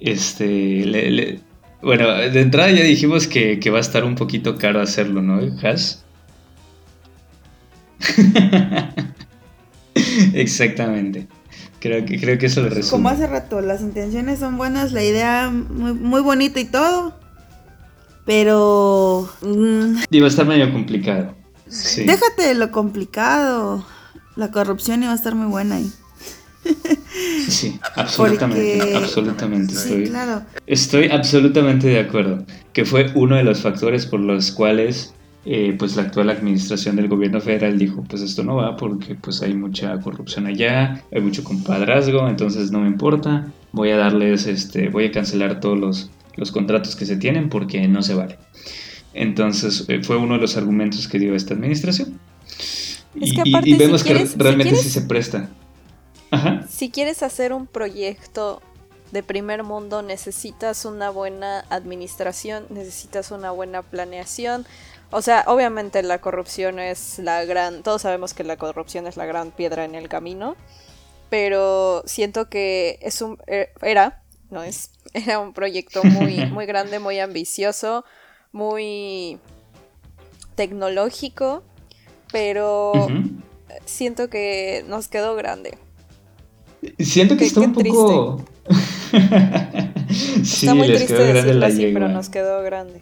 Este, 0.00 1.40
bueno, 1.82 2.08
de 2.08 2.40
entrada 2.40 2.70
ya 2.70 2.82
dijimos 2.82 3.26
que, 3.26 3.58
va 3.70 3.78
a 3.78 3.80
estar 3.80 4.04
un 4.04 4.14
poquito 4.14 4.56
caro 4.56 4.80
hacerlo, 4.80 5.20
¿no, 5.20 5.40
Has? 5.62 6.04
Exactamente. 10.34 11.26
Creo 11.82 12.04
que, 12.04 12.20
creo 12.20 12.38
que 12.38 12.46
eso 12.46 12.62
lo 12.62 12.68
resume. 12.68 12.90
Como 12.90 13.08
hace 13.08 13.26
rato, 13.26 13.60
las 13.60 13.80
intenciones 13.80 14.38
son 14.38 14.56
buenas, 14.56 14.92
la 14.92 15.02
idea 15.02 15.50
muy, 15.50 15.92
muy 15.92 16.20
bonita 16.20 16.60
y 16.60 16.64
todo. 16.66 17.18
Pero. 18.24 19.28
Mmm, 19.40 19.96
iba 20.10 20.26
a 20.26 20.28
estar 20.28 20.46
medio 20.46 20.72
complicado. 20.72 21.34
Sí. 21.68 22.04
Déjate 22.04 22.46
de 22.46 22.54
lo 22.54 22.70
complicado. 22.70 23.84
La 24.36 24.52
corrupción 24.52 25.02
iba 25.02 25.10
a 25.10 25.16
estar 25.16 25.34
muy 25.34 25.48
buena 25.48 25.74
ahí. 25.74 25.92
Sí, 27.48 27.80
absolutamente, 27.96 28.94
absolutamente. 28.94 29.74
estoy, 29.74 30.04
claro. 30.04 30.42
estoy 30.68 31.08
absolutamente 31.08 31.88
de 31.88 31.98
acuerdo. 31.98 32.46
Que 32.72 32.84
fue 32.84 33.10
uno 33.16 33.34
de 33.34 33.42
los 33.42 33.60
factores 33.60 34.06
por 34.06 34.20
los 34.20 34.52
cuales 34.52 35.14
eh, 35.44 35.74
pues 35.76 35.96
la 35.96 36.02
actual 36.02 36.30
administración 36.30 36.94
del 36.94 37.08
gobierno 37.08 37.40
federal 37.40 37.76
dijo 37.76 38.04
pues 38.08 38.22
esto 38.22 38.44
no 38.44 38.56
va 38.56 38.76
porque 38.76 39.16
pues 39.16 39.42
hay 39.42 39.54
mucha 39.54 39.98
corrupción 40.00 40.46
allá, 40.46 41.02
hay 41.12 41.20
mucho 41.20 41.42
compadrazgo, 41.42 42.28
entonces 42.28 42.70
no 42.70 42.80
me 42.80 42.86
importa, 42.86 43.48
voy 43.72 43.90
a 43.90 43.96
darles, 43.96 44.46
este, 44.46 44.88
voy 44.88 45.06
a 45.06 45.10
cancelar 45.10 45.58
todos 45.58 45.78
los, 45.78 46.10
los 46.36 46.52
contratos 46.52 46.94
que 46.94 47.06
se 47.06 47.16
tienen 47.16 47.48
porque 47.48 47.88
no 47.88 48.02
se 48.02 48.14
vale. 48.14 48.38
Entonces 49.14 49.84
eh, 49.88 50.00
fue 50.02 50.16
uno 50.16 50.34
de 50.34 50.40
los 50.40 50.56
argumentos 50.56 51.08
que 51.08 51.18
dio 51.18 51.34
esta 51.34 51.54
administración. 51.54 52.20
y, 53.14 53.76
vemos 53.76 54.04
que 54.04 54.26
realmente 54.36 54.76
sí 54.76 54.90
se 54.90 55.02
presta. 55.02 55.50
Si 56.68 56.90
quieres 56.90 57.22
hacer 57.22 57.52
un 57.52 57.66
proyecto 57.66 58.62
de 59.12 59.22
primer 59.22 59.62
mundo 59.62 60.02
necesitas 60.02 60.86
una 60.86 61.10
buena 61.10 61.66
administración, 61.68 62.64
necesitas 62.70 63.30
una 63.30 63.50
buena 63.50 63.82
planeación. 63.82 64.66
O 65.12 65.20
sea, 65.20 65.44
obviamente 65.46 66.02
la 66.02 66.22
corrupción 66.22 66.78
es 66.78 67.18
la 67.18 67.44
gran, 67.44 67.82
todos 67.82 68.02
sabemos 68.02 68.32
que 68.32 68.44
la 68.44 68.56
corrupción 68.56 69.06
es 69.06 69.18
la 69.18 69.26
gran 69.26 69.50
piedra 69.50 69.84
en 69.84 69.94
el 69.94 70.08
camino, 70.08 70.56
pero 71.28 72.02
siento 72.06 72.48
que 72.48 72.98
es 73.02 73.20
un 73.20 73.36
er, 73.46 73.72
era, 73.82 74.22
no 74.50 74.62
es, 74.62 74.90
era 75.12 75.38
un 75.38 75.52
proyecto 75.52 76.02
muy 76.02 76.46
muy 76.50 76.64
grande, 76.64 76.98
muy 76.98 77.20
ambicioso, 77.20 78.06
muy 78.52 79.38
tecnológico, 80.54 81.62
pero 82.32 82.92
siento 83.84 84.30
que 84.30 84.82
nos 84.88 85.08
quedó 85.08 85.34
grande. 85.34 85.76
Siento 86.98 87.36
que 87.36 87.44
está 87.44 87.60
un 87.60 87.74
poco. 87.74 88.44
está 90.42 90.74
muy 90.74 90.86
triste 90.88 91.14
decirlo 91.14 91.66
así, 91.66 91.90
pero 91.92 92.08
nos 92.08 92.30
quedó 92.30 92.62
grande. 92.62 93.00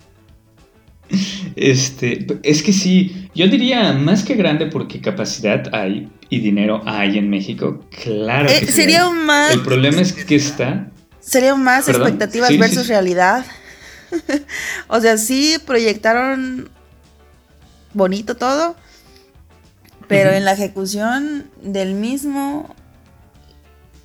Este, 1.56 2.26
es 2.42 2.62
que 2.62 2.72
sí, 2.72 3.28
yo 3.34 3.46
diría 3.48 3.92
más 3.92 4.22
que 4.22 4.34
grande 4.34 4.66
porque 4.66 5.00
capacidad 5.00 5.74
hay 5.74 6.10
y 6.28 6.40
dinero 6.40 6.82
hay 6.86 7.18
en 7.18 7.28
México. 7.28 7.84
Claro 8.02 8.48
eh, 8.48 8.60
que 8.60 8.66
sí 8.66 8.72
Sería 8.72 9.08
un 9.08 9.24
más. 9.26 9.52
El 9.52 9.62
problema 9.62 10.00
es 10.00 10.12
que 10.12 10.34
está. 10.34 10.90
Sería 11.20 11.54
un 11.54 11.62
más 11.62 11.88
expectativas 11.88 12.56
versus 12.56 12.88
realidad. 12.88 13.44
o 14.88 15.00
sea, 15.00 15.18
sí 15.18 15.56
proyectaron 15.66 16.70
bonito 17.92 18.36
todo, 18.36 18.76
pero 20.08 20.30
en 20.30 20.44
la 20.44 20.52
ejecución 20.52 21.50
del 21.62 21.94
mismo 21.94 22.74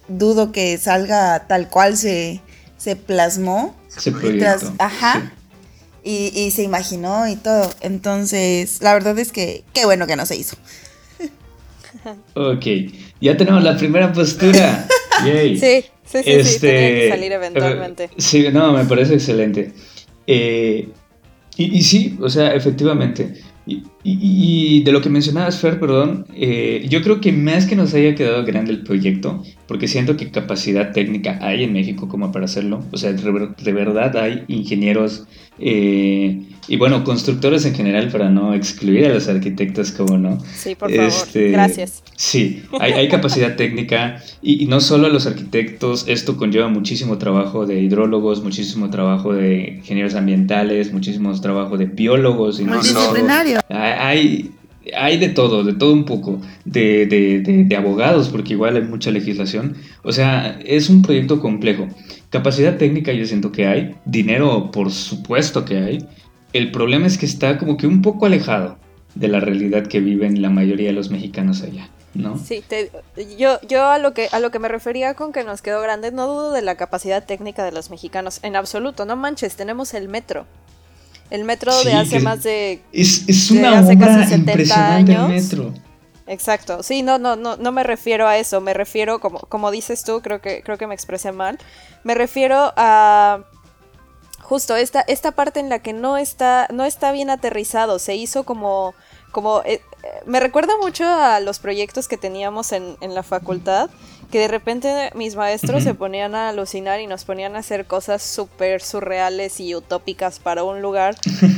dudo 0.08 0.52
que 0.52 0.78
salga 0.78 1.48
tal 1.48 1.70
cual 1.70 1.98
se, 1.98 2.42
se 2.78 2.96
plasmó. 2.96 3.76
Se 3.88 4.14
ajá. 4.78 5.32
Y, 6.08 6.52
se 6.52 6.62
imaginó 6.62 7.28
y 7.28 7.36
todo. 7.36 7.68
Entonces, 7.82 8.80
la 8.82 8.94
verdad 8.94 9.18
es 9.18 9.32
que 9.32 9.64
qué 9.74 9.86
bueno 9.86 10.06
que 10.06 10.16
no 10.16 10.28
se 10.28 10.36
hizo. 10.36 10.56
ok, 12.36 12.66
ya 13.20 13.36
tenemos 13.36 13.64
la 13.64 13.76
primera 13.78 14.14
postura. 14.14 14.88
Sí, 15.24 15.58
sí, 15.58 15.86
sí, 16.04 16.24
sí, 16.24 16.32
este, 16.32 16.68
que 16.68 17.10
salir 17.10 17.32
eventualmente. 17.32 18.04
Eh, 18.04 18.10
sí, 18.18 18.50
no, 18.52 18.74
me 18.74 18.84
parece 18.84 19.14
excelente. 19.14 19.72
Eh, 20.28 20.90
y, 21.56 21.78
y, 21.78 21.82
sí, 21.84 22.18
o 22.22 22.30
sea, 22.30 22.54
efectivamente, 22.54 23.42
y, 23.68 24.84
de 24.84 24.92
lo 24.92 25.02
que 25.02 25.10
mencionabas, 25.10 25.60
Fer, 25.60 25.80
perdón, 25.80 26.26
eh, 26.36 26.86
yo 26.88 27.02
creo 27.02 27.20
que 27.20 27.32
más 27.32 27.66
que 27.66 27.76
nos 27.76 27.94
haya 27.94 28.14
quedado 28.14 28.46
grande 28.46 28.72
el 28.72 28.84
proyecto, 28.84 29.44
porque 29.68 29.88
siento 29.88 30.16
que 30.18 30.30
capacidad 30.30 30.92
técnica 30.92 31.40
hay 31.42 31.64
en 31.64 31.74
México 31.74 32.08
como 32.08 32.32
para 32.32 32.46
hacerlo, 32.46 32.84
o 32.92 32.98
sea, 32.98 33.14
de 33.14 33.74
verdad 33.74 34.18
hay 34.18 34.44
ingenieros 34.48 35.28
eh, 35.58 36.44
y 36.68 36.78
bueno, 36.78 37.04
constructores 37.04 37.66
en 37.66 37.76
general 37.76 38.10
para 38.10 38.30
no 38.30 38.54
excluir 38.54 39.06
a 39.06 39.10
los 39.10 39.28
arquitectos 39.28 39.92
como 39.92 40.18
no. 40.18 40.40
Sí, 40.54 40.76
por 40.76 40.90
favor, 40.90 41.06
este, 41.06 41.52
gracias. 41.52 42.04
Sí, 42.16 42.64
hay, 42.80 42.94
hay 42.94 43.08
capacidad 43.08 43.56
técnica 43.58 44.22
y, 44.42 44.66
no 44.68 44.82
solo 44.82 45.08
a 45.08 45.10
los 45.10 45.28
arquitectos, 45.28 46.06
esto 46.08 46.38
conlleva 46.38 46.68
muchísimo 46.68 47.18
trabajo 47.18 47.66
de 47.66 47.80
hidrólogos, 47.82 48.44
muchísimo 48.44 48.90
trabajo 48.90 49.34
de 49.34 49.76
ingenieros 49.78 50.16
ambientales, 50.16 50.92
muchísimo 50.92 51.40
trabajo 51.40 51.78
de 51.78 51.86
biólogos. 51.86 52.60
Y 52.60 52.66
hay, 53.70 54.52
hay 54.96 55.18
de 55.18 55.30
todo, 55.30 55.64
de 55.64 55.74
todo 55.74 55.94
un 55.94 56.06
poco, 56.06 56.42
de, 56.64 57.06
de, 57.68 57.76
abogados, 57.76 58.30
porque 58.30 58.54
igual 58.54 58.76
hay 58.76 58.84
mucha 58.84 59.12
legislación. 59.12 59.76
O 60.04 60.12
sea, 60.12 60.60
es 60.66 60.90
un 60.90 61.02
proyecto 61.02 61.40
complejo. 61.40 61.88
Capacidad 62.30 62.78
técnica 62.78 63.14
yo 63.14 63.26
siento 63.26 63.52
que 63.52 63.68
hay, 63.68 63.96
dinero 64.06 64.72
por 64.72 64.92
supuesto 64.92 65.66
que 65.66 65.78
hay. 65.78 66.06
El 66.56 66.72
problema 66.72 67.06
es 67.06 67.18
que 67.18 67.26
está 67.26 67.58
como 67.58 67.76
que 67.76 67.86
un 67.86 68.02
poco 68.02 68.28
alejado 68.28 68.78
de 69.14 69.28
la 69.28 69.42
realidad 69.42 69.88
que 69.88 70.00
viven 70.00 70.42
la 70.42 70.50
mayoría 70.50 70.88
de 70.88 70.94
los 70.94 71.12
mexicanos 71.12 71.62
allá. 71.62 71.90
¿No? 72.14 72.40
Sí, 72.40 72.64
yo, 73.38 73.60
yo 73.68 73.90
a 73.90 73.98
lo 73.98 74.14
que 74.14 74.30
a 74.32 74.40
lo 74.40 74.52
que 74.52 74.60
me 74.60 74.70
refería 74.70 75.16
con 75.16 75.34
que 75.34 75.44
nos 75.44 75.62
quedó 75.62 75.82
grande, 75.82 76.14
no 76.14 76.28
dudo 76.28 76.54
de 76.54 76.62
la 76.62 76.76
capacidad 76.76 77.26
técnica 77.26 77.66
de 77.66 77.74
los 77.74 77.90
mexicanos, 77.90 78.40
en 78.42 78.56
absoluto, 78.56 79.04
no 79.04 79.18
manches, 79.18 79.58
tenemos 79.58 79.94
el 79.94 80.08
metro. 80.08 80.46
El 81.30 81.44
metro 81.44 81.74
de 81.84 81.94
hace 81.94 82.22
más 82.22 82.44
de. 82.44 82.82
Es, 82.94 83.52
una 83.52 83.80
hace 83.80 83.98
casi 83.98 84.30
70 84.30 84.96
años. 84.96 85.28
metro. 85.28 85.74
Exacto. 86.26 86.84
Sí, 86.84 87.04
no, 87.04 87.18
no, 87.18 87.36
no, 87.36 87.58
no 87.58 87.72
me 87.74 87.84
refiero 87.84 88.30
a 88.30 88.38
eso. 88.38 88.62
Me 88.62 88.74
refiero, 88.74 89.20
como, 89.20 89.40
como 89.40 89.72
dices 89.72 90.06
tú, 90.06 90.22
creo 90.22 90.40
que, 90.40 90.62
creo 90.64 90.78
que 90.78 90.88
me 90.88 90.96
expresé 90.96 91.34
mal. 91.34 91.60
Me 92.06 92.16
refiero 92.16 92.72
a 92.78 93.44
justo 94.46 94.76
esta, 94.76 95.02
esta 95.02 95.32
parte 95.32 95.60
en 95.60 95.70
la 95.70 95.80
que 95.80 95.94
no 95.94 96.18
está, 96.18 96.68
no 96.72 96.86
está 96.86 97.12
bien 97.12 97.30
aterrizado. 97.30 98.00
Se 98.00 98.16
hizo 98.16 98.44
como. 98.44 98.94
como 99.32 99.62
eh, 99.64 99.82
eh, 100.04 100.10
me 100.26 100.40
recuerda 100.40 100.74
mucho 100.78 101.06
a 101.06 101.40
los 101.40 101.60
proyectos 101.60 102.08
que 102.08 102.18
teníamos 102.18 102.72
en, 102.72 102.96
en 103.02 103.14
la 103.16 103.24
facultad 103.24 103.90
que 104.32 104.40
de 104.40 104.48
repente 104.48 105.12
mis 105.16 105.36
maestros 105.36 105.84
se 105.84 105.94
ponían 105.94 106.36
a 106.36 106.50
alucinar 106.50 107.00
y 107.00 107.08
nos 107.08 107.26
ponían 107.26 107.56
a 107.56 107.60
hacer 107.60 107.86
cosas 107.86 108.24
súper 108.24 108.82
surreales 108.82 109.60
y 109.60 109.76
utópicas 109.76 110.40
para 110.40 110.64
un 110.64 110.82
lugar 110.82 111.16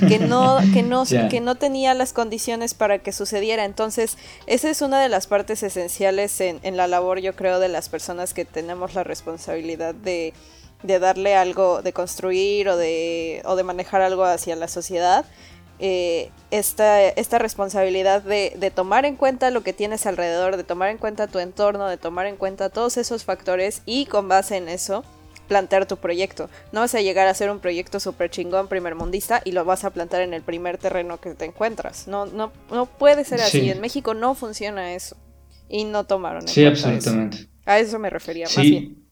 que 0.08 0.20
no, 0.20 0.60
que 0.74 0.84
no, 0.84 1.06
que 1.06 1.40
no 1.40 1.56
tenía 1.56 1.94
las 1.94 2.14
condiciones 2.14 2.74
para 2.74 3.00
que 3.00 3.12
sucediera. 3.12 3.66
Entonces, 3.66 4.18
esa 4.46 4.70
es 4.70 4.82
una 4.82 5.02
de 5.02 5.10
las 5.10 5.28
partes 5.28 5.64
esenciales 5.64 6.40
en, 6.42 6.60
en 6.64 6.78
la 6.78 6.88
labor, 6.88 7.20
yo 7.20 7.36
creo, 7.36 7.60
de 7.60 7.70
las 7.70 7.90
personas 7.90 8.34
que 8.34 8.46
tenemos 8.46 8.94
la 8.94 9.04
responsabilidad 9.04 9.96
de, 9.96 10.34
de 10.84 11.00
darle 11.00 11.36
algo, 11.36 11.82
de 11.82 11.94
construir 11.94 12.70
o 12.70 12.78
de, 12.78 13.42
o 13.46 13.56
de 13.56 13.64
manejar 13.64 14.02
algo 14.02 14.24
hacia 14.24 14.56
la 14.56 14.68
sociedad 14.68 15.26
eh, 15.80 16.32
esta, 16.50 17.08
esta, 17.08 17.38
responsabilidad 17.38 18.24
de, 18.24 18.54
de, 18.58 18.72
tomar 18.72 19.06
en 19.06 19.16
cuenta 19.16 19.52
lo 19.52 19.62
que 19.62 19.74
tienes 19.74 20.08
alrededor, 20.08 20.58
de 20.58 20.64
tomar 20.64 20.90
en 20.90 20.98
cuenta 20.98 21.28
tu 21.28 21.38
entorno, 21.38 21.88
de 21.88 21.98
tomar 21.98 22.26
en 22.26 22.36
cuenta 22.36 22.70
todos 22.70 22.98
esos 22.98 23.26
factores 23.26 23.84
y 23.86 24.08
con 24.08 24.28
base 24.28 24.58
en 24.58 24.70
eso 24.70 25.04
plantear 25.48 25.86
tu 25.86 25.98
proyecto. 25.98 26.50
No 26.72 26.82
vas 26.82 26.96
a 26.96 27.02
llegar 27.02 27.28
a 27.28 27.32
hacer 27.32 27.52
un 27.52 27.60
proyecto 27.60 28.00
súper 28.00 28.30
chingón 28.32 28.68
primer 28.68 28.96
mundista 28.96 29.42
y 29.46 29.52
lo 29.52 29.66
vas 29.66 29.84
a 29.84 29.92
plantar 29.92 30.22
en 30.22 30.34
el 30.34 30.42
primer 30.42 30.78
terreno 30.78 31.20
que 31.20 31.36
te 31.36 31.46
encuentras. 31.46 32.08
No, 32.08 32.26
no, 32.26 32.52
no 32.72 32.86
puede 32.88 33.24
ser 33.24 33.42
así. 33.42 33.70
En 33.70 33.80
México 33.80 34.14
no 34.14 34.36
funciona 34.36 34.94
eso. 34.94 35.16
Y 35.70 35.84
no 35.84 36.06
tomaron 36.06 36.44
en 36.44 36.48
Sí, 36.48 36.66
absolutamente. 36.66 37.48
A 37.66 37.80
eso 37.80 38.00
me 38.00 38.10
refería 38.10 38.46
más 38.46 38.56
bien. 38.58 39.07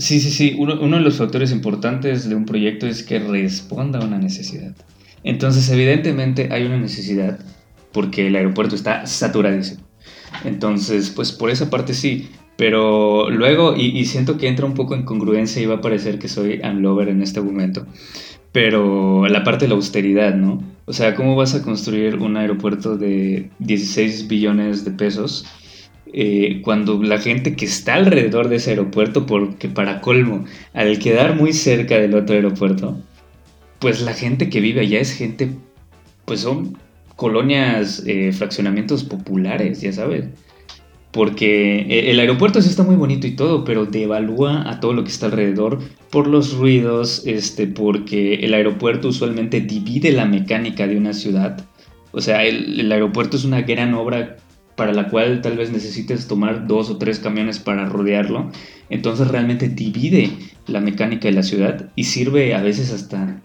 Sí, 0.00 0.20
sí, 0.20 0.30
sí. 0.30 0.54
Uno, 0.56 0.76
de 0.76 1.02
los 1.02 1.16
factores 1.16 1.50
importantes 1.50 2.28
de 2.28 2.36
un 2.36 2.44
proyecto 2.46 2.86
es 2.86 3.02
que 3.02 3.18
responda 3.18 3.98
a 3.98 4.04
una 4.04 4.18
necesidad. 4.18 4.72
Entonces, 5.24 5.68
evidentemente 5.70 6.50
hay 6.52 6.64
una 6.66 6.78
necesidad 6.78 7.40
porque 7.92 8.28
el 8.28 8.36
aeropuerto 8.36 8.76
está 8.76 9.06
saturadísimo. 9.06 9.82
Entonces, 10.44 11.10
pues 11.10 11.32
por 11.32 11.50
esa 11.50 11.68
parte 11.68 11.94
sí. 11.94 12.28
Pero 12.56 13.28
luego, 13.28 13.74
y, 13.76 14.04
siento 14.04 14.38
que 14.38 14.46
entra 14.46 14.66
un 14.66 14.74
poco 14.74 14.94
en 14.94 15.04
congruencia 15.04 15.60
y 15.60 15.66
va 15.66 15.76
a 15.76 15.80
parecer 15.80 16.20
que 16.20 16.28
soy 16.28 16.60
unlover 16.62 17.08
en 17.08 17.20
este 17.20 17.40
momento. 17.40 17.84
Pero 18.52 19.26
la 19.26 19.42
parte 19.42 19.64
de 19.64 19.70
la 19.70 19.74
austeridad, 19.74 20.34
¿no? 20.34 20.62
O 20.86 20.92
sea, 20.92 21.16
¿cómo 21.16 21.34
vas 21.34 21.54
a 21.54 21.62
construir 21.62 22.16
un 22.16 22.36
aeropuerto 22.36 22.96
de 22.96 23.50
16 23.58 24.28
billones 24.28 24.84
de 24.84 24.92
pesos 24.92 25.44
eh, 26.12 26.60
cuando 26.62 27.02
la 27.02 27.18
gente 27.18 27.56
que 27.56 27.64
está 27.64 27.94
alrededor 27.94 28.48
de 28.48 28.56
ese 28.56 28.70
aeropuerto, 28.70 29.26
porque 29.26 29.68
para 29.68 30.00
colmo, 30.00 30.44
al 30.74 30.98
quedar 30.98 31.36
muy 31.36 31.52
cerca 31.52 31.98
del 31.98 32.14
otro 32.14 32.34
aeropuerto, 32.34 32.98
pues 33.78 34.00
la 34.02 34.14
gente 34.14 34.48
que 34.48 34.60
vive 34.60 34.80
allá 34.80 35.00
es 35.00 35.12
gente, 35.12 35.50
pues 36.24 36.40
son 36.40 36.76
colonias, 37.16 38.02
eh, 38.06 38.32
fraccionamientos 38.32 39.04
populares, 39.04 39.80
ya 39.80 39.92
sabes. 39.92 40.26
Porque 41.10 41.80
eh, 41.80 42.10
el 42.10 42.20
aeropuerto 42.20 42.60
sí 42.62 42.68
está 42.68 42.82
muy 42.82 42.96
bonito 42.96 43.26
y 43.26 43.32
todo, 43.32 43.64
pero 43.64 43.86
devalúa 43.86 44.70
a 44.70 44.80
todo 44.80 44.92
lo 44.92 45.04
que 45.04 45.10
está 45.10 45.26
alrededor 45.26 45.80
por 46.10 46.26
los 46.26 46.54
ruidos, 46.54 47.22
este, 47.26 47.66
porque 47.66 48.34
el 48.34 48.54
aeropuerto 48.54 49.08
usualmente 49.08 49.60
divide 49.60 50.12
la 50.12 50.26
mecánica 50.26 50.86
de 50.86 50.96
una 50.96 51.12
ciudad. 51.12 51.64
O 52.12 52.20
sea, 52.20 52.44
el, 52.44 52.90
aeropuerto 52.90 53.36
es 53.36 53.44
una 53.44 53.62
gran 53.62 53.94
obra 53.94 54.36
para 54.78 54.92
la 54.92 55.08
cual 55.08 55.42
tal 55.42 55.56
vez 55.56 55.72
necesites 55.72 56.28
tomar 56.28 56.68
dos 56.68 56.88
o 56.88 56.98
tres 56.98 57.18
camiones 57.18 57.58
para 57.58 57.86
rodearlo. 57.86 58.52
Entonces 58.90 59.26
realmente 59.26 59.68
divide 59.68 60.30
la 60.68 60.80
mecánica 60.80 61.26
de 61.26 61.34
la 61.34 61.42
ciudad 61.42 61.90
y 61.96 62.04
sirve 62.04 62.54
a 62.54 62.62
veces 62.62 62.92
hasta, 62.92 63.42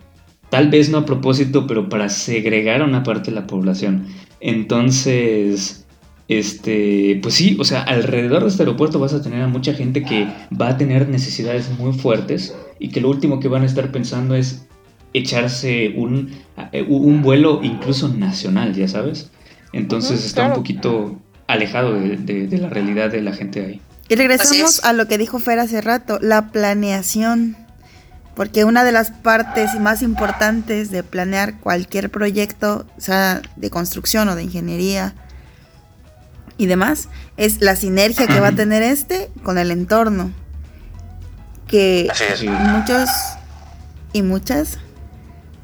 tal 0.51 0.69
vez 0.69 0.91
no 0.91 0.99
a 0.99 1.05
propósito, 1.05 1.65
pero 1.65 1.89
para 1.89 2.07
segregar 2.09 2.81
a 2.81 2.86
una 2.86 3.01
parte 3.01 3.31
de 3.31 3.36
la 3.36 3.47
población. 3.47 4.05
Entonces 4.39 5.84
este, 6.27 7.19
pues 7.23 7.34
sí, 7.34 7.57
o 7.59 7.63
sea, 7.63 7.81
alrededor 7.81 8.43
de 8.43 8.49
este 8.49 8.61
aeropuerto 8.61 8.99
vas 8.99 9.13
a 9.13 9.21
tener 9.23 9.41
a 9.41 9.47
mucha 9.47 9.73
gente 9.73 10.03
que 10.03 10.27
va 10.59 10.69
a 10.69 10.77
tener 10.77 11.09
necesidades 11.09 11.69
muy 11.79 11.93
fuertes 11.93 12.55
y 12.79 12.89
que 12.89 13.01
lo 13.01 13.09
último 13.09 13.39
que 13.39 13.47
van 13.47 13.63
a 13.63 13.65
estar 13.65 13.91
pensando 13.91 14.36
es 14.36 14.67
echarse 15.13 15.93
un, 15.97 16.29
eh, 16.71 16.86
un 16.88 17.23
vuelo 17.23 17.59
incluso 17.63 18.07
nacional, 18.07 18.75
ya 18.75 18.88
sabes. 18.88 19.31
Entonces 19.73 20.23
está 20.23 20.49
un 20.49 20.53
poquito 20.53 21.19
alejado 21.47 21.93
de, 21.93 22.47
la 22.59 22.69
realidad 22.69 23.11
de 23.11 23.21
la 23.21 23.33
gente 23.33 23.65
ahí. 23.65 23.81
Y 24.09 24.15
regresamos 24.15 24.83
a 24.83 24.93
lo 24.93 25.07
que 25.07 25.17
dijo 25.17 25.39
Fer 25.39 25.59
hace 25.59 25.81
rato, 25.81 26.19
la 26.21 26.47
planeación. 26.47 27.57
Porque 28.35 28.65
una 28.65 28.83
de 28.83 28.91
las 28.91 29.11
partes 29.11 29.79
más 29.79 30.01
importantes 30.01 30.89
de 30.89 31.03
planear 31.03 31.59
cualquier 31.59 32.09
proyecto, 32.09 32.85
sea 32.97 33.41
de 33.55 33.69
construcción 33.69 34.27
o 34.29 34.35
de 34.35 34.43
ingeniería, 34.43 35.13
y 36.57 36.65
demás, 36.65 37.09
es 37.37 37.61
la 37.61 37.75
sinergia 37.75 38.27
que 38.27 38.39
va 38.39 38.49
a 38.49 38.55
tener 38.55 38.81
este 38.81 39.29
con 39.43 39.57
el 39.57 39.71
entorno. 39.71 40.31
Que 41.67 42.09
muchos 42.71 43.09
y 44.13 44.21
muchas 44.21 44.79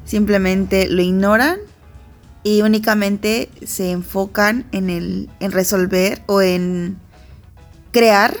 simplemente 0.04 0.88
lo 0.88 1.02
ignoran 1.02 1.58
y 2.42 2.62
únicamente 2.62 3.50
se 3.64 3.90
enfocan 3.90 4.66
en 4.72 4.90
el 4.90 5.28
en 5.40 5.52
resolver 5.52 6.22
o 6.26 6.40
en 6.40 6.96
crear 7.92 8.34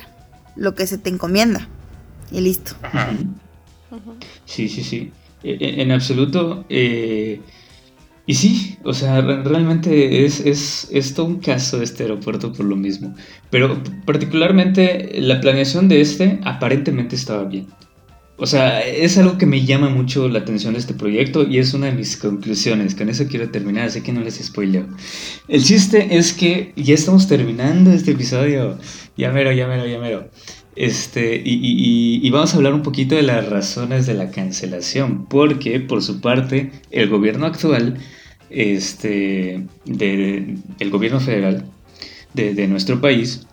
lo 0.56 0.74
que 0.74 0.86
se 0.86 0.98
te 0.98 1.10
encomienda 1.10 1.68
y 2.30 2.40
listo. 2.40 2.72
Sí, 4.44 4.68
sí, 4.68 4.82
sí. 4.82 5.12
E, 5.42 5.52
e, 5.52 5.82
en, 5.82 5.90
absoluto. 5.90 6.64
Eh, 6.68 7.40
y 8.26 8.34
sí, 8.34 8.78
o 8.84 8.92
sea, 8.92 9.20
realmente 9.20 10.24
es, 10.24 10.40
es, 10.40 11.14
todo 11.14 11.26
un 11.26 11.40
caso 11.40 11.78
de 11.78 11.84
este 11.84 12.04
aeropuerto 12.04 12.52
por 12.52 12.66
lo 12.66 12.76
mismo. 12.76 13.14
Pero 13.50 13.82
particularmente 14.04 15.20
la 15.20 15.40
planeación 15.40 15.88
de 15.88 16.00
este 16.00 16.38
aparentemente 16.44 17.16
estaba 17.16 17.44
bien. 17.44 17.66
O 18.40 18.46
sea, 18.46 18.80
es 18.80 19.18
algo 19.18 19.36
que 19.36 19.46
me 19.46 19.64
llama 19.66 19.90
mucho 19.90 20.28
la 20.28 20.38
atención 20.40 20.72
de 20.72 20.80
este 20.80 20.94
proyecto 20.94 21.46
y 21.46 21.58
es 21.58 21.74
una 21.74 21.86
de 21.86 21.92
mis 21.92 22.16
conclusiones. 22.16 22.94
Con 22.94 23.10
eso 23.10 23.26
quiero 23.28 23.50
terminar, 23.50 23.84
así 23.84 24.00
que 24.00 24.12
no 24.12 24.22
les 24.22 24.42
spoileo. 24.42 24.86
El 25.46 25.62
chiste 25.62 26.16
es 26.16 26.32
que 26.32 26.72
ya 26.74 26.94
estamos 26.94 27.28
terminando 27.28 27.92
este 27.92 28.12
episodio. 28.12 28.78
Ya 29.16 29.30
mero, 29.30 29.52
ya 29.52 29.66
mero, 29.66 29.86
ya 29.86 29.98
mero. 29.98 30.30
Este, 30.74 31.36
y, 31.44 32.26
y, 32.26 32.30
vamos 32.30 32.54
a 32.54 32.56
hablar 32.56 32.72
un 32.72 32.82
poquito 32.82 33.14
de 33.14 33.22
las 33.22 33.46
razones 33.48 34.06
de 34.06 34.14
la 34.14 34.30
cancelación, 34.30 35.26
porque 35.26 35.80
por 35.80 36.02
su 36.02 36.20
parte 36.20 36.70
el 36.90 37.08
gobierno 37.08 37.44
actual 37.44 37.98
este, 38.50 39.66
de, 39.84 40.56
del 40.78 40.90
gobierno 40.90 41.20
federal 41.20 41.64
de, 42.34 42.66
nuestro 42.68 43.00
país, 43.00 43.46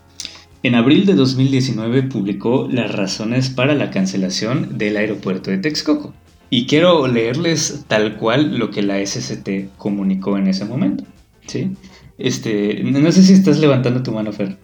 en 0.63 0.75
abril 0.75 1.05
de 1.05 1.13
2019 1.13 2.03
publicó 2.03 2.67
las 2.71 2.91
razones 2.91 3.49
para 3.49 3.75
la 3.75 3.91
cancelación 3.91 4.77
del 4.77 4.97
aeropuerto 4.97 5.51
de 5.51 5.57
Texcoco. 5.57 6.13
Y 6.49 6.65
quiero 6.65 7.07
leerles 7.07 7.85
tal 7.87 8.17
cual 8.17 8.57
lo 8.57 8.71
que 8.71 8.81
la 8.81 9.05
SCT 9.05 9.77
comunicó 9.77 10.37
en 10.37 10.47
ese 10.47 10.65
momento. 10.65 11.03
¿sí? 11.45 11.71
Este, 12.17 12.81
no 12.83 13.11
sé 13.11 13.23
si 13.23 13.33
estás 13.33 13.59
levantando 13.59 14.01
tu 14.01 14.11
mano, 14.11 14.31
Fer. 14.31 14.57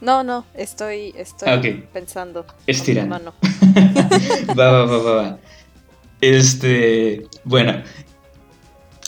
No, 0.00 0.22
no, 0.22 0.44
estoy, 0.54 1.14
estoy 1.16 1.48
ah, 1.48 1.62
pensando. 1.92 2.44
Estirando. 2.66 3.32
va, 4.58 4.70
va, 4.70 4.84
va, 4.84 4.98
va, 4.98 5.14
va. 5.14 5.38
Este, 6.20 7.26
bueno, 7.44 7.82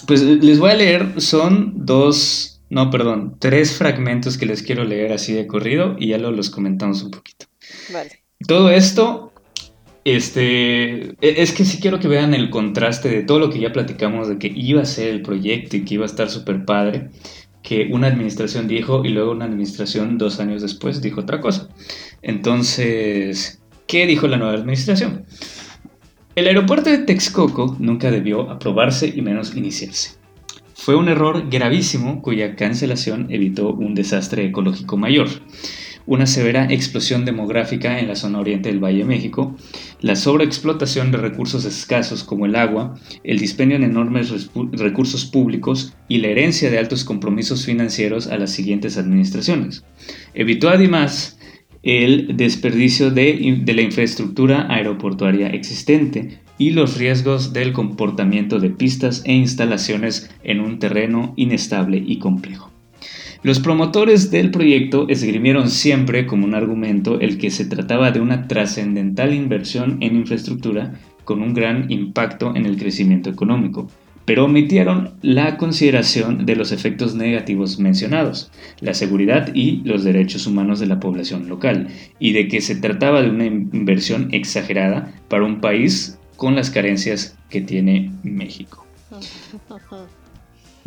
pues 0.06 0.22
les 0.22 0.58
voy 0.58 0.70
a 0.70 0.74
leer, 0.74 1.20
son 1.20 1.72
dos, 1.74 2.55
no, 2.68 2.90
perdón, 2.90 3.36
tres 3.38 3.76
fragmentos 3.76 4.38
que 4.38 4.46
les 4.46 4.62
quiero 4.62 4.84
leer 4.84 5.12
así 5.12 5.32
de 5.32 5.46
corrido 5.46 5.96
y 5.98 6.08
ya 6.08 6.18
lo, 6.18 6.30
los 6.32 6.50
comentamos 6.50 7.02
un 7.02 7.10
poquito. 7.10 7.46
Vale. 7.92 8.22
Todo 8.46 8.70
esto, 8.70 9.32
este, 10.04 11.10
e, 11.10 11.16
es 11.20 11.52
que 11.52 11.64
sí 11.64 11.78
quiero 11.80 12.00
que 12.00 12.08
vean 12.08 12.34
el 12.34 12.50
contraste 12.50 13.08
de 13.08 13.22
todo 13.22 13.38
lo 13.38 13.50
que 13.50 13.60
ya 13.60 13.72
platicamos 13.72 14.28
de 14.28 14.38
que 14.38 14.52
iba 14.54 14.82
a 14.82 14.86
ser 14.86 15.08
el 15.08 15.22
proyecto 15.22 15.76
y 15.76 15.84
que 15.84 15.94
iba 15.94 16.04
a 16.04 16.06
estar 16.06 16.28
súper 16.28 16.64
padre, 16.64 17.10
que 17.62 17.88
una 17.90 18.08
administración 18.08 18.68
dijo 18.68 19.04
y 19.04 19.08
luego 19.10 19.32
una 19.32 19.44
administración 19.44 20.18
dos 20.18 20.40
años 20.40 20.62
después 20.62 21.00
dijo 21.02 21.20
otra 21.20 21.40
cosa. 21.40 21.68
Entonces, 22.22 23.60
¿qué 23.86 24.06
dijo 24.06 24.26
la 24.26 24.38
nueva 24.38 24.54
administración? 24.54 25.24
El 26.34 26.48
aeropuerto 26.48 26.90
de 26.90 26.98
Texcoco 26.98 27.76
nunca 27.78 28.10
debió 28.10 28.50
aprobarse 28.50 29.12
y 29.14 29.22
menos 29.22 29.56
iniciarse. 29.56 30.16
Fue 30.86 30.94
un 30.94 31.08
error 31.08 31.50
gravísimo 31.50 32.22
cuya 32.22 32.54
cancelación 32.54 33.26
evitó 33.30 33.70
un 33.70 33.96
desastre 33.96 34.44
ecológico 34.46 34.96
mayor, 34.96 35.26
una 36.06 36.28
severa 36.28 36.72
explosión 36.72 37.24
demográfica 37.24 37.98
en 37.98 38.06
la 38.06 38.14
zona 38.14 38.38
oriente 38.38 38.68
del 38.68 38.78
Valle 38.78 38.98
de 38.98 39.04
México, 39.04 39.56
la 40.00 40.14
sobreexplotación 40.14 41.10
de 41.10 41.18
recursos 41.18 41.64
escasos 41.64 42.22
como 42.22 42.46
el 42.46 42.54
agua, 42.54 42.94
el 43.24 43.40
dispendio 43.40 43.76
en 43.76 43.82
enormes 43.82 44.32
recursos 44.54 45.24
públicos 45.24 45.92
y 46.06 46.18
la 46.18 46.28
herencia 46.28 46.70
de 46.70 46.78
altos 46.78 47.02
compromisos 47.02 47.66
financieros 47.66 48.28
a 48.28 48.38
las 48.38 48.52
siguientes 48.52 48.96
administraciones. 48.96 49.82
Evitó 50.34 50.68
además 50.68 51.35
el 51.86 52.36
desperdicio 52.36 53.12
de, 53.12 53.62
la 53.64 53.80
infraestructura 53.80 54.66
aeroportuaria 54.68 55.46
existente 55.46 56.40
y 56.58 56.70
los 56.70 56.98
riesgos 56.98 57.52
del 57.52 57.72
comportamiento 57.72 58.58
de 58.58 58.70
pistas 58.70 59.22
e 59.24 59.34
instalaciones 59.34 60.28
en 60.42 60.58
un 60.58 60.80
terreno 60.80 61.32
inestable 61.36 62.02
y 62.04 62.18
complejo. 62.18 62.72
Los 63.44 63.60
promotores 63.60 64.32
del 64.32 64.50
proyecto 64.50 65.06
esgrimieron 65.08 65.70
siempre 65.70 66.26
como 66.26 66.44
un 66.44 66.56
argumento 66.56 67.20
el 67.20 67.38
que 67.38 67.52
se 67.52 67.66
trataba 67.66 68.10
de 68.10 68.20
una 68.20 68.48
trascendental 68.48 69.32
inversión 69.32 69.98
en 70.00 70.16
infraestructura 70.16 70.98
con 71.22 71.40
un 71.40 71.54
gran 71.54 71.88
impacto 71.88 72.56
en 72.56 72.66
el 72.66 72.78
crecimiento 72.78 73.30
económico, 73.30 73.88
pero 74.26 74.44
omitieron 74.44 75.14
la 75.22 75.56
consideración 75.56 76.44
de 76.44 76.56
los 76.56 76.72
efectos 76.72 77.14
negativos 77.14 77.78
mencionados, 77.78 78.50
la 78.80 78.92
seguridad 78.92 79.54
y 79.54 79.82
los 79.84 80.04
derechos 80.04 80.46
humanos 80.46 80.80
de 80.80 80.86
la 80.86 81.00
población 81.00 81.48
local, 81.48 81.88
y 82.18 82.32
de 82.32 82.48
que 82.48 82.60
se 82.60 82.74
trataba 82.76 83.22
de 83.22 83.30
una 83.30 83.46
inversión 83.46 84.28
exagerada 84.32 85.14
para 85.28 85.44
un 85.44 85.60
país 85.60 86.18
con 86.36 86.56
las 86.56 86.70
carencias 86.70 87.38
que 87.48 87.60
tiene 87.60 88.12
México. 88.22 88.84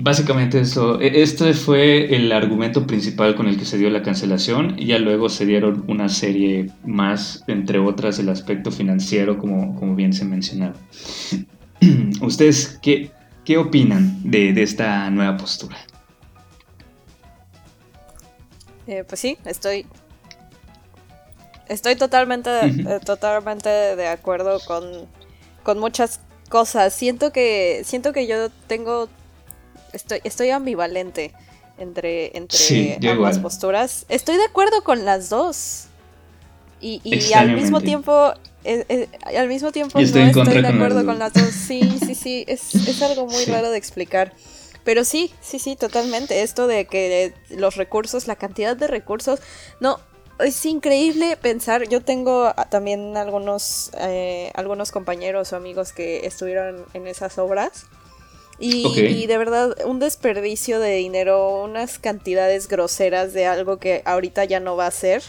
Básicamente 0.02 0.62
eso, 0.62 1.02
e, 1.02 1.22
este 1.22 1.54
fue 1.54 2.16
el 2.16 2.32
argumento 2.32 2.88
principal 2.88 3.36
con 3.36 3.48
el 3.48 3.58
que 3.58 3.66
se 3.66 3.78
dio 3.78 3.90
la 3.90 4.02
cancelación, 4.02 4.76
y 4.78 4.86
ya 4.86 5.00
luego 5.00 5.28
se 5.30 5.46
dieron 5.46 5.84
una 5.88 6.08
serie 6.10 6.70
más, 6.86 7.44
entre 7.48 7.80
otras 7.80 8.20
el 8.20 8.30
aspecto 8.30 8.72
financiero, 8.72 9.38
como, 9.38 9.76
como 9.76 9.96
bien 9.96 10.14
se 10.14 10.24
mencionaba. 10.24 10.76
¿Ustedes 12.22 12.80
qué, 12.82 13.12
¿Qué 13.50 13.58
opinan 13.58 14.22
de, 14.24 14.54
esta 14.62 15.10
nueva 15.10 15.36
postura? 15.36 15.76
Eh, 18.86 19.04
pues 19.10 19.20
sí, 19.20 19.39
estoy. 19.43 19.88
Estoy 21.68 21.95
totalmente, 21.95 22.52
eh, 22.68 23.00
totalmente 23.04 23.68
de 23.68 24.08
acuerdo 24.08 24.60
con, 24.68 25.80
muchas 25.80 26.20
cosas. 26.50 26.93
Siento 26.93 27.32
que, 27.32 27.82
siento 27.86 28.14
que 28.14 28.28
yo 28.28 28.52
tengo, 28.68 29.10
estoy, 29.93 30.22
estoy 30.24 30.52
ambivalente 30.52 31.34
entre, 31.80 32.38
entre 32.38 33.00
ambas 33.10 33.39
posturas. 33.39 34.06
Estoy 34.10 34.38
de 34.38 34.45
acuerdo 34.45 34.84
con 34.84 35.06
las 35.06 35.30
dos. 35.30 35.89
Y, 36.82 37.02
y 37.04 37.34
al 37.34 37.54
mismo 37.56 37.82
tiempo, 37.82 38.34
eh, 38.64 38.86
eh, 38.90 39.08
al 39.38 39.48
mismo 39.48 39.72
tiempo 39.72 40.00
no 40.00 40.06
estoy 40.06 40.24
de 40.62 40.68
acuerdo 40.68 41.06
con, 41.06 41.20
las 41.20 41.34
dos. 41.34 41.52
Sí, 41.52 41.82
sí, 42.06 42.16
sí, 42.16 42.46
es, 42.48 42.74
es 42.76 43.02
algo 43.02 43.28
muy 43.28 43.46
raro 43.46 43.72
de 43.72 43.78
explicar. 43.78 44.34
Pero 44.84 45.04
sí, 45.04 45.32
sí, 45.42 45.60
sí, 45.60 45.76
totalmente. 45.76 46.42
Esto 46.42 46.68
de 46.68 46.86
que 46.86 47.34
los 47.50 47.76
recursos, 47.76 48.28
la 48.28 48.36
cantidad 48.36 48.76
de 48.76 48.88
recursos, 48.88 49.40
no, 49.80 50.00
es 50.40 50.66
increíble 50.66 51.38
pensar. 51.38 51.88
Yo 51.88 52.02
tengo 52.02 52.52
también 52.70 53.18
algunos, 53.18 53.92
eh, 54.00 54.52
algunos 54.56 54.92
compañeros 54.92 55.54
o 55.54 55.58
amigos 55.58 55.92
que 55.92 56.26
estuvieron 56.26 56.86
en 56.94 57.08
esas 57.08 57.38
obras. 57.38 57.86
Y, 58.62 59.26
de 59.26 59.38
verdad, 59.38 59.74
un 59.86 60.00
desperdicio 60.00 60.82
de 60.82 60.96
dinero, 60.96 61.64
unas 61.64 61.98
cantidades 61.98 62.68
groseras 62.68 63.32
de 63.32 63.46
algo 63.46 63.78
que 63.78 64.02
ahorita 64.04 64.44
ya 64.44 64.60
no 64.60 64.76
va 64.76 64.88
a 64.88 64.92
ser. 64.92 65.24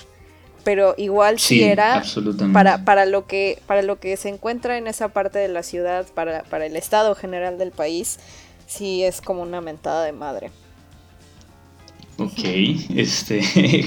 Pero 0.64 0.94
igual 0.98 1.38
sí, 1.38 1.62
era 1.62 2.02
para, 2.52 2.84
para, 2.84 3.06
lo 3.06 3.26
que, 3.26 3.58
para 3.66 3.82
lo 3.82 3.98
que 3.98 4.16
se 4.16 4.28
encuentra 4.28 4.76
en 4.76 4.86
esa 4.86 5.08
parte 5.08 5.38
de 5.38 5.48
la 5.48 5.62
ciudad, 5.62 6.06
para, 6.14 6.42
para 6.44 6.66
el 6.66 6.76
estado 6.76 7.14
general 7.14 7.56
del 7.58 7.70
país, 7.70 8.18
sí 8.66 9.02
es 9.02 9.20
como 9.20 9.42
una 9.42 9.60
mentada 9.60 10.04
de 10.04 10.12
madre. 10.12 10.50
Ok, 12.20 12.38
este, 12.94 13.40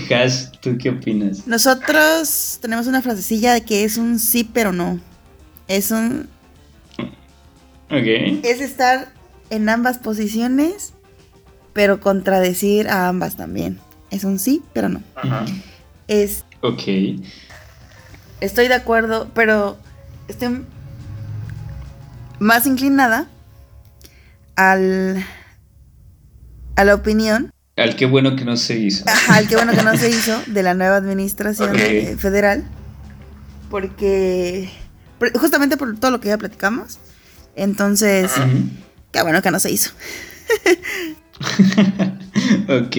Has, 0.15 0.51
¿tú 0.59 0.77
qué 0.77 0.89
opinas? 0.89 1.45
Nosotros 1.47 2.57
tenemos 2.61 2.87
una 2.87 3.01
frasecilla 3.01 3.53
de 3.53 3.63
que 3.63 3.83
es 3.83 3.97
un 3.97 4.19
sí 4.19 4.43
pero 4.43 4.71
no. 4.71 4.99
Es 5.67 5.91
un... 5.91 6.27
Ok. 7.89 8.41
Es 8.43 8.59
estar 8.59 9.13
en 9.51 9.69
ambas 9.69 9.99
posiciones, 9.99 10.93
pero 11.73 11.99
contradecir 11.99 12.89
a 12.89 13.07
ambas 13.07 13.35
también. 13.35 13.79
Es 14.09 14.23
un 14.23 14.39
sí 14.39 14.63
pero 14.73 14.89
no. 14.89 15.01
Ajá. 15.15 15.45
Es... 16.07 16.43
Ok. 16.63 16.83
Estoy 18.39 18.69
de 18.69 18.73
acuerdo, 18.73 19.29
pero 19.35 19.77
estoy 20.29 20.65
más 22.39 22.65
inclinada 22.65 23.27
al, 24.55 25.25
a 26.77 26.85
la 26.85 26.95
opinión. 26.95 27.51
Al 27.75 27.97
qué 27.97 28.05
bueno 28.05 28.37
que 28.37 28.45
no 28.45 28.55
se 28.55 28.77
hizo. 28.77 29.03
al 29.27 29.47
qué 29.49 29.57
bueno 29.57 29.73
que 29.73 29.83
no 29.83 29.97
se 29.97 30.09
hizo 30.09 30.41
de 30.47 30.63
la 30.63 30.73
nueva 30.73 30.95
administración 30.95 31.75
federal. 32.17 32.63
Porque, 33.69 34.69
justamente 35.35 35.75
por 35.75 35.97
todo 35.97 36.11
lo 36.11 36.21
que 36.21 36.29
ya 36.29 36.37
platicamos. 36.37 36.97
Entonces, 37.57 38.31
qué 39.11 39.21
bueno 39.21 39.41
que 39.41 39.51
no 39.51 39.59
se 39.59 39.69
hizo. 39.69 39.91
ok. 42.69 42.97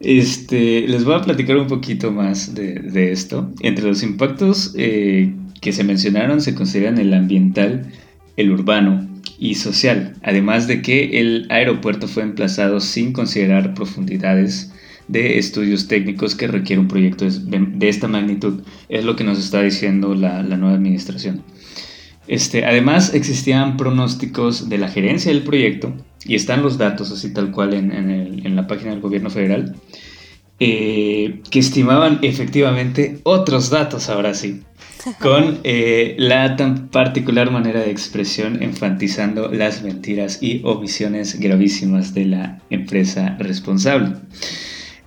Este, 0.00 0.86
les 0.86 1.04
voy 1.04 1.14
a 1.14 1.22
platicar 1.22 1.56
un 1.56 1.66
poquito 1.66 2.10
más 2.10 2.54
de, 2.54 3.12
esto. 3.12 3.50
Entre 3.60 3.84
los 3.84 4.02
impactos 4.02 4.74
eh, 4.76 5.32
que 5.60 5.72
se 5.72 5.84
mencionaron 5.84 6.40
se 6.40 6.54
consideran 6.54 6.98
el 6.98 7.14
ambiental, 7.14 7.90
el 8.36 8.50
urbano, 8.50 9.08
y 9.38 9.54
social, 9.56 10.14
además 10.22 10.66
de 10.66 10.82
que 10.82 11.20
el 11.20 11.46
aeropuerto 11.50 12.08
fue 12.08 12.22
emplazado 12.22 12.80
sin 12.80 13.12
considerar 13.12 13.74
profundidades 13.74 14.72
de 15.08 15.38
estudios 15.38 15.86
técnicos 15.86 16.34
que 16.34 16.46
requiere 16.46 16.80
un 16.80 16.88
proyecto 16.88 17.26
de, 17.28 17.88
esta 17.88 18.08
magnitud, 18.08 18.62
es 18.88 19.04
lo 19.04 19.16
que 19.16 19.24
nos 19.24 19.38
está 19.38 19.62
diciendo 19.62 20.14
la, 20.14 20.42
nueva 20.42 20.74
administración. 20.74 21.42
Este, 22.26 22.64
además, 22.64 23.12
existían 23.12 23.76
pronósticos 23.76 24.70
de 24.70 24.78
la 24.78 24.88
gerencia 24.88 25.30
del 25.30 25.42
proyecto, 25.42 25.92
y 26.24 26.34
están 26.34 26.62
los 26.62 26.78
datos 26.78 27.10
así 27.10 27.32
tal 27.32 27.50
cual 27.50 27.74
en, 27.74 28.56
la 28.56 28.66
página 28.66 28.90
del 28.90 29.00
gobierno 29.00 29.30
federal, 29.30 29.74
eh, 30.60 31.40
que 31.50 31.58
estimaban 31.58 32.20
efectivamente 32.22 33.18
otros 33.24 33.70
datos 33.70 34.08
ahora 34.08 34.34
sí, 34.34 34.62
con 35.20 35.58
eh, 35.64 36.14
la 36.18 36.56
tan 36.56 36.88
particular 36.88 37.50
manera 37.50 37.80
de 37.80 37.90
expresión 37.90 38.62
enfatizando 38.62 39.50
las 39.50 39.82
mentiras 39.82 40.38
y 40.40 40.62
omisiones 40.64 41.38
gravísimas 41.38 42.14
de 42.14 42.24
la 42.26 42.62
empresa 42.70 43.36
responsable. 43.38 44.14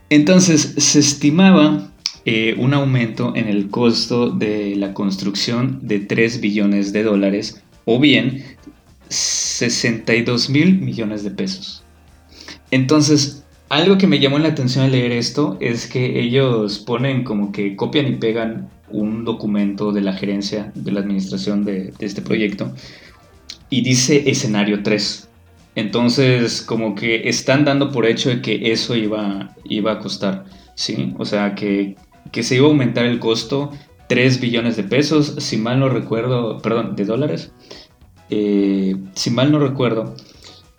Entonces 0.09 0.75
se 0.77 0.99
estimaba 0.99 1.91
eh, 2.25 2.55
un 2.57 2.73
aumento 2.73 3.33
en 3.35 3.47
el 3.47 3.69
costo 3.69 4.29
de 4.29 4.75
la 4.75 4.93
construcción 4.93 5.79
de 5.81 5.99
3 5.99 6.41
billones 6.41 6.93
de 6.93 7.03
dólares 7.03 7.63
o 7.85 7.99
bien 7.99 8.43
62 9.09 10.49
mil 10.49 10.79
millones 10.79 11.23
de 11.23 11.31
pesos. 11.31 11.83
Entonces, 12.71 13.43
algo 13.69 13.97
que 13.97 14.07
me 14.07 14.19
llamó 14.19 14.39
la 14.39 14.49
atención 14.49 14.85
al 14.85 14.91
leer 14.91 15.11
esto 15.11 15.57
es 15.59 15.87
que 15.87 16.19
ellos 16.21 16.79
ponen 16.79 17.23
como 17.23 17.51
que 17.51 17.75
copian 17.75 18.07
y 18.07 18.15
pegan 18.15 18.69
un 18.89 19.25
documento 19.25 19.91
de 19.91 20.01
la 20.01 20.13
gerencia 20.13 20.71
de 20.73 20.91
la 20.91 21.01
administración 21.01 21.65
de, 21.65 21.93
este 21.99 22.21
proyecto 22.21 22.73
y 23.69 23.81
dice 23.81 24.29
escenario 24.29 24.83
3. 24.83 25.29
Entonces, 25.75 26.61
como 26.61 26.95
que 26.95 27.27
están 27.27 27.65
dando 27.65 27.91
por 27.91 28.05
hecho 28.05 28.29
de 28.29 28.41
que 28.41 28.71
eso 28.71 28.95
iba, 28.95 29.53
iba 29.65 29.91
a 29.91 29.99
costar, 29.99 30.45
¿sí? 30.75 31.13
O 31.19 31.25
sea, 31.25 31.53
que, 31.53 31.95
se 32.41 32.55
iba 32.55 32.65
a 32.65 32.69
aumentar 32.69 33.05
el 33.05 33.19
costo 33.19 33.71
3 34.07 34.39
billones 34.39 34.77
de 34.77 34.83
pesos, 34.83 35.35
si 35.39 35.57
mal 35.57 35.79
no 35.79 35.89
recuerdo, 35.89 36.59
perdón, 36.59 36.95
de 36.95 37.05
dólares. 37.05 37.51
Eh, 38.29 38.95
si 39.13 39.29
mal 39.31 39.51
no 39.51 39.59
recuerdo, 39.59 40.15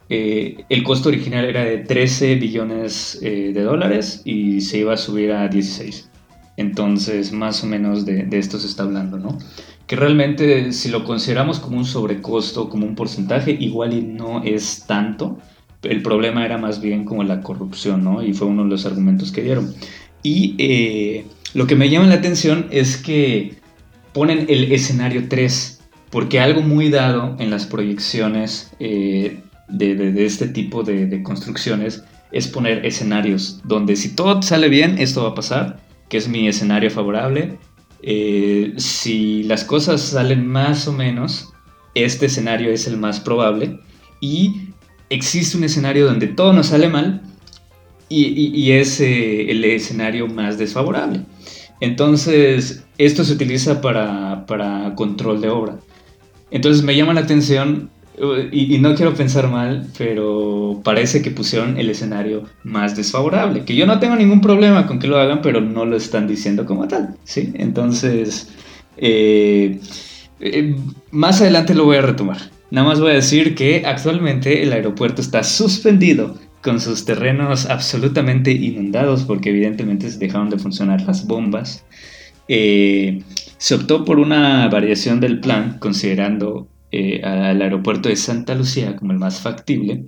eh, 0.09 0.65
el 0.69 0.83
costo 0.83 1.09
original 1.09 1.45
era 1.45 1.65
de 1.65 1.79
13 1.79 2.37
billones 2.37 3.19
eh, 3.23 3.53
de 3.55 3.63
dólares 3.63 4.23
y 4.25 4.61
se 4.61 4.79
iba 4.79 4.95
a 4.95 4.97
subir 4.97 5.33
a 5.33 5.49
16. 5.49 6.11
Entonces, 6.57 7.33
más 7.33 7.63
o 7.63 7.67
menos 7.67 8.05
de, 8.05 8.27
esto 8.33 8.59
se 8.59 8.67
está 8.67 8.83
hablando, 8.83 9.19
¿no? 9.19 9.39
Que 9.87 9.97
realmente, 9.97 10.73
si 10.73 10.91
lo 10.91 11.05
consideramos 11.05 11.61
como 11.61 11.79
un 11.79 11.85
sobrecosto, 11.85 12.69
como 12.69 12.87
un 12.87 12.95
porcentaje, 12.95 13.53
igual 13.53 13.95
y 13.95 14.03
no 14.03 14.43
es 14.43 14.85
tanto. 14.87 15.39
El 15.83 16.03
problema 16.03 16.45
era 16.45 16.59
más 16.59 16.81
bien 16.81 17.05
como 17.05 17.23
la 17.23 17.41
corrupción, 17.41 18.03
¿no? 18.03 18.23
Y 18.23 18.33
fue 18.35 18.49
uno 18.49 18.65
de 18.65 18.71
los 18.71 18.85
argumentos 18.87 19.31
que 19.31 19.43
dieron. 19.43 19.73
Y 20.23 21.25
lo 21.55 21.67
que 21.69 21.77
me 21.77 21.89
llama 21.89 22.09
la 22.09 22.17
atención 22.17 22.67
es 22.71 22.97
que 22.97 23.55
ponen 24.13 24.47
el 24.49 24.73
escenario 24.73 25.29
3, 25.29 25.78
porque 26.11 26.41
algo 26.41 26.63
muy 26.63 26.91
dado 26.91 27.37
en 27.39 27.51
las 27.51 27.67
proyecciones 27.67 28.73
eh, 28.81 29.41
de, 29.69 30.25
este 30.25 30.49
tipo 30.49 30.83
de, 30.83 31.23
construcciones 31.23 32.05
es 32.33 32.49
poner 32.49 32.85
escenarios 32.85 33.61
donde 33.65 33.97
si 33.97 34.15
todo 34.15 34.43
sale 34.43 34.69
bien, 34.69 34.99
esto 34.99 35.23
va 35.23 35.31
a 35.31 35.35
pasar 35.35 35.81
que 36.09 36.17
es 36.17 36.29
mi 36.29 36.49
escenario 36.49 36.91
favorable. 36.91 37.59
Eh, 38.03 38.73
si 38.77 39.43
las 39.43 39.65
cosas 39.65 40.01
salen 40.01 40.47
más 40.47 40.89
o 40.89 40.93
menos, 40.93 41.53
este 41.95 42.27
escenario 42.27 42.71
es 42.71 42.87
el 42.87 42.97
más 42.97 43.21
probable. 43.21 43.81
Y 44.21 44.71
existe 45.11 45.59
un 45.59 45.65
escenario 45.65 46.07
donde 46.07 46.29
todo 46.29 46.55
nos 46.55 46.69
sale 46.69 46.89
mal 46.89 47.23
y, 48.09 48.71
es 48.73 49.01
eh, 49.01 49.51
el 49.51 49.63
escenario 49.65 50.29
más 50.29 50.57
desfavorable. 50.57 51.27
Entonces, 51.81 52.87
esto 52.97 53.23
se 53.23 53.35
utiliza 53.35 53.83
para 53.83 54.95
control 54.97 55.43
de 55.43 55.51
obra. 55.51 55.79
Entonces 56.51 56.83
me 56.83 56.97
llama 56.97 57.15
la 57.15 57.21
atención 57.21 57.91
y, 58.51 58.79
no 58.79 58.95
quiero 58.95 59.15
pensar 59.15 59.49
mal, 59.49 59.87
pero 59.97 60.81
parece 60.83 61.23
que 61.23 61.31
pusieron 61.31 61.79
el 61.79 61.91
escenario 61.91 62.45
más 62.65 62.97
desfavorable. 62.97 63.65
Que 63.65 63.77
yo 63.77 63.87
no 63.87 63.99
tengo 64.01 64.17
ningún 64.17 64.41
problema 64.41 64.87
con 64.87 64.99
que 64.99 65.07
lo 65.07 65.19
hagan, 65.19 65.41
pero 65.43 65.61
no 65.61 65.85
lo 65.85 65.97
están 65.97 66.27
diciendo 66.27 66.67
como 66.67 66.89
tal, 66.89 67.17
¿sí? 67.25 67.53
Entonces, 67.55 68.49
eh, 68.97 69.79
eh, 70.41 70.77
más 71.11 71.41
adelante 71.41 71.75
lo 71.75 71.85
voy 71.85 71.97
a 71.97 72.03
retomar. 72.03 72.39
Nada 72.71 72.89
más 72.89 73.01
voy 73.01 73.13
a 73.13 73.15
decir 73.15 73.55
que 73.55 73.85
actualmente 73.87 74.63
el 74.63 74.73
aeropuerto 74.73 75.23
está 75.23 75.43
suspendido 75.43 76.37
con 76.63 76.81
sus 76.81 77.05
terrenos 77.05 77.67
absolutamente 77.67 78.51
inundados 78.51 79.23
porque 79.23 79.51
evidentemente 79.51 80.11
se 80.11 80.19
dejaron 80.19 80.51
de 80.51 80.59
funcionar 80.59 81.01
las 81.03 81.27
bombas. 81.27 81.85
Eh, 82.49 83.23
se 83.59 83.75
optó 83.75 84.05
por 84.05 84.19
una 84.19 84.69
variación 84.69 85.21
del 85.21 85.41
plan 85.41 85.79
considerando 85.79 86.69
eh, 86.91 87.21
al 87.23 87.61
aeropuerto 87.61 88.09
de 88.09 88.17
Santa 88.17 88.55
Lucía 88.55 88.97
como 88.97 89.13
el 89.13 89.19
más 89.19 89.41
factible. 89.41 90.05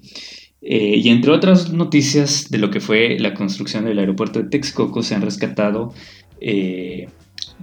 Eh, 0.63 0.97
y 0.97 1.09
entre 1.09 1.33
otras 1.33 1.73
noticias 1.73 2.51
de 2.51 2.59
lo 2.59 2.71
que 2.71 2.81
fue 2.81 3.19
la 3.19 3.35
construcción 3.35 3.85
del 3.85 3.99
aeropuerto 3.99 4.41
de 4.41 4.49
Texcoco, 4.49 5.03
se 5.03 5.15
han 5.15 5.23
rescatado 5.23 5.93
eh, 6.41 7.09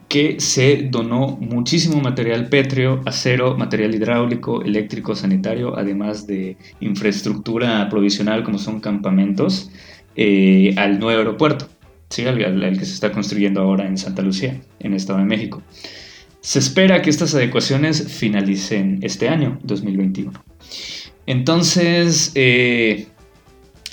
que 0.07 0.39
se 0.39 0.87
donó 0.91 1.37
muchísimo 1.41 2.01
material 2.01 2.49
pétreo, 2.49 3.01
acero, 3.05 3.57
material 3.57 3.95
hidráulico, 3.95 4.61
eléctrico, 4.63 5.15
sanitario, 5.15 5.77
además 5.77 6.27
de 6.27 6.57
infraestructura 6.79 7.89
provisional 7.89 8.43
como 8.43 8.57
son 8.57 8.79
campamentos, 8.79 9.71
al 10.77 10.99
nuevo 10.99 11.19
aeropuerto, 11.19 11.67
¿sí? 12.09 12.25
al, 12.25 12.77
que 12.77 12.85
se 12.85 12.93
está 12.93 13.11
construyendo 13.11 13.61
ahora 13.61 13.87
en 13.87 13.97
Santa 13.97 14.21
Lucía, 14.21 14.61
en 14.79 14.93
Estado 14.93 15.19
de 15.19 15.25
México. 15.25 15.61
se 16.41 16.59
espera 16.59 17.01
que 17.01 17.09
estas 17.09 17.35
adecuaciones 17.35 18.07
finalicen 18.11 18.99
este 19.01 19.29
año, 19.29 19.59
2021. 19.63 20.31
Entonces, 21.25 22.31
eh, 22.35 23.07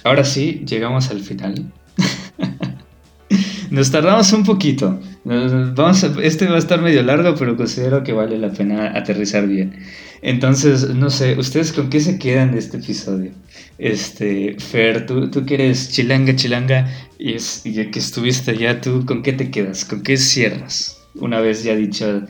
ahora 0.04 0.24
sí, 0.24 0.62
llegamos 0.66 1.10
al 1.10 1.20
final. 1.20 1.72
Nos 3.70 3.90
tardamos 3.90 4.32
un 4.32 4.44
poquito. 4.44 5.00
Vamos 5.24 6.02
este 6.22 6.46
va 6.46 6.56
a 6.56 6.58
estar 6.58 6.82
medio 6.82 7.02
largo, 7.02 7.34
pero 7.34 7.56
considero 7.56 8.02
que 8.02 8.12
vale 8.12 8.36
la 8.36 8.50
pena 8.50 8.92
aterrizar 8.94 9.46
bien. 9.46 9.74
Entonces, 10.20 10.90
no 10.90 11.08
sé, 11.08 11.38
¿ustedes 11.38 11.72
con 11.72 11.88
qué 11.88 12.00
se 12.00 12.18
quedan 12.18 12.52
de 12.52 12.58
este 12.58 12.76
episodio? 12.76 13.32
Este, 13.78 14.56
Fer, 14.58 15.06
tú, 15.06 15.30
tú 15.30 15.46
que 15.46 15.72
chilanga, 15.72 16.36
chilanga, 16.36 16.88
y, 17.18 17.34
es, 17.34 17.62
que 17.62 17.98
estuviste 17.98 18.50
allá, 18.50 18.82
¿tú 18.82 19.06
con 19.06 19.22
qué 19.22 19.32
te 19.32 19.50
quedas? 19.50 19.86
¿Con 19.86 20.02
qué 20.02 20.18
cierras? 20.18 21.00
Una 21.14 21.40
vez 21.40 21.64
ya 21.64 21.74
dicha, 21.74 22.26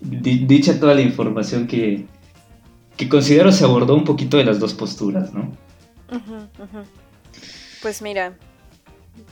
dicha 0.00 0.78
toda 0.78 0.94
la 0.94 1.00
información 1.00 1.66
que, 1.66 2.04
que 2.98 3.08
considero 3.08 3.50
se 3.50 3.64
abordó 3.64 3.94
un 3.94 4.04
poquito 4.04 4.36
de 4.36 4.44
las 4.44 4.60
dos 4.60 4.74
posturas, 4.74 5.32
¿no? 5.32 5.56
Pues 7.80 8.02
mira, 8.02 8.34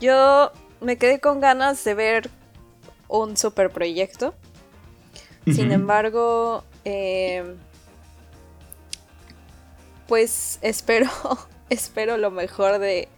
yo 0.00 0.52
me 0.80 0.96
quedé 0.96 1.20
con 1.20 1.40
ganas 1.40 1.84
de 1.84 1.94
ver 1.94 2.30
un 3.08 3.36
super 3.36 3.70
proyecto. 3.70 4.34
Sin 5.44 5.72
embargo, 5.72 6.64
em, 6.84 7.56
pues 10.08 10.58
espero, 10.62 11.10
espero 11.70 12.16
lo 12.16 12.30
mejor 12.30 12.78
de, 12.78 13.08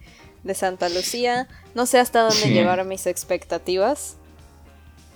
Santa 0.55 0.89
Lucía. 0.89 1.49
No 1.75 1.87
sé 1.87 1.99
hasta 1.99 2.23
dónde 2.23 2.51
llevar 2.51 2.85
mis 2.85 3.07
expectativas. 3.07 4.17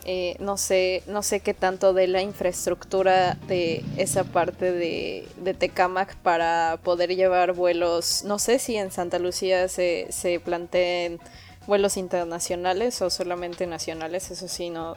Eh, 0.07 0.37
no 0.41 0.57
sé, 0.57 1.05
no 1.07 1.23
sé 1.23 1.41
qué 1.41 1.55
tanto 1.55 1.93
de 1.93 2.09
la 2.09 2.23
infraestructura 2.23 3.35
de 3.47 3.85
esa 3.97 4.25
parte 4.25 4.73
de, 4.73 5.29
de 5.37 5.55
Tecamac 5.55 6.17
para 6.17 6.81
poder 6.83 7.15
llevar 7.15 7.53
vuelos. 7.53 8.25
No 8.25 8.39
sé 8.39 8.59
si 8.59 8.77
en 8.77 8.91
Santa 8.91 9.21
Lucía 9.21 9.69
se, 9.69 10.07
se 10.11 10.41
planteen 10.41 11.21
vuelos 11.67 11.97
internacionales 11.97 13.01
o 13.03 13.11
solamente 13.11 13.67
nacionales, 13.67 14.31
eso 14.31 14.49
sí, 14.49 14.71
no, 14.71 14.97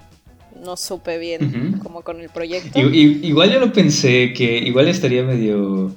no 0.62 0.78
supe 0.78 1.18
bien 1.18 1.80
como 1.84 2.02
con 2.02 2.22
el 2.22 2.30
proyecto. 2.30 2.80
igual 2.80 3.52
yo 3.52 3.60
lo 3.60 3.74
pensé 3.74 4.34
que 4.34 4.58
igual 4.60 4.88
estaría 4.88 5.24
medio 5.24 5.94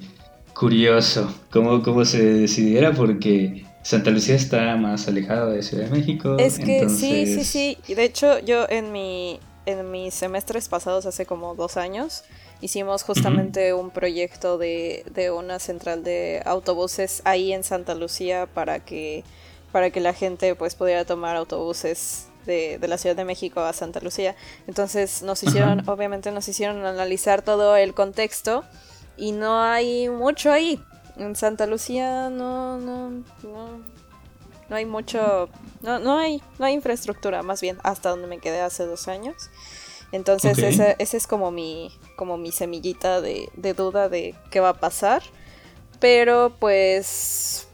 curioso 0.55 1.33
cómo, 1.51 1.83
cómo 1.83 2.05
se 2.05 2.23
decidiera 2.23 2.93
porque 2.93 3.65
Santa 3.83 4.11
Lucía 4.11 4.35
está 4.35 4.77
más 4.77 5.07
alejada 5.07 5.51
de 5.53 5.63
Ciudad 5.63 5.85
de 5.85 5.91
México. 5.91 6.37
Es 6.39 6.59
que 6.59 6.89
sí, 6.89 7.27
sí, 7.27 7.45
sí. 7.45 7.95
De 7.95 8.05
hecho, 8.05 8.41
yo 8.41 8.67
en 8.69 8.91
mi 8.91 9.39
en 9.67 9.91
mis 9.91 10.15
semestres 10.15 10.69
pasados, 10.69 11.07
hace 11.07 11.27
como 11.27 11.55
dos 11.57 11.77
años, 11.77 12.23
hicimos 12.61 13.03
justamente 13.03 13.75
un 13.75 13.91
proyecto 13.91 14.59
de, 14.59 15.05
de 15.13 15.33
una 15.33 15.59
central 15.59 16.05
de 16.05 16.41
autobuses 16.45 17.21
ahí 17.25 17.53
en 17.53 17.65
Santa 17.65 17.97
Lucía 17.97 18.47
para 18.47 18.81
que 18.81 19.25
para 19.77 19.91
que 19.91 20.01
la 20.01 20.15
gente 20.15 20.55
pues 20.55 20.75
pudiera 20.75 21.05
tomar 21.05 21.37
autobuses 21.37 22.29
de, 22.47 22.79
la 22.89 22.97
Ciudad 22.97 23.15
de 23.15 23.27
México 23.27 23.61
a 23.61 23.75
Santa 23.75 24.01
Lucía. 24.01 24.35
Entonces 24.67 25.21
nos 25.21 25.43
hicieron, 25.43 25.87
obviamente 25.87 26.31
nos 26.31 26.49
hicieron 26.49 26.87
analizar 26.87 27.43
todo 27.43 27.77
el 27.77 27.93
contexto 27.93 28.65
y 29.19 29.33
no 29.33 29.61
hay 29.61 30.09
mucho 30.09 30.51
ahí. 30.51 30.83
En 31.19 31.37
Santa 31.37 31.67
Lucía 31.67 32.31
no, 32.31 32.79
no, 32.79 33.11
no, 33.43 33.69
no 34.71 34.77
hay 34.77 34.87
mucho, 34.87 35.51
no, 35.83 35.99
no 35.99 36.17
hay, 36.17 36.43
no 36.59 36.65
hay 36.65 36.73
infraestructura, 36.73 37.43
más 37.43 37.61
bien, 37.61 37.77
hasta 37.83 38.09
donde 38.09 38.29
me 38.29 38.39
quedé 38.39 38.63
hace 38.63 38.87
dos 38.87 39.09
años. 39.09 39.51
Entonces 40.11 40.57
ese, 40.57 40.97
ese, 40.99 41.19
es 41.19 41.27
como 41.27 41.51
mi, 41.51 41.93
como 42.17 42.39
mi 42.39 42.51
semillita 42.51 43.21
de, 43.21 43.51
de 43.57 43.75
duda 43.75 44.09
de 44.09 44.35
qué 44.51 44.61
va 44.61 44.71
a 44.71 44.81
pasar. 44.81 45.23
Pero 46.01 46.57
pues, 46.59 47.69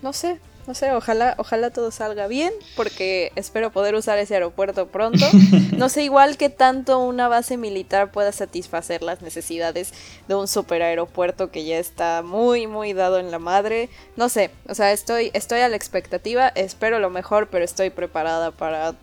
no 0.00 0.12
sé, 0.12 0.38
no 0.66 0.74
sé, 0.74 0.92
ojalá, 0.92 1.34
ojalá 1.38 1.70
todo 1.70 1.90
salga 1.90 2.26
bien, 2.26 2.50
porque 2.76 3.32
espero 3.36 3.70
poder 3.70 3.94
usar 3.94 4.18
ese 4.18 4.34
aeropuerto 4.34 4.86
pronto. 4.88 5.24
No 5.74 5.88
sé 5.88 6.04
igual 6.04 6.36
que 6.36 6.50
tanto 6.50 7.00
una 7.00 7.26
base 7.26 7.56
militar 7.56 8.12
pueda 8.12 8.30
satisfacer 8.30 9.02
las 9.02 9.22
necesidades 9.22 9.92
de 10.28 10.34
un 10.36 10.46
super 10.46 10.82
aeropuerto 10.82 11.50
que 11.50 11.64
ya 11.64 11.78
está 11.78 12.22
muy, 12.22 12.68
muy 12.68 12.92
dado 12.92 13.18
en 13.18 13.32
la 13.32 13.40
madre. 13.40 13.88
No 14.16 14.28
sé, 14.28 14.50
o 14.68 14.74
sea, 14.74 14.92
estoy, 14.92 15.30
estoy 15.34 15.60
a 15.60 15.68
la 15.68 15.74
expectativa, 15.74 16.48
espero 16.48 17.00
lo 17.00 17.10
mejor, 17.10 17.48
pero 17.50 17.64
estoy 17.64 17.90
preparada 17.90 18.52
para 18.52 18.94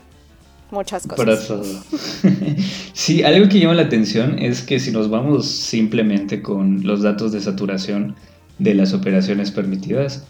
muchas 0.72 1.05
cosas. 1.05 1.18
Para 1.18 1.45
todo. 1.45 1.64
sí, 2.93 3.24
algo 3.24 3.49
que 3.49 3.59
llama 3.59 3.74
la 3.74 3.84
atención 3.84 4.39
es 4.39 4.62
que 4.62 4.80
si 4.80 4.91
nos 4.91 5.09
vamos 5.09 5.47
simplemente 5.49 6.41
con 6.41 6.84
los 6.84 7.01
datos 7.01 7.32
de 7.34 7.41
saturación 7.41 8.16
de 8.59 8.76
las 8.76 8.93
operaciones 8.93 9.51
permitidas, 9.51 10.26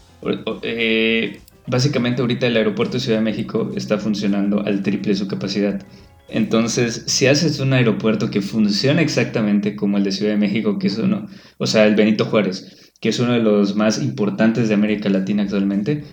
eh, 0.62 1.40
básicamente 1.66 2.22
ahorita 2.22 2.46
el 2.46 2.56
aeropuerto 2.56 2.94
de 2.94 3.00
Ciudad 3.00 3.18
de 3.18 3.24
México 3.24 3.70
está 3.76 3.98
funcionando 3.98 4.64
al 4.64 4.82
triple 4.82 5.12
de 5.12 5.18
su 5.18 5.28
capacidad. 5.28 5.84
Entonces, 6.28 7.04
si 7.06 7.26
haces 7.26 7.60
un 7.60 7.74
aeropuerto 7.74 8.30
que 8.30 8.40
funciona 8.40 9.02
exactamente 9.02 9.76
como 9.76 9.98
el 9.98 10.04
de 10.04 10.12
Ciudad 10.12 10.32
de 10.32 10.38
México, 10.38 10.78
que 10.78 10.86
es 10.86 10.98
uno, 10.98 11.26
o 11.58 11.66
sea, 11.66 11.86
el 11.86 11.94
Benito 11.94 12.24
Juárez, 12.24 12.92
que 13.00 13.10
es 13.10 13.18
uno 13.18 13.32
de 13.32 13.40
los 13.40 13.76
más 13.76 14.02
importantes 14.02 14.68
de 14.68 14.74
América 14.74 15.10
Latina 15.10 15.42
actualmente, 15.42 16.04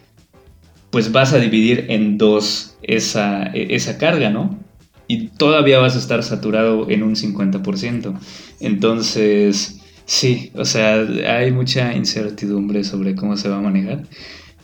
pues 0.89 1.11
vas 1.11 1.33
a 1.33 1.39
dividir 1.39 1.85
en 1.89 2.17
dos 2.17 2.77
esa, 2.81 3.43
esa 3.53 3.97
carga, 3.97 4.29
¿no? 4.29 4.59
Y 5.07 5.27
todavía 5.27 5.79
vas 5.79 5.95
a 5.95 5.99
estar 5.99 6.23
saturado 6.23 6.89
en 6.89 7.03
un 7.03 7.15
50%. 7.15 8.19
Entonces, 8.59 9.78
Sí, 10.09 10.51
o 10.55 10.65
sea, 10.65 11.05
hay 11.27 11.51
mucha 11.51 11.93
incertidumbre 11.93 12.83
sobre 12.83 13.13
cómo 13.13 13.37
se 13.37 13.47
va 13.47 13.57
a 13.57 13.61
manejar. 13.61 14.05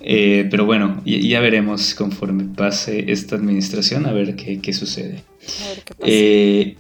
Eh, 0.02 0.48
pero 0.50 0.66
bueno, 0.66 1.04
ya, 1.06 1.40
veremos 1.40 1.94
conforme 1.94 2.46
pase 2.46 3.12
esta 3.12 3.36
administración 3.36 4.08
a 4.08 4.12
ver 4.12 4.36
qué, 4.36 4.74
sucede. 4.74 5.24
A 5.64 5.70
ver 5.70 5.84
qué 5.86 5.94
pasa. 5.94 6.12
Eh, 6.12 6.76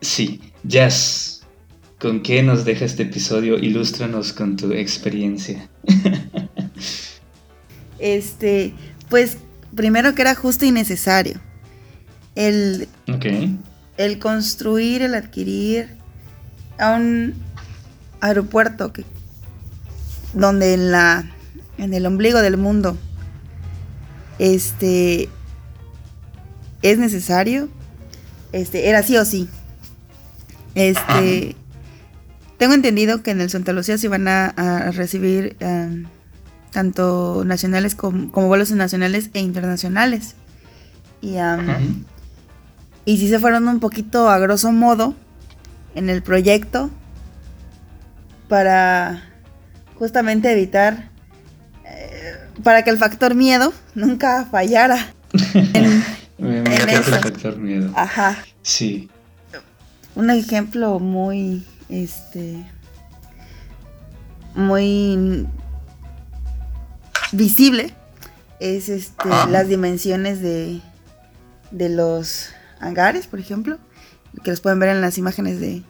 sí, 0.00 0.40
Jazz, 0.64 1.42
¿con 2.00 2.20
qué 2.20 2.42
nos 2.42 2.64
deja 2.64 2.84
este 2.84 3.04
episodio? 3.04 3.56
Ilústranos 3.56 4.32
con 4.32 4.56
tu 4.56 4.72
experiencia. 4.72 5.68
este, 8.00 8.72
pues 9.08 9.36
primero 9.76 10.16
que 10.16 10.22
era 10.22 10.34
justo 10.34 10.64
y 10.64 10.72
necesario. 10.72 11.40
El, 12.34 12.88
el 13.98 14.18
construir, 14.18 15.02
el 15.02 15.14
adquirir 15.14 15.90
a 16.76 16.96
un 16.96 17.49
aeropuerto 18.20 18.92
que, 18.92 19.04
donde 20.34 20.74
en 20.74 20.92
la 20.92 21.30
en 21.78 21.94
el 21.94 22.06
ombligo 22.06 22.40
del 22.40 22.56
mundo 22.56 22.96
este 24.38 25.28
es 26.82 26.98
necesario 26.98 27.68
este 28.52 28.88
era 28.88 29.02
sí 29.02 29.16
o 29.16 29.24
sí. 29.24 29.48
Este 30.74 31.56
tengo 32.58 32.74
entendido 32.74 33.22
que 33.22 33.30
en 33.30 33.40
el 33.40 33.50
Santa 33.50 33.72
Lucía 33.72 33.96
se 33.96 34.08
van 34.08 34.28
a, 34.28 34.90
recibir 34.92 35.56
um, 35.62 36.04
tanto 36.72 37.42
nacionales 37.44 37.94
como, 37.94 38.28
vuelos 38.48 38.70
nacionales 38.72 39.30
e 39.32 39.40
internacionales. 39.40 40.34
Y 41.22 41.36
um, 41.36 42.04
y 43.04 43.18
si 43.18 43.28
se 43.28 43.38
fueron 43.38 43.66
un 43.68 43.80
poquito 43.80 44.28
a 44.28 44.38
grosso 44.38 44.72
modo 44.72 45.14
en 45.94 46.10
el 46.10 46.22
proyecto 46.22 46.90
para 48.50 49.22
justamente 49.94 50.50
evitar, 50.50 51.08
eh, 51.86 52.36
para 52.64 52.82
que 52.82 52.90
el 52.90 52.98
factor 52.98 53.36
miedo 53.36 53.72
nunca 53.94 54.44
fallara. 54.50 55.14
en, 55.54 56.02
Me 56.36 56.58
el 56.58 57.04
factor 57.04 57.56
miedo. 57.58 57.92
Ajá. 57.94 58.36
Sí. 58.62 59.08
Un 60.16 60.30
ejemplo 60.30 60.98
muy, 60.98 61.64
este, 61.88 62.66
muy 64.56 65.46
visible 67.30 67.94
es 68.58 68.88
este, 68.88 69.28
las 69.48 69.68
dimensiones 69.68 70.42
de, 70.42 70.80
de 71.70 71.88
los 71.88 72.50
hangares, 72.80 73.28
por 73.28 73.38
ejemplo, 73.38 73.78
que 74.42 74.50
los 74.50 74.60
pueden 74.60 74.80
ver 74.80 74.88
en 74.88 75.00
las 75.00 75.18
imágenes 75.18 75.60
de 75.60 75.84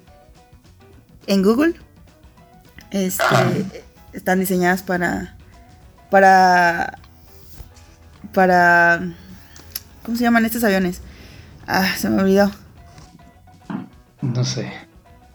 en 1.27 1.43
Google. 1.43 1.75
Este, 2.91 3.85
están 4.13 4.41
diseñadas 4.41 4.83
para. 4.83 5.37
Para. 6.11 6.99
Para. 8.33 9.15
¿Cómo 10.05 10.17
se 10.17 10.25
llaman 10.25 10.45
estos 10.45 10.65
aviones? 10.65 11.03
Ah, 11.67 11.95
se 11.97 12.09
me 12.11 12.23
olvidó. 12.23 12.51
No 14.23 14.45
sé. 14.45 14.73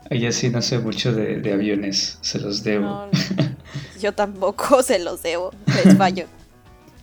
Ella 0.09 0.31
sí 0.31 0.49
no 0.49 0.61
sé 0.61 0.79
mucho 0.79 1.13
de, 1.13 1.53
aviones. 1.53 2.17
Se 2.21 2.39
los 2.39 2.63
debo. 2.63 3.09
yo 4.01 4.13
tampoco 4.13 4.83
se 4.83 4.99
los 4.99 5.23
debo. 5.23 5.51
Les 5.83 5.97
fallo. 5.97 6.25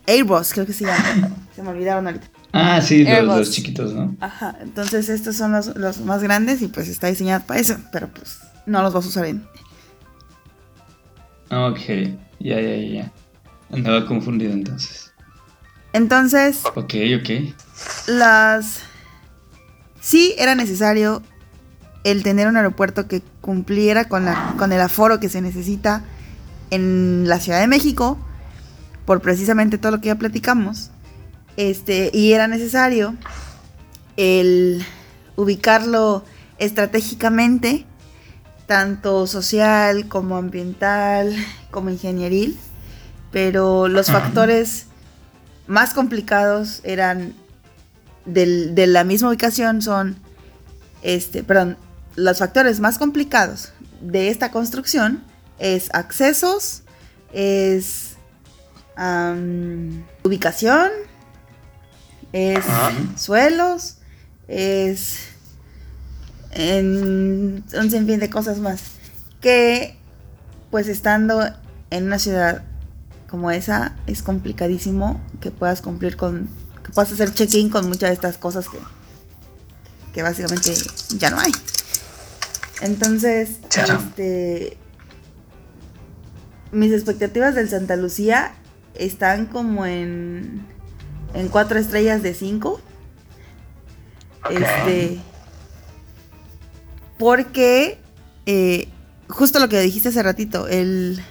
Airbus, 0.07 0.53
creo 0.53 0.67
que 0.67 0.73
se 0.73 0.85
llama. 0.85 1.31
Se 1.55 1.63
me 1.63 1.71
olvidaron 1.71 2.07
ahorita. 2.07 2.27
Ah, 2.53 2.83
sí, 2.83 3.05
los, 3.05 3.51
chiquitos, 3.51 3.95
¿no? 3.95 4.15
Ajá, 4.21 4.59
entonces 4.61 5.09
estos 5.09 5.37
son 5.37 5.53
los, 5.53 5.75
los, 5.75 6.01
más 6.01 6.23
grandes 6.23 6.61
y 6.61 6.69
pues 6.69 6.89
está 6.89 7.07
diseñado 7.07 7.45
para 7.47 7.61
eso, 7.61 7.79
pero 7.93 8.09
pues 8.09 8.41
no 8.67 8.83
los 8.83 8.93
vas 8.93 9.07
a 9.07 9.09
usar 9.09 9.25
en... 9.25 9.47
Ok, 11.53 11.81
ya, 12.41 12.61
ya, 12.61 12.77
ya. 12.77 13.13
Andaba 13.71 14.07
confundido 14.07 14.53
entonces. 14.53 15.13
Entonces... 15.93 16.63
Ok, 16.75 16.95
ok. 17.21 17.55
Las... 18.09 18.81
Sí 20.01 20.35
era 20.39 20.55
necesario 20.55 21.23
el 22.05 22.23
tener 22.23 22.49
un 22.49 22.57
aeropuerto 22.57 23.07
que 23.07 23.23
cumpliera 23.41 24.07
con, 24.07 24.25
la, 24.25 24.55
con 24.57 24.73
el 24.73 24.81
aforo 24.81 25.21
que 25.21 25.29
se 25.29 25.43
necesita 25.43 26.05
en 26.71 27.29
la 27.29 27.39
Ciudad 27.39 27.61
de 27.61 27.67
México, 27.67 28.19
por 29.05 29.21
precisamente 29.21 29.77
todo 29.77 29.93
lo 29.93 30.01
que 30.01 30.07
ya 30.07 30.15
platicamos. 30.15 30.91
Este, 31.59 32.11
y 32.15 32.33
era 32.33 32.49
necesario 32.49 33.15
el 34.17 34.83
ubicarlo 35.37 36.25
estratégicamente, 36.59 37.85
tanto 38.67 39.27
social 39.27 40.09
como 40.09 40.37
ambiental, 40.37 41.35
como 41.71 41.91
ingenieril, 41.91 42.59
pero 43.31 43.89
los 43.89 44.07
factores 44.09 44.87
más 45.67 45.95
complicados 45.95 46.81
eran 46.85 47.35
de 48.25 48.87
la 48.87 49.05
misma 49.05 49.29
ubicación 49.29 49.83
son, 49.83 50.17
este, 51.03 51.43
perdón, 51.43 51.77
los 52.15 52.39
factores 52.39 52.79
más 52.79 52.99
complicados 52.99 53.73
de 54.01 54.29
esta 54.29 54.51
construcción 54.51 55.25
es 55.59 55.89
accesos, 55.93 56.83
es 57.33 58.17
ubicación, 60.23 60.91
es 62.33 62.65
suelos, 63.17 63.97
es 64.49 65.32
en 66.53 67.65
un 67.75 67.91
sinfín 67.91 68.21
de 68.21 68.31
cosas 68.31 68.59
más. 68.59 68.83
Que 69.41 69.97
pues 70.71 70.89
estando 70.89 71.43
en 71.91 72.05
una 72.05 72.19
ciudad 72.19 72.63
como 73.29 73.51
esa 73.51 73.97
es 74.07 74.23
complicadísimo 74.23 75.21
que 75.41 75.51
puedas 75.51 75.83
cumplir 75.83 76.17
con, 76.17 76.49
que 76.85 76.93
puedas 76.93 77.13
hacer 77.13 77.33
check-in 77.33 77.71
con 77.71 77.89
muchas 77.89 78.11
de 78.11 78.15
estas 78.15 78.39
cosas 78.39 78.69
que, 78.69 78.79
que 80.13 80.23
básicamente 80.23 80.75
ya 81.17 81.31
no 81.31 81.39
hay. 81.39 81.53
Entonces, 82.81 83.59
este, 83.75 84.77
mis 86.73 86.93
expectativas 86.93 87.55
del 87.55 87.69
Santa 87.69 87.97
Lucía 87.97 88.55
están 88.95 89.47
como 89.47 89.87
en, 89.87 90.67
en 91.35 91.49
cuatro 91.49 91.79
estrellas 91.79 92.23
de 92.23 92.35
cinco. 92.35 92.81
Este, 94.51 95.21
porque, 97.23 97.99
eh, 98.47 98.89
justo 99.29 99.61
lo 99.61 99.69
que 99.69 99.81
dijiste 99.81 100.09
hace 100.09 100.25
ratito, 100.25 100.67
el, 100.67 101.23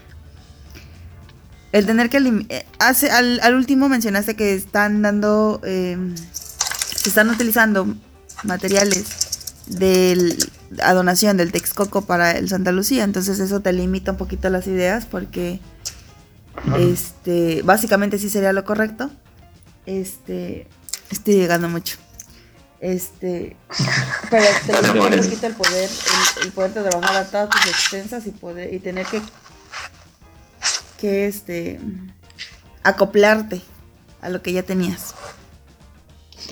el 1.73 1.85
tener 1.85 2.09
que... 2.09 2.45
Eh, 2.47 2.65
hace, 2.79 3.11
al, 3.11 3.41
al, 3.41 3.55
último 3.55 3.89
mencionaste 3.89 4.37
que 4.37 4.53
están 4.53 5.01
dando... 5.01 5.59
Eh, 5.65 5.97
se 6.31 7.09
están 7.09 7.29
utilizando 7.29 7.93
materiales 8.43 9.03
del, 9.67 10.37
a 10.81 10.93
donación 10.93 11.35
del 11.35 11.51
Texcoco 11.51 12.03
para 12.03 12.37
el 12.37 12.47
Santa 12.47 12.71
Lucía. 12.71 13.03
Entonces 13.03 13.41
eso 13.41 13.59
te 13.59 13.73
limita 13.73 14.13
un 14.13 14.17
poquito 14.17 14.49
las 14.49 14.67
ideas 14.67 15.05
porque 15.05 15.59
este 16.79 17.63
básicamente 17.63 18.17
sí 18.17 18.29
sería 18.29 18.53
lo 18.53 18.63
correcto. 18.63 19.11
Este 19.85 20.67
estoy 21.09 21.33
llegando 21.33 21.67
mucho. 21.67 21.97
Este 22.81 23.55
pero 24.31 24.45
te 24.65 24.73
lo 25.17 25.29
quita 25.29 25.47
el 25.47 25.53
poder, 25.53 25.89
el, 26.43 26.51
poder 26.51 26.73
de 26.73 26.89
trabajar 26.89 27.17
a 27.17 27.25
todas 27.25 27.49
tus 27.49 27.67
extensas 27.67 28.25
y 28.25 28.31
poder 28.31 28.73
y 28.73 28.79
tener 28.79 29.05
que 29.05 29.21
que 30.99 31.27
este 31.27 31.79
acoplarte 32.83 33.61
a 34.21 34.29
lo 34.29 34.41
que 34.41 34.53
ya 34.53 34.63
tenías. 34.63 35.13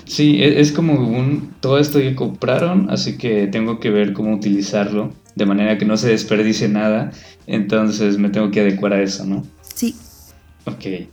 Sí, 0.04 0.42
e, 0.42 0.60
es 0.60 0.72
como 0.72 0.94
un 0.94 1.54
todo 1.60 1.78
esto 1.78 1.98
que 1.98 2.14
compraron, 2.14 2.90
así 2.90 3.18
que 3.18 3.46
tengo 3.46 3.80
que 3.80 3.90
ver 3.90 4.12
cómo 4.12 4.34
utilizarlo 4.34 5.12
de 5.34 5.46
manera 5.46 5.78
que 5.78 5.84
no 5.84 5.96
se 5.96 6.08
desperdicie 6.10 6.68
nada, 6.68 7.12
entonces 7.46 8.18
me 8.18 8.30
tengo 8.30 8.50
que 8.50 8.60
adecuar 8.60 8.92
a 8.92 9.02
eso, 9.02 9.24
¿no? 9.24 9.46
Sí. 9.74 9.96
Ok. 10.64 11.08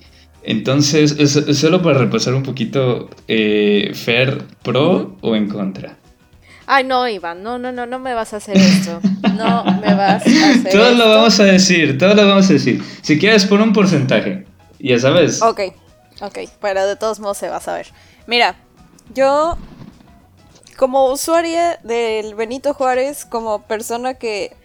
Entonces, 0.47 1.13
solo 1.59 1.81
para 1.81 1.99
repasar 1.99 2.33
un 2.33 2.43
poquito, 2.43 3.09
eh, 3.27 3.91
¿Fer 3.93 4.45
pro 4.63 5.17
o 5.19 5.35
en 5.35 5.49
contra? 5.49 5.97
Ay, 6.65 6.85
no, 6.85 7.05
Iván, 7.07 7.43
no, 7.43 7.57
no, 7.57 7.73
no, 7.73 7.85
no 7.85 7.99
me 7.99 8.13
vas 8.13 8.33
a 8.33 8.37
hacer 8.37 8.57
esto. 8.57 9.01
No 9.35 9.65
me 9.65 9.93
vas 9.93 10.25
a 10.25 10.49
hacer 10.49 10.71
Todo 10.71 10.91
lo 10.91 11.09
vamos 11.09 11.37
a 11.41 11.43
decir, 11.43 11.97
todo 11.97 12.13
lo 12.13 12.27
vamos 12.27 12.49
a 12.49 12.53
decir. 12.53 12.81
Si 13.01 13.19
quieres, 13.19 13.45
pon 13.45 13.61
un 13.61 13.73
porcentaje. 13.73 14.45
Ya 14.79 14.97
sabes. 14.97 15.41
Ok, 15.41 15.59
ok, 16.21 16.39
pero 16.61 16.87
de 16.87 16.95
todos 16.95 17.19
modos 17.19 17.37
se 17.37 17.49
va 17.49 17.57
a 17.57 17.61
saber. 17.61 17.87
Mira, 18.25 18.55
yo, 19.13 19.57
como 20.77 21.11
usuaria 21.11 21.77
del 21.83 22.35
Benito 22.35 22.73
Juárez, 22.73 23.25
como 23.25 23.63
persona 23.63 24.13
que 24.13 24.55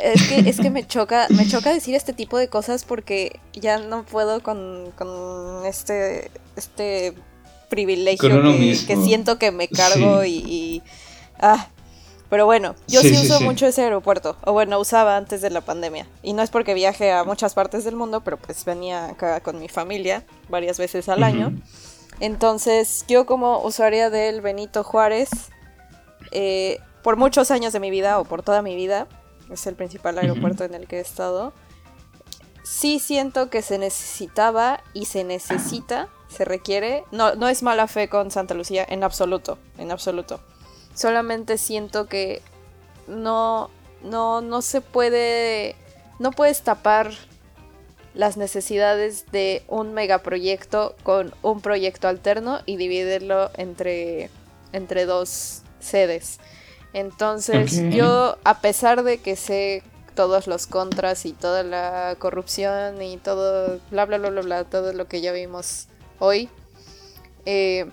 es 0.00 0.28
que, 0.28 0.48
es 0.48 0.60
que 0.60 0.70
me 0.70 0.86
choca, 0.86 1.26
me 1.30 1.46
choca 1.46 1.72
decir 1.72 1.94
este 1.94 2.12
tipo 2.12 2.38
de 2.38 2.48
cosas 2.48 2.84
porque 2.84 3.40
ya 3.52 3.78
no 3.78 4.04
puedo 4.04 4.42
con, 4.42 4.92
con 4.96 5.66
este, 5.66 6.30
este 6.56 7.14
privilegio 7.68 8.42
que, 8.42 8.96
siento 9.02 9.38
que 9.38 9.50
me 9.50 9.68
cargo 9.68 10.24
y, 10.24 10.82
ah. 11.40 11.68
Pero 12.28 12.46
bueno, 12.46 12.74
yo 12.88 13.02
sí, 13.02 13.12
uso 13.12 13.42
mucho 13.42 13.66
ese 13.66 13.82
aeropuerto, 13.82 14.38
o 14.44 14.54
bueno, 14.54 14.78
usaba 14.78 15.18
antes 15.18 15.42
de 15.42 15.50
la 15.50 15.60
pandemia. 15.60 16.06
Y 16.22 16.32
no 16.32 16.42
es 16.42 16.48
porque 16.48 16.72
viaje 16.72 17.12
a 17.12 17.24
muchas 17.24 17.52
partes 17.52 17.84
del 17.84 17.94
mundo, 17.94 18.22
pero 18.22 18.38
pues 18.38 18.64
venía 18.64 19.08
acá 19.08 19.40
con 19.40 19.58
mi 19.58 19.68
familia 19.68 20.24
varias 20.48 20.78
veces 20.78 21.10
al 21.10 21.24
año. 21.24 21.52
Entonces, 22.20 23.04
yo 23.06 23.26
como 23.26 23.62
usuaria 23.62 24.08
del 24.08 24.40
Benito 24.40 24.82
Juárez, 24.82 25.28
eh, 26.30 26.78
por 27.02 27.16
muchos 27.16 27.50
años 27.50 27.74
de 27.74 27.80
mi 27.80 27.90
vida 27.90 28.18
o 28.18 28.24
por 28.24 28.42
toda 28.42 28.62
mi 28.62 28.76
vida, 28.76 29.08
es 29.52 29.66
el 29.66 29.74
principal 29.74 30.18
aeropuerto 30.18 30.64
en 30.64 30.74
el 30.74 30.86
que 30.86 30.98
he 30.98 31.00
estado, 31.00 31.52
sí 32.62 32.98
siento 32.98 33.50
que 33.50 33.62
se 33.62 33.78
necesitaba 33.78 34.82
y 34.94 35.06
se 35.06 35.24
necesita, 35.24 36.08
se 36.28 36.44
requiere, 36.44 37.04
no, 37.10 37.34
no 37.34 37.48
es 37.48 37.62
mala 37.62 37.86
fe 37.86 38.08
con 38.08 38.30
Santa 38.30 38.54
Lucía, 38.54 38.86
en 38.88 39.04
absoluto, 39.04 39.58
en 39.78 39.90
absoluto. 39.90 40.40
Solamente 40.94 41.58
siento 41.58 42.06
que 42.06 42.42
no, 43.06 43.70
no, 44.02 44.40
no 44.40 44.62
se 44.62 44.80
puede, 44.80 45.76
no 46.18 46.30
puedes 46.30 46.62
tapar 46.62 47.12
las 48.14 48.36
necesidades 48.36 49.30
de 49.32 49.62
un 49.68 49.94
megaproyecto 49.94 50.94
con 51.02 51.34
un 51.42 51.60
proyecto 51.60 52.08
alterno 52.08 52.60
y 52.66 52.76
dividirlo 52.76 53.50
entre, 53.54 54.30
entre 54.72 55.06
dos 55.06 55.62
sedes. 55.80 56.38
Entonces 56.92 57.80
yo, 57.94 58.36
a 58.44 58.60
pesar 58.60 59.02
de 59.02 59.18
que 59.18 59.36
sé 59.36 59.82
todos 60.14 60.46
los 60.46 60.66
contras 60.66 61.24
y 61.24 61.32
toda 61.32 61.62
la 61.62 62.16
corrupción 62.18 63.00
y 63.00 63.16
todo, 63.16 63.80
bla, 63.90 64.04
bla, 64.04 64.18
bla, 64.18 64.30
bla, 64.30 64.42
bla, 64.42 64.64
todo 64.64 64.92
lo 64.92 65.08
que 65.08 65.20
ya 65.20 65.32
vimos 65.32 65.88
hoy, 66.18 66.50
eh, 67.46 67.86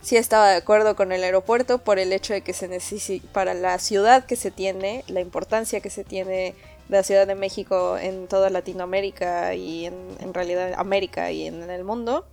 sí 0.00 0.16
estaba 0.16 0.50
de 0.50 0.56
acuerdo 0.56 0.96
con 0.96 1.12
el 1.12 1.22
aeropuerto 1.22 1.78
por 1.78 1.98
el 1.98 2.12
hecho 2.12 2.32
de 2.32 2.42
que 2.42 2.52
se 2.52 2.68
necesita, 2.68 3.26
para 3.32 3.54
la 3.54 3.78
ciudad 3.78 4.24
que 4.24 4.36
se 4.36 4.50
tiene, 4.50 5.04
la 5.08 5.20
importancia 5.20 5.80
que 5.80 5.90
se 5.90 6.04
tiene 6.04 6.54
de 6.88 6.96
la 6.96 7.02
Ciudad 7.02 7.26
de 7.26 7.34
México 7.34 7.96
en 7.96 8.26
toda 8.26 8.50
Latinoamérica 8.50 9.54
y 9.54 9.86
en, 9.86 9.94
en 10.20 10.34
realidad 10.34 10.74
América 10.76 11.30
y 11.30 11.46
en, 11.46 11.70
el 11.70 11.84
mundo, 11.84 12.26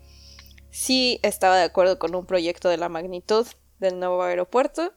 sí 0.72 1.20
estaba 1.24 1.58
de 1.58 1.64
acuerdo 1.64 2.00
con 2.00 2.16
un 2.16 2.26
proyecto 2.26 2.70
de 2.70 2.78
la 2.78 2.90
magnitud 2.90 3.46
del 3.80 4.00
nuevo 4.00 4.24
aeropuerto. 4.24 4.94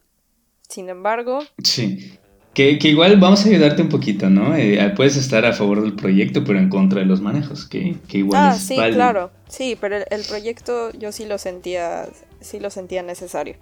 Sin 0.73 0.89
embargo... 0.89 1.40
Sí. 1.62 2.19
Que, 2.55 2.78
igual 2.82 3.19
vamos 3.19 3.44
a 3.44 3.49
ayudarte 3.49 3.82
un 3.82 3.90
poquito, 3.90 4.31
¿no? 4.31 4.57
Eh, 4.57 4.93
puedes 4.97 5.16
estar 5.16 5.44
a 5.44 5.53
favor 5.53 5.82
del 5.82 5.94
proyecto, 5.94 6.44
pero 6.44 6.59
en 6.59 6.70
contra 6.70 7.01
de 7.01 7.07
los 7.07 7.20
manejos, 7.20 7.66
que, 7.66 7.97
igual 8.12 8.43
ah, 8.43 8.55
sí, 8.55 8.74
claro. 8.74 9.31
Sí, 9.49 9.77
pero 9.78 9.97
el, 9.97 10.23
proyecto 10.28 10.90
yo 10.99 11.12
sí 11.12 11.27
lo 11.27 11.36
sentía, 11.36 12.09
sí 12.40 12.59
lo 12.59 12.70
sentía 12.70 13.03
necesario. 13.03 13.57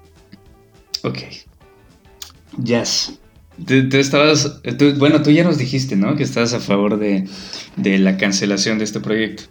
Ok. 1.02 1.18
Yes. 2.62 3.18
Tú, 3.66 3.96
estabas, 3.96 4.60
bueno, 4.98 5.22
tú 5.22 5.30
ya 5.30 5.42
nos 5.42 5.58
dijiste, 5.58 5.96
¿no? 5.96 6.14
Que 6.14 6.22
estás 6.22 6.52
a 6.54 6.60
favor 6.60 6.98
de, 6.98 7.28
la 7.76 8.16
cancelación 8.16 8.78
de 8.78 8.84
este 8.84 9.00
proyecto. 9.00 9.44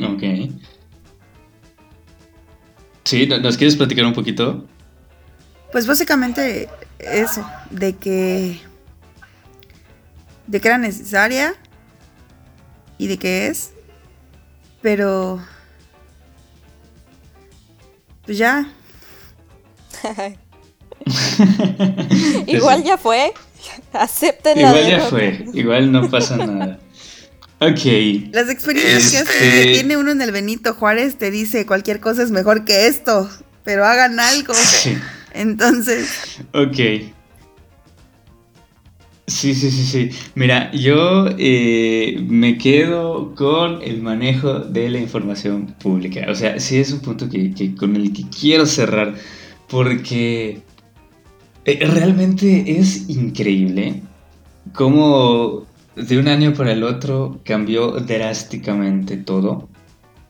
Ok. 0.00 0.22
Sí, 3.14 3.28
¿nos 3.28 3.56
quieres 3.56 3.76
platicar 3.76 4.04
un 4.06 4.12
poquito? 4.12 4.64
Pues 5.70 5.86
básicamente 5.86 6.68
eso, 6.98 7.48
de 7.70 7.94
que 7.94 8.58
de 10.48 10.60
que 10.60 10.66
era 10.66 10.78
necesaria 10.78 11.54
y 12.98 13.06
de 13.06 13.16
que 13.16 13.46
es, 13.46 13.72
pero 14.82 15.40
pues 18.24 18.36
ya. 18.36 18.68
Igual 22.48 22.82
ya 22.82 22.98
fue. 22.98 23.32
Acepten 23.92 24.58
Igual 24.58 24.88
ya 24.88 25.00
fue. 25.02 25.46
Igual 25.54 25.92
no 25.92 26.10
pasa 26.10 26.36
nada. 26.36 26.80
Ok. 27.70 28.32
Las 28.32 28.50
experiencias 28.50 29.28
que 29.28 29.46
este 29.46 29.72
tiene 29.72 29.96
uno 29.96 30.10
en 30.10 30.20
el 30.20 30.32
Benito 30.32 30.74
Juárez 30.74 31.16
te 31.16 31.30
dice 31.30 31.66
cualquier 31.66 32.00
cosa 32.00 32.22
es 32.22 32.30
mejor 32.30 32.64
que 32.64 32.86
esto, 32.86 33.30
pero 33.64 33.84
hagan 33.84 34.20
algo. 34.20 34.54
Sí. 34.54 34.96
Entonces. 35.32 36.08
Ok. 36.52 36.78
Sí, 39.26 39.54
sí, 39.54 39.70
sí, 39.70 39.84
sí. 39.84 40.10
Mira, 40.34 40.70
yo 40.72 41.28
eh, 41.38 42.22
me 42.28 42.58
quedo 42.58 43.34
con 43.34 43.80
el 43.82 44.02
manejo 44.02 44.60
de 44.60 44.90
la 44.90 44.98
información 44.98 45.74
pública. 45.78 46.26
O 46.28 46.34
sea, 46.34 46.60
sí 46.60 46.78
es 46.78 46.92
un 46.92 47.00
punto 47.00 47.28
que, 47.30 47.74
con 47.74 47.96
el 47.96 48.12
que 48.12 48.24
quiero 48.28 48.66
cerrar 48.66 49.14
porque 49.68 50.60
eh, 51.64 51.86
realmente 51.86 52.78
es 52.78 53.08
increíble 53.08 54.02
cómo 54.74 55.66
de 55.96 56.18
un 56.18 56.28
año 56.28 56.54
para 56.54 56.72
el 56.72 56.82
otro 56.82 57.40
cambió 57.44 57.92
drásticamente 57.92 59.16
todo 59.16 59.68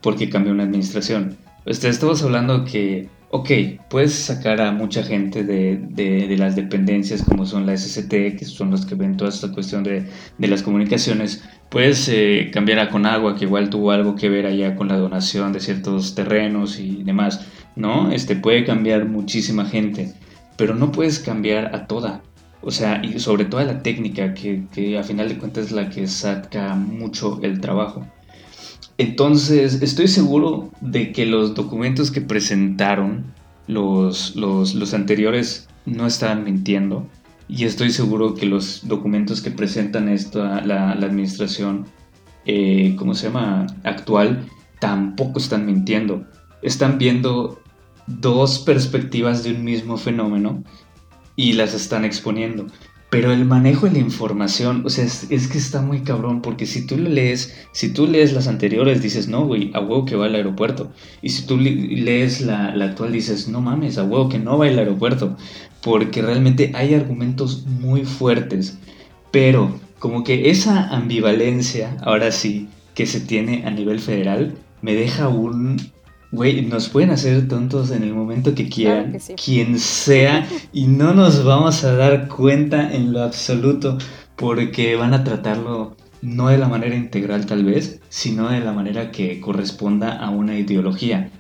porque 0.03 0.29
cambió 0.29 0.53
una 0.53 0.65
administración. 0.65 1.37
estamos 1.67 2.23
hablando 2.23 2.65
que 2.65 3.09
ok, 3.35 3.51
puedes 3.91 4.15
sacar 4.15 4.61
a 4.61 4.71
mucha 4.71 5.03
gente 5.03 5.43
de, 5.43 6.37
las 6.39 6.55
dependencias 6.55 7.25
como 7.25 7.45
son 7.47 7.67
la 7.67 7.77
SCT, 7.77 8.37
que 8.39 8.45
son 8.45 8.71
los 8.71 8.87
que 8.87 8.95
ven 8.95 9.17
toda 9.17 9.31
esta 9.31 9.51
cuestión 9.51 9.83
de, 9.83 10.07
las 10.39 10.63
comunicaciones. 10.63 11.43
Puedes 11.69 12.09
eh, 12.09 12.51
cambiar 12.53 12.79
a 12.79 12.91
Conagua, 12.91 13.35
que 13.35 13.47
igual 13.47 13.71
tuvo 13.71 13.91
algo 13.91 14.15
que 14.15 14.29
ver 14.29 14.47
allá 14.47 14.77
con 14.77 14.87
la 14.87 14.99
donación 14.99 15.53
de 15.53 15.59
ciertos 15.59 16.15
terrenos 16.15 16.79
y 16.79 17.03
demás, 17.03 17.45
¿no? 17.75 18.13
Este 18.13 18.37
puede 18.37 18.65
cambiar 18.65 19.07
muchísima 19.07 19.65
gente, 19.65 20.15
pero 20.57 20.77
no 20.77 20.93
puedes 20.93 21.19
cambiar 21.19 21.75
a 21.75 21.89
toda. 21.89 22.23
O 22.67 22.71
sea, 22.71 23.03
y 23.05 23.19
sobre 23.21 23.45
todo 23.45 23.63
la 23.63 23.83
técnica, 23.83 24.33
que, 24.33 24.99
a 24.99 25.03
final 25.03 25.29
de 25.29 25.37
cuentas 25.37 25.67
es 25.67 25.73
la 25.73 25.91
que 25.91 26.07
saca 26.07 26.75
mucho 26.75 27.39
el 27.43 27.61
trabajo. 27.61 28.07
Entonces, 28.97 29.83
estoy 29.83 30.09
seguro 30.09 30.71
de 30.81 31.13
que 31.13 31.27
los 31.27 31.55
documentos 31.55 32.11
que 32.11 32.23
presentaron 32.23 33.35
los, 33.67 34.35
los, 34.35 34.95
anteriores 34.95 35.69
no 35.85 36.07
estaban 36.07 36.45
mintiendo. 36.45 37.07
Y 37.49 37.65
estoy 37.65 37.91
seguro 37.91 38.35
que 38.35 38.47
los 38.47 38.89
documentos 38.89 39.43
que 39.43 39.51
presentan 39.51 40.09
esta, 40.09 40.65
la, 40.65 40.93
administración, 40.93 41.85
eh, 42.47 42.97
¿cómo 42.99 43.15
se 43.15 43.27
llama?, 43.27 43.67
actual, 43.83 44.47
tampoco 44.81 45.39
están 45.39 45.67
mintiendo. 45.67 46.25
Están 46.63 46.97
viendo 46.97 47.61
dos 48.07 48.61
perspectivas 48.61 49.45
de 49.45 49.53
un 49.53 49.65
mismo 49.65 49.99
fenómeno 49.99 50.65
y 51.37 51.55
las 51.55 51.75
están 51.75 52.05
exponiendo. 52.05 52.67
Pero 53.15 53.33
el 53.33 53.45
manejo 53.45 53.87
de 53.87 53.93
la 53.93 53.99
información, 54.01 54.83
o 54.85 54.91
sea, 54.91 55.05
es, 55.05 55.29
que 55.29 55.59
está 55.59 55.81
muy 55.81 56.01
cabrón, 56.01 56.43
porque 56.43 56.67
si 56.67 56.85
tú 56.85 56.99
lees, 56.99 57.55
si 57.71 57.91
tú 57.93 58.09
lees 58.09 58.33
las 58.33 58.49
anteriores, 58.49 59.03
dices, 59.03 59.29
no, 59.29 59.47
güey, 59.47 59.71
a 59.73 59.79
huevo 59.79 60.05
que 60.05 60.17
va 60.17 60.27
al 60.27 60.35
aeropuerto. 60.35 60.91
Y 61.23 61.29
si 61.29 61.47
tú 61.47 61.57
lees 61.57 62.41
la, 62.41 62.71
actual, 62.71 63.13
dices, 63.13 63.47
no 63.47 63.61
mames, 63.61 63.99
a 63.99 64.03
huevo 64.05 64.29
que 64.29 64.41
no 64.41 64.59
va 64.59 64.67
al 64.67 64.81
aeropuerto. 64.81 65.37
Porque 65.81 66.23
realmente 66.23 66.73
hay 66.75 66.95
argumentos 66.95 67.65
muy 67.67 68.05
fuertes. 68.05 68.79
Pero 69.31 69.79
como 70.01 70.25
que 70.25 70.51
esa 70.51 70.89
ambivalencia, 70.89 71.97
ahora 72.03 72.33
sí, 72.33 72.69
que 72.97 73.07
se 73.07 73.21
tiene 73.21 73.65
a 73.65 73.71
nivel 73.71 74.01
federal, 74.01 74.57
me 74.83 74.95
deja 74.95 75.29
un, 75.29 75.77
Güey, 76.35 76.63
nos 76.63 76.89
pueden 76.89 77.11
hacer 77.11 77.47
tontos 77.47 77.93
en 77.93 78.03
el 78.03 78.13
momento 78.13 78.57
que 78.57 78.69
quieran, 78.69 79.17
quien 79.43 79.79
sea, 79.79 80.49
y 80.73 80.89
no 80.89 81.15
nos 81.15 81.45
vamos 81.45 81.85
a 81.85 81.95
dar 81.95 82.27
cuenta 82.27 82.93
en 82.93 83.13
lo 83.13 83.23
absoluto, 83.23 83.99
porque 84.35 84.97
van 84.97 85.15
a 85.15 85.23
tratarlo 85.23 85.97
no 86.23 86.49
de 86.49 86.59
la 86.59 86.67
manera 86.67 86.97
integral 86.97 87.47
tal 87.47 87.63
vez, 87.65 88.01
sino 88.09 88.49
de 88.49 88.59
la 88.59 88.73
manera 88.73 89.13
que 89.13 89.39
corresponda 89.41 90.19
a 90.19 90.31
una 90.31 90.59
ideología. 90.59 91.31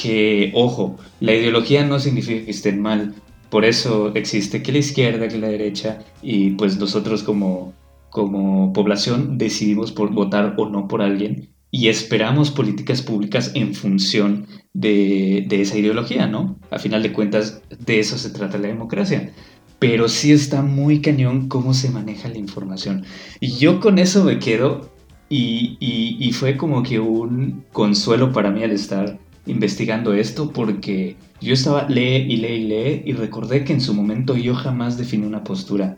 Que, 0.00 0.52
ojo, 0.54 0.98
la 1.18 1.34
ideología 1.34 1.84
no 1.84 1.98
significa 1.98 2.44
que 2.44 2.52
estén 2.52 2.80
mal, 2.80 3.12
por 3.50 3.64
eso 3.64 4.12
existe 4.14 4.62
que 4.62 4.70
la 4.70 4.78
izquierda, 4.78 5.26
que 5.26 5.38
la 5.38 5.48
derecha, 5.48 5.98
y 6.22 6.50
pues 6.50 6.78
nosotros 6.78 7.24
como, 7.24 7.72
como 8.08 8.72
población 8.72 9.36
decidimos 9.36 9.90
por 9.90 10.12
votar 10.12 10.54
o 10.58 10.68
no 10.68 10.86
por 10.86 11.02
alguien 11.02 11.48
y 11.74 11.88
esperamos 11.88 12.52
políticas 12.52 13.02
públicas 13.02 13.50
en 13.56 13.74
función 13.74 14.46
de, 14.74 15.44
esa 15.50 15.76
ideología, 15.76 16.28
¿no? 16.28 16.56
A 16.70 16.78
final 16.78 17.02
de 17.02 17.12
cuentas, 17.12 17.62
de 17.84 17.98
eso 17.98 18.16
se 18.16 18.30
trata 18.30 18.58
la 18.58 18.68
democracia. 18.68 19.32
Pero 19.80 20.08
sí 20.08 20.30
está 20.30 20.62
muy 20.62 21.00
cañón 21.00 21.48
cómo 21.48 21.74
se 21.74 21.90
maneja 21.90 22.28
la 22.28 22.38
información. 22.38 23.04
Y 23.40 23.56
yo 23.56 23.80
con 23.80 23.98
eso 23.98 24.22
me 24.22 24.38
quedo 24.38 24.88
y, 25.28 25.76
y 25.80 26.30
fue 26.30 26.56
como 26.56 26.84
que 26.84 27.00
un 27.00 27.64
consuelo 27.72 28.32
para 28.32 28.52
mí 28.52 28.62
al 28.62 28.70
estar 28.70 29.18
investigando 29.44 30.14
esto 30.14 30.52
porque 30.52 31.16
yo 31.40 31.54
estaba 31.54 31.88
lee 31.88 32.24
y 32.28 32.36
lee 32.36 32.54
y 32.54 32.64
lee 32.68 33.02
y 33.04 33.12
recordé 33.14 33.64
que 33.64 33.72
en 33.72 33.80
su 33.80 33.94
momento 33.94 34.36
yo 34.36 34.54
jamás 34.54 34.96
definí 34.96 35.26
una 35.26 35.42
postura. 35.42 35.96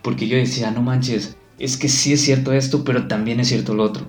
Porque 0.00 0.28
yo 0.28 0.36
decía, 0.36 0.70
no 0.70 0.80
manches, 0.80 1.36
es 1.58 1.76
que 1.76 1.88
sí 1.88 2.12
es 2.12 2.20
cierto 2.20 2.52
esto, 2.52 2.84
pero 2.84 3.08
también 3.08 3.40
es 3.40 3.48
cierto 3.48 3.74
lo 3.74 3.82
otro. 3.82 4.08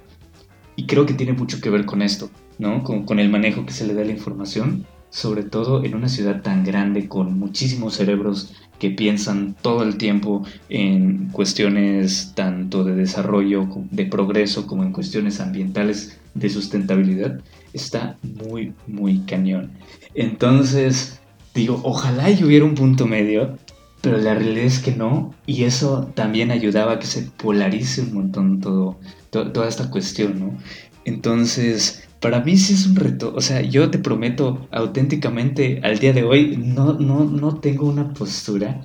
Y 0.79 0.85
creo 0.85 1.05
que 1.05 1.13
tiene 1.13 1.33
mucho 1.33 1.59
que 1.59 1.69
ver 1.69 1.85
con 1.85 2.01
esto, 2.01 2.29
¿no? 2.57 2.85
Con, 2.85 3.03
con, 3.03 3.19
el 3.19 3.27
manejo 3.27 3.65
que 3.65 3.73
se 3.73 3.85
le 3.85 3.93
da 3.93 4.01
a 4.01 4.05
la 4.05 4.13
información, 4.13 4.85
sobre 5.09 5.43
todo 5.43 5.83
en 5.83 5.93
una 5.93 6.07
ciudad 6.07 6.41
tan 6.41 6.63
grande 6.63 7.09
con 7.09 7.37
muchísimos 7.37 7.95
cerebros 7.95 8.53
que 8.79 8.89
piensan 8.89 9.57
todo 9.61 9.83
el 9.83 9.97
tiempo 9.97 10.45
en 10.69 11.31
cuestiones 11.33 12.31
tanto 12.33 12.85
de 12.85 12.95
desarrollo, 12.95 13.67
de 13.91 14.05
progreso, 14.05 14.67
como 14.67 14.83
en 14.83 14.93
cuestiones 14.93 15.41
ambientales 15.41 16.17
de 16.33 16.49
sustentabilidad, 16.49 17.41
está 17.73 18.17
muy, 18.23 18.71
muy 18.87 19.19
cañón. 19.25 19.71
Entonces, 20.15 21.19
digo, 21.53 21.81
ojalá 21.83 22.31
y 22.31 22.41
hubiera 22.41 22.63
un 22.63 22.75
punto 22.75 23.05
medio, 23.05 23.57
pero 24.01 24.17
la 24.17 24.33
realidad 24.33 24.65
es 24.65 24.79
que 24.79 24.95
no, 24.95 25.33
y 25.45 25.63
eso 25.63 26.11
también 26.15 26.51
ayudaba 26.51 26.93
a 26.93 26.99
que 26.99 27.07
se 27.07 27.23
polarice 27.23 28.01
un 28.01 28.13
montón 28.13 28.61
todo, 28.61 28.99
toda 29.29 29.67
esta 29.67 29.89
cuestión, 29.89 30.39
¿no? 30.39 30.57
Entonces, 31.05 32.07
para 32.19 32.41
mí 32.41 32.57
sí 32.57 32.73
es 32.73 32.85
un 32.85 32.95
reto. 32.95 33.33
O 33.35 33.41
sea, 33.41 33.61
yo 33.61 33.89
te 33.89 33.99
prometo 33.99 34.67
auténticamente 34.71 35.79
al 35.83 35.99
día 35.99 36.13
de 36.13 36.23
hoy 36.23 36.57
no, 36.57 36.93
no, 36.93 37.23
no 37.25 37.59
tengo 37.59 37.87
una 37.87 38.13
postura. 38.13 38.81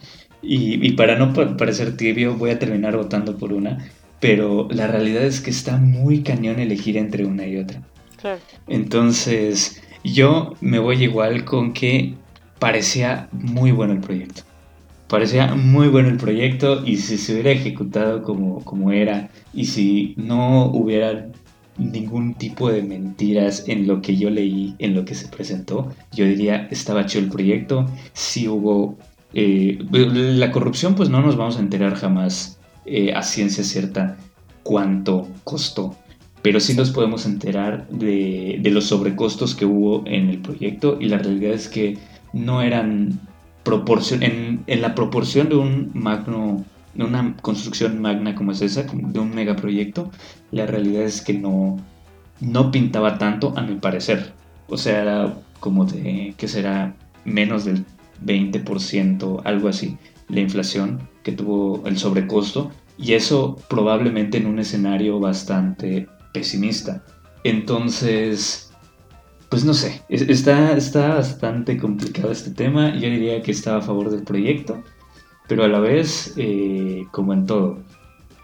Y, 0.46 0.92
para 0.92 1.16
no 1.16 1.32
parecer 1.32 1.96
tibio, 1.96 2.34
voy 2.34 2.50
a 2.50 2.58
terminar 2.58 2.96
votando 2.96 3.38
por 3.38 3.52
una. 3.52 3.78
Pero 4.20 4.68
la 4.70 4.86
realidad 4.86 5.24
es 5.24 5.40
que 5.40 5.50
está 5.50 5.78
muy 5.78 6.22
cañón 6.22 6.58
elegir 6.58 6.96
entre 6.96 7.24
una 7.24 7.46
y 7.46 7.56
otra. 7.56 7.82
Claro. 8.20 8.40
Entonces, 8.66 9.82
yo 10.02 10.54
me 10.60 10.78
voy 10.78 11.02
igual 11.02 11.44
con 11.44 11.72
que 11.72 12.14
parecía 12.58 13.28
muy 13.32 13.70
bueno 13.72 13.94
el 13.94 14.00
proyecto. 14.00 14.42
Parecía 15.14 15.54
muy 15.54 15.86
bueno 15.86 16.08
el 16.08 16.16
proyecto 16.16 16.84
y 16.84 16.96
si 16.96 17.18
se 17.18 17.34
hubiera 17.34 17.52
ejecutado 17.52 18.24
como, 18.24 18.64
como 18.64 18.90
era 18.90 19.30
y 19.52 19.66
si 19.66 20.12
no 20.16 20.66
hubiera 20.72 21.28
ningún 21.78 22.34
tipo 22.34 22.68
de 22.68 22.82
mentiras 22.82 23.62
en 23.68 23.86
lo 23.86 24.02
que 24.02 24.16
yo 24.16 24.28
leí, 24.28 24.74
en 24.80 24.92
lo 24.92 25.04
que 25.04 25.14
se 25.14 25.28
presentó, 25.28 25.92
yo 26.10 26.24
diría 26.24 26.66
estaba 26.72 27.06
chido 27.06 27.22
el 27.26 27.30
proyecto, 27.30 27.86
si 28.12 28.48
hubo... 28.48 28.98
Eh, 29.34 29.78
la 29.92 30.50
corrupción 30.50 30.96
pues 30.96 31.10
no 31.10 31.22
nos 31.22 31.36
vamos 31.36 31.58
a 31.58 31.60
enterar 31.60 31.94
jamás 31.94 32.58
eh, 32.84 33.12
a 33.14 33.22
ciencia 33.22 33.62
cierta 33.62 34.16
cuánto 34.64 35.28
costó, 35.44 35.94
pero 36.42 36.58
sí 36.58 36.74
nos 36.74 36.90
podemos 36.90 37.24
enterar 37.24 37.86
de, 37.88 38.58
de 38.60 38.70
los 38.70 38.86
sobrecostos 38.86 39.54
que 39.54 39.64
hubo 39.64 40.02
en 40.08 40.28
el 40.28 40.40
proyecto 40.40 40.98
y 41.00 41.04
la 41.04 41.18
realidad 41.18 41.52
es 41.52 41.68
que 41.68 41.98
no 42.32 42.62
eran 42.62 43.20
proporción, 43.64 44.22
en, 44.22 44.62
la 44.66 44.94
proporción 44.94 45.48
de 45.48 45.56
un 45.56 45.90
magno, 45.94 46.64
de 46.94 47.04
una 47.04 47.36
construcción 47.42 48.00
magna 48.00 48.34
como 48.34 48.52
es 48.52 48.62
esa, 48.62 48.82
de 48.82 49.18
un 49.18 49.34
megaproyecto, 49.34 50.10
la 50.50 50.66
realidad 50.66 51.02
es 51.02 51.22
que 51.22 51.34
no, 51.34 51.78
no 52.40 52.70
pintaba 52.70 53.18
tanto 53.18 53.52
a 53.56 53.62
mi 53.62 53.76
parecer. 53.76 54.32
O 54.68 54.76
sea, 54.76 55.02
era 55.02 55.34
como 55.60 55.84
de, 55.86 56.34
que 56.36 56.46
será 56.48 56.94
menos 57.24 57.64
del 57.64 57.84
20%, 58.24 59.42
algo 59.44 59.68
así, 59.68 59.96
la 60.28 60.40
inflación 60.40 61.08
que 61.22 61.32
tuvo 61.32 61.82
el 61.86 61.98
sobrecosto. 61.98 62.70
Y 62.96 63.14
eso 63.14 63.58
probablemente 63.68 64.38
en 64.38 64.46
un 64.46 64.60
escenario 64.60 65.18
bastante 65.18 66.06
pesimista. 66.32 67.02
Entonces, 67.42 68.72
pues 69.54 69.64
no 69.64 69.72
sé, 69.72 70.02
está, 70.08 70.76
está 70.76 71.14
bastante 71.14 71.76
complicado 71.76 72.32
este 72.32 72.50
tema. 72.50 72.92
Yo 72.92 73.08
diría 73.08 73.40
que 73.40 73.52
estaba 73.52 73.78
a 73.78 73.82
favor 73.82 74.10
del 74.10 74.24
proyecto, 74.24 74.82
pero 75.46 75.62
a 75.62 75.68
la 75.68 75.78
vez, 75.78 76.34
eh, 76.36 77.04
como 77.12 77.34
en 77.34 77.46
todo, 77.46 77.78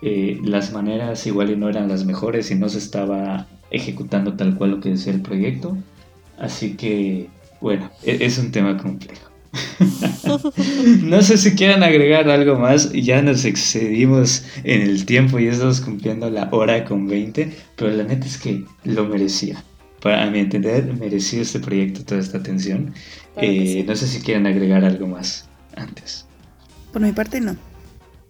eh, 0.03 0.39
las 0.45 0.73
maneras 0.73 1.27
igual 1.27 1.59
no 1.59 1.69
eran 1.69 1.89
las 1.89 2.05
mejores 2.05 2.53
y 2.53 2.55
no 2.55 2.69
se 2.69 2.79
estaba 2.79 3.49
ejecutando 3.73 4.35
tal 4.35 4.55
cual 4.55 4.71
lo 4.71 4.81
que 4.81 4.91
decía 4.91 5.13
el 5.13 5.21
proyecto. 5.21 5.77
Así 6.39 6.77
que, 6.77 7.29
bueno, 7.61 7.91
e-, 8.05 8.25
es 8.25 8.39
un 8.39 8.53
tema 8.53 8.77
complejo. 8.77 9.33
no 11.03 11.23
sé 11.23 11.39
si 11.39 11.57
quieran 11.57 11.83
agregar 11.83 12.31
algo 12.31 12.57
más, 12.57 12.93
ya 12.93 13.21
nos 13.21 13.45
excedimos 13.45 14.45
en 14.63 14.83
el 14.83 15.07
tiempo 15.07 15.41
y 15.41 15.49
estamos 15.49 15.81
cumpliendo 15.81 16.31
la 16.31 16.49
hora 16.53 16.85
con 16.85 17.09
20, 17.09 17.51
pero 17.75 17.91
la 17.91 18.05
neta 18.05 18.27
es 18.27 18.39
que 18.39 18.63
lo 18.85 19.07
merecía. 19.07 19.65
Para 20.01 20.31
mi 20.31 20.41
entender, 20.41 20.93
merecía 20.95 21.43
este 21.43 21.61
proyecto 21.61 22.05
toda 22.05 22.21
esta 22.21 22.39
atención. 22.39 22.95
Eh, 23.37 23.85
no 23.87 23.95
sé 23.95 24.07
si 24.07 24.21
quieren 24.21 24.47
agregar 24.47 24.85
algo 24.85 25.07
más 25.07 25.49
antes. 25.77 26.27
Por 26.93 27.03
mi 27.03 27.13
parte, 27.13 27.41
no. 27.41 27.57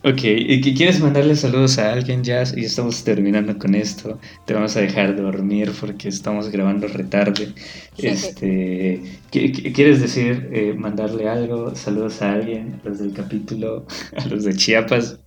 Ok, 0.02 0.20
¿y 0.24 0.74
quieres 0.74 0.98
mandarle 1.01 1.36
saludos 1.36 1.78
a 1.78 1.92
alguien 1.92 2.24
ya? 2.24 2.42
Y 2.56 2.64
estamos 2.64 3.05
terminando 3.05 3.59
con 3.59 3.74
esto. 3.74 4.18
Te 4.47 4.55
vamos 4.55 4.74
a 4.76 4.80
dejar 4.80 5.14
dormir 5.14 5.72
porque 5.78 6.09
estamos 6.09 6.48
grabando 6.48 6.88
retarde. 6.88 7.52
Este, 7.98 9.02
¿Quieres 9.30 10.01
decir, 10.01 10.48
eh, 10.52 10.72
mandarle 10.72 11.28
algo? 11.28 11.76
Saludos 11.76 12.22
a 12.22 12.32
alguien, 12.32 12.80
a 12.82 12.88
los 12.88 12.98
del 12.98 13.12
capítulo, 13.12 13.86
a 14.16 14.24
los 14.26 14.44
de 14.44 14.55
Chiapas. 14.55 15.18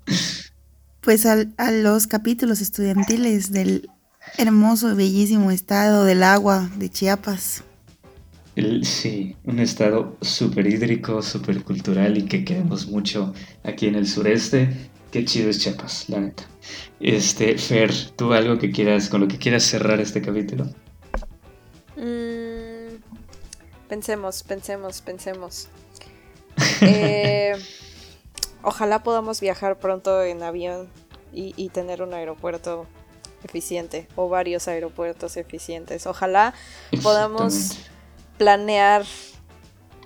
Pues 1.02 1.28
a 1.28 1.46
los 1.72 2.08
capítulos 2.08 2.60
estudiantiles 2.60 3.52
del 3.52 3.88
hermoso 4.38 4.92
y 4.92 4.96
bellísimo 4.96 5.52
estado 5.52 6.06
del 6.06 6.24
agua 6.24 6.70
de 6.76 6.90
Chiapas. 6.90 7.64
sí, 8.84 9.36
un 9.46 9.60
estado 9.60 10.18
súper 10.22 10.68
hídrico, 10.68 11.22
súper 11.22 11.64
cultural 11.64 12.18
y 12.18 12.26
que 12.26 12.44
queremos 12.44 12.88
mucho 12.88 13.34
aquí 13.64 13.88
en 13.88 13.96
el 13.96 14.08
sureste. 14.08 14.90
Qué 15.12 15.26
chido 15.26 15.50
es 15.50 15.60
Chiapas, 15.60 16.10
la 16.10 16.20
neta. 16.20 16.44
Este, 17.00 17.58
Fer, 17.58 17.94
¿tú 18.16 18.34
algo 18.34 18.58
que 18.58 18.72
quieras, 18.72 19.10
con 19.10 19.22
lo 19.22 19.28
que 19.28 19.38
quieras 19.38 19.64
cerrar 19.64 20.00
este 20.00 20.22
capítulo? 20.22 20.66
Mm, 21.96 22.98
pensemos, 23.88 24.44
pensemos, 24.44 25.02
pensemos. 25.02 25.68
Eh, 26.86 27.54
ojalá 28.62 29.04
podamos 29.04 29.40
viajar 29.40 29.80
pronto 29.80 30.22
en 30.22 30.44
avión 30.44 30.90
y 31.32 31.70
tener 31.70 32.02
un 32.04 32.14
aeropuerto 32.14 32.88
eficiente 33.44 34.08
o 34.16 34.30
varios 34.30 34.68
aeropuertos 34.68 35.38
eficientes. 35.38 36.08
Ojalá 36.08 36.54
podamos 37.02 37.78
planear 38.38 39.04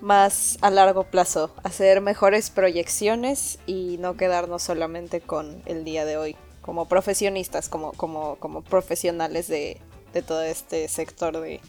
más 0.00 0.58
a 0.60 0.70
largo 0.70 1.04
plazo, 1.04 1.54
hacer 1.64 2.00
mejores 2.00 2.50
proyecciones 2.50 3.58
y 3.66 3.96
no 3.98 4.16
quedarnos 4.16 4.62
solamente 4.62 5.20
con 5.20 5.62
el 5.66 5.84
día 5.84 6.04
de 6.04 6.16
hoy, 6.16 6.36
como 6.62 6.86
profesionistas, 6.86 7.68
como, 7.68 7.92
como, 7.92 8.36
como 8.36 8.62
profesionales 8.62 9.48
de, 9.48 9.80
de 10.12 10.22
todo 10.22 10.42
este 10.42 10.88
sector 10.88 11.40
de, 11.40 11.60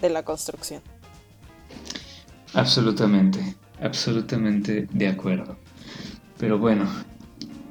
de 0.00 0.10
la 0.10 0.22
construcción. 0.24 0.82
Absolutamente, 2.52 3.56
absolutamente 3.80 4.86
de 4.92 5.08
acuerdo. 5.08 5.56
Pero 6.38 6.58
bueno, 6.58 6.88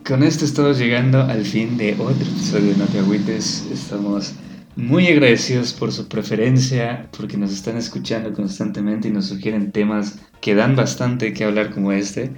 con 0.06 0.22
esto 0.22 0.44
estamos 0.44 0.80
llegando 0.80 1.22
al 1.22 1.46
fin 1.46 1.78
de 1.78 1.94
otro 1.94 2.26
episodio 2.26 2.72
de 2.72 2.78
No 2.78 2.86
Te 2.86 3.00
Agüites. 3.00 3.68
Estamos 3.72 4.34
muy 4.76 5.08
agradecidos 5.08 5.72
por 5.72 5.94
su 5.94 6.08
preferencia, 6.10 7.08
porque 7.18 7.38
nos 7.38 7.54
están 7.54 7.78
escuchando 7.78 8.34
constantemente 8.34 9.08
y 9.08 9.12
nos 9.12 9.28
sugieren 9.28 9.72
temas 9.72 10.20
que 10.42 10.56
dan 10.56 10.76
bastante 10.76 11.32
que 11.32 11.46
hablar 11.46 11.72
como 11.72 11.94
este. 11.94 12.32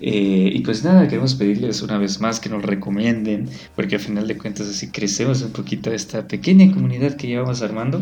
Eh, 0.00 0.50
y 0.52 0.60
pues 0.62 0.82
nada, 0.82 1.06
queremos 1.06 1.36
pedirles 1.36 1.82
una 1.82 1.96
vez 1.96 2.20
más 2.20 2.40
que 2.40 2.48
nos 2.48 2.64
recomienden, 2.64 3.48
porque 3.76 3.96
al 3.96 4.00
final 4.00 4.26
de 4.26 4.36
cuentas 4.36 4.66
así 4.68 4.90
crecemos 4.90 5.42
un 5.42 5.52
poquito 5.52 5.92
esta 5.92 6.26
pequeña 6.26 6.72
comunidad 6.72 7.14
que 7.14 7.28
llevamos 7.28 7.62
armando. 7.62 8.00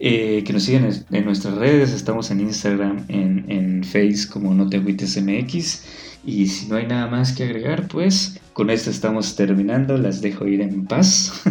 Eh, 0.00 0.42
que 0.44 0.52
nos 0.52 0.64
sigan 0.64 0.90
en, 1.10 1.24
nuestras 1.24 1.54
redes, 1.54 1.92
estamos 1.92 2.30
en 2.30 2.40
Instagram, 2.40 3.06
en, 3.08 3.44
en 3.48 3.84
Face 3.84 4.28
como 4.28 4.52
No 4.54 4.68
Te 4.68 4.80
MX. 4.80 5.82
Y 6.26 6.48
si 6.48 6.66
no 6.66 6.76
hay 6.76 6.86
nada 6.86 7.06
más 7.06 7.32
que 7.32 7.44
agregar, 7.44 7.86
pues 7.86 8.40
con 8.56 8.70
esto 8.70 8.88
estamos 8.88 9.36
terminando. 9.36 9.98
Las 9.98 10.22
dejo 10.22 10.46
ir 10.46 10.62
en 10.62 10.86
paz. 10.86 11.42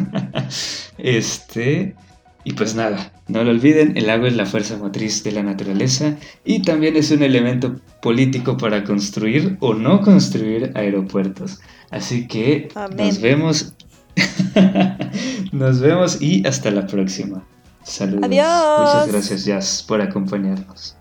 este. 0.98 1.96
Y 2.44 2.54
pues 2.54 2.76
nada, 2.76 3.12
no 3.28 3.44
lo 3.44 3.50
olviden, 3.50 3.98
el 3.98 4.08
agua 4.08 4.28
es 4.28 4.36
la 4.36 4.46
fuerza 4.46 4.78
motriz 4.78 5.24
de 5.24 5.32
la 5.32 5.42
naturaleza 5.42 6.16
y 6.44 6.62
también 6.62 6.96
es 6.96 7.10
un 7.10 7.24
elemento 7.24 7.76
político 8.04 8.56
para 8.56 8.84
construir 8.84 9.58
o 9.62 9.74
no 9.74 10.02
construir 10.02 10.72
aeropuertos. 10.76 11.60
Así 11.90 12.28
que 12.28 12.70
nos 12.96 13.20
vemos. 13.20 13.74
nos 15.52 15.80
vemos 15.80 16.22
y 16.22 16.46
hasta 16.46 16.70
la 16.70 16.86
próxima. 16.86 17.44
Saludos. 17.84 18.26
Adiós. 18.26 18.80
Muchas 18.80 19.12
gracias, 19.12 19.46
Jazz, 19.46 19.86
por 19.88 20.02
acompañarnos. 20.02 20.96